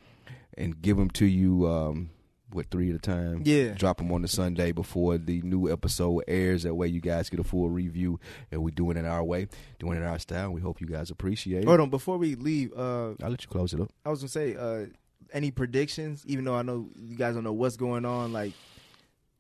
[0.58, 1.68] and give them to you.
[1.68, 2.10] Um,
[2.52, 3.44] what three at a time?
[3.46, 3.74] Yeah.
[3.74, 6.64] Drop them on the Sunday before the new episode airs.
[6.64, 8.20] That way, you guys get a full review,
[8.52, 9.48] and we're doing it our way,
[9.78, 10.50] doing it our style.
[10.50, 11.68] We hope you guys appreciate it.
[11.68, 13.92] Hold on, before we leave, uh, I'll let you close it up.
[14.04, 14.88] I was gonna say, uh,
[15.32, 16.24] any predictions?
[16.26, 18.54] Even though I know you guys don't know what's going on, like,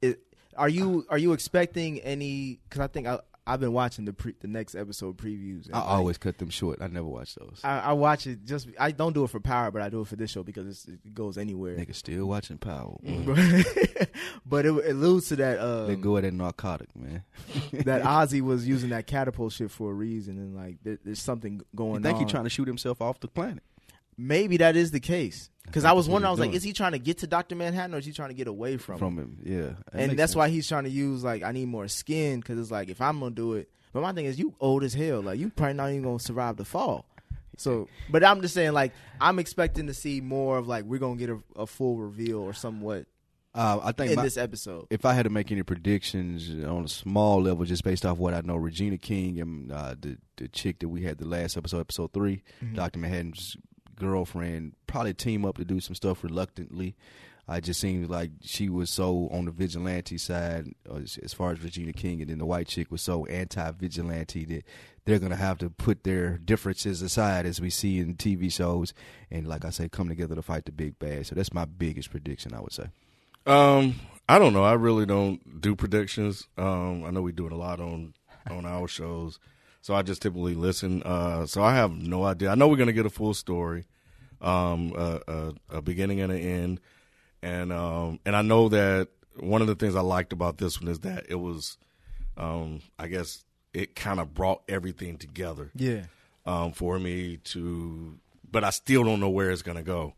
[0.04, 0.20] it,
[0.56, 2.60] are you are you expecting any?
[2.70, 3.20] Because I think I,
[3.50, 5.66] I've been watching the pre, the next episode previews.
[5.66, 6.82] and, I like, always cut them short.
[6.82, 7.60] I never watch those.
[7.64, 8.68] I, I watch it just.
[8.80, 10.86] I don't do it for power, but I do it for this show because it's,
[10.88, 11.76] it goes anywhere.
[11.76, 12.98] Niggas still watching Power.
[14.46, 15.60] but it, it alludes to that.
[15.60, 17.24] Um, they go at that narcotic, man.
[17.74, 21.62] that Ozzy was using that catapult shit for a reason, and like there, there's something
[21.76, 22.26] going You think on.
[22.26, 23.64] he trying to shoot himself off the planet?
[24.20, 25.50] Maybe that is the case.
[25.66, 27.94] Because I was wondering, I was like, is he trying to get to Doctor Manhattan,
[27.94, 29.38] or is he trying to get away from, From him?
[29.38, 29.62] him, yeah.
[29.94, 30.36] That And that's sense.
[30.36, 33.20] why he's trying to use like I need more skin because it's like if I'm
[33.20, 33.70] gonna do it.
[33.94, 35.22] But my thing is, you old as hell.
[35.22, 37.06] Like you probably not even gonna survive the fall.
[37.58, 41.18] So, but I'm just saying, like I'm expecting to see more of like we're gonna
[41.18, 43.06] get a, a full reveal or somewhat
[43.54, 44.88] Uh, I think in my- this episode.
[44.90, 48.34] if I had to make any predictions on a small level, just based off what
[48.34, 51.82] I know, Regina King and uh, the the chick that we had the last episode,
[51.82, 52.76] episode 3 Mm-hmm.
[52.76, 53.58] Doctor Manhattan's
[54.00, 56.96] girlfriend, probably team up to do some stuff reluctantly.
[57.48, 61.52] I just seems like she was so on the vigilante side, uh, as, as far
[61.52, 64.64] as Regina King, and then the white chick was so anti-vigilante that
[65.06, 68.94] they're gonna have to put their differences aside, as we see in TV shows,
[69.32, 71.26] and like I say, come together to fight the big bad.
[71.26, 72.86] So that's my biggest prediction, I would say.
[73.48, 73.96] Um,
[74.28, 74.64] I don't know.
[74.64, 76.48] I really don't do predictions.
[76.56, 78.14] Um, I know we do it a lot on
[78.48, 79.40] on our shows,
[79.82, 81.04] so I just typically listen.
[81.04, 82.50] Uh, so I have no idea.
[82.50, 83.86] I know we're gonna get a full story,
[84.42, 86.82] um, a, a, a beginning and an end,
[87.42, 90.90] and um, and I know that one of the things I liked about this one
[90.90, 91.78] is that it was,
[92.38, 93.44] um, I guess
[93.74, 96.04] it kind of brought everything together Yeah,
[96.46, 98.18] um, for me to,
[98.50, 100.16] but I still don't know where it's gonna go.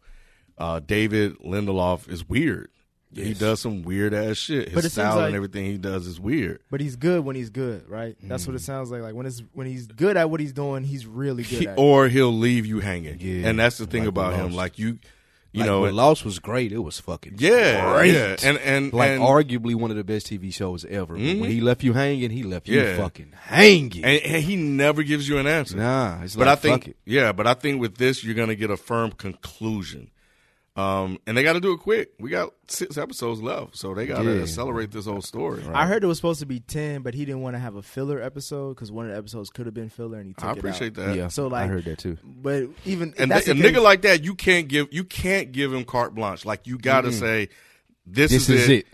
[0.58, 2.70] Uh, David Lindelof is weird.
[3.14, 4.66] He does some weird ass shit.
[4.70, 6.62] His But it seems style like- and everything he does is weird.
[6.72, 8.16] but he's good when he's good, right?
[8.24, 8.48] That's Mm.
[8.48, 9.02] what it sounds like.
[9.02, 11.74] Like when it's when he's good at what he's doing, he's really good He- at.
[11.74, 11.82] it.
[11.82, 13.18] or he'll leave you hanging.
[13.20, 14.54] Yeah, and that's the thing like about him.
[14.54, 15.00] Like you,
[15.54, 16.72] you like, know, when Lost was great.
[16.72, 18.14] It was fucking yeah, great.
[18.14, 21.16] yeah, and and like and, arguably one of the best TV shows ever.
[21.16, 21.42] But Mhm.
[21.42, 24.06] when he left you hanging, he left you fucking hanging.
[24.06, 25.76] and, and he never gives you an answer.
[25.76, 26.96] nah, it's but like I think, fuck it.
[27.06, 30.12] yeah, but I think with this, you're gonna get a firm conclusion.
[30.77, 32.11] Um, and they got to do it quick.
[32.18, 34.41] We got six episodes left, so they got to Yeah.
[34.43, 35.61] accelerate this whole story.
[35.73, 37.81] I heard it was supposed to be ten, but he didn't want to have a
[37.81, 40.52] filler episode because one of the episodes could have been filler, and he took I
[40.53, 41.06] it appreciate out.
[41.07, 41.15] that.
[41.18, 42.18] Yeah, So like, I heard that too.
[42.23, 45.52] But even And that's th- a the nigga like that, you can't give you can't
[45.52, 46.45] give him carte blanche.
[46.45, 47.49] Like you got to say,
[48.07, 48.88] this, This is it.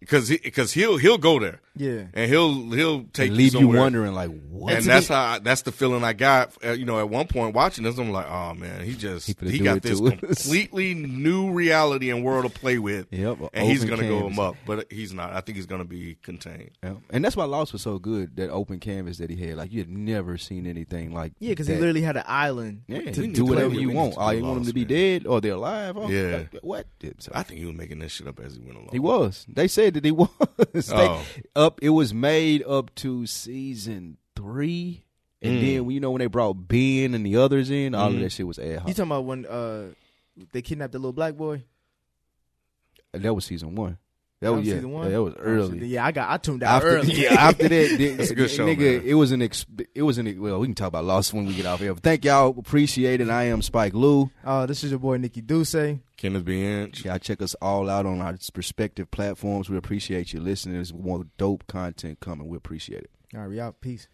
[0.00, 1.60] because he, because he'll he'll go there.
[1.80, 2.04] Yeah.
[2.14, 3.80] and he'll he'll take And leave you somewhere.
[3.80, 4.74] wondering like what?
[4.74, 6.52] And that's how I, that's the feeling I got.
[6.64, 9.34] uh, You know, at one point watching this, I'm like, oh man, he just He
[9.50, 10.20] he, got this to us.
[10.20, 13.06] completely new reality and world to play with.
[13.20, 15.32] Yep, and he's gonna go him up, but he's not.
[15.32, 16.70] I think he's gonna be contained.
[16.82, 16.94] Yeah.
[17.10, 18.36] And that's why Lost was so good.
[18.36, 21.32] That open canvas that he had, like you had never seen anything like.
[21.38, 22.82] yeah, because he literally had an island.
[22.88, 24.14] Yeah, to do to- whatever you want.
[24.14, 24.88] to Oh, you want them to be man.
[24.88, 25.96] dead or they're alive?
[25.96, 26.44] Oh, Yeah.
[26.52, 26.86] like, what?
[27.18, 28.88] So- I think he was making this shit up as he went along.
[28.92, 29.46] He was.
[29.48, 30.28] They said that he was.
[30.72, 31.22] They- Oh.
[31.70, 31.78] Up.
[31.82, 35.04] It was made up to season three,
[35.42, 35.60] and Mm.
[35.60, 38.46] then you know when they brought Ben and the others in, all of that shit
[38.46, 38.88] was ad hoc.
[38.88, 39.88] You talking about when uh
[40.52, 41.64] they kidnapped the little black boy?
[43.12, 43.98] that was season one.
[44.40, 44.74] That, was, yeah.
[44.76, 45.04] season one.
[45.04, 45.78] yeah, That was Oh, early.
[45.80, 45.88] shit.
[45.88, 47.12] Yeah, I got I tuned out After, early.
[47.12, 48.98] yeah, after that, then, That's a good show, nigga.
[48.98, 49.02] man.
[49.04, 50.60] It was an ex, it was an well.
[50.60, 51.92] We can talk about Lost when we get off here.
[51.92, 53.28] But thank y'all, appreciate it.
[53.28, 54.30] I am Spike Lou.
[54.42, 55.98] Uh, this is your boy Nikki Duce.
[56.16, 56.64] Kenneth B.
[56.64, 57.04] Inch.
[57.04, 59.68] Y'all check us all out on our respective platforms.
[59.68, 60.74] We appreciate you listening.
[60.76, 62.48] There's more dope content coming.
[62.48, 63.10] We appreciate it.
[63.34, 63.80] All right, we out.
[63.82, 64.08] Peace.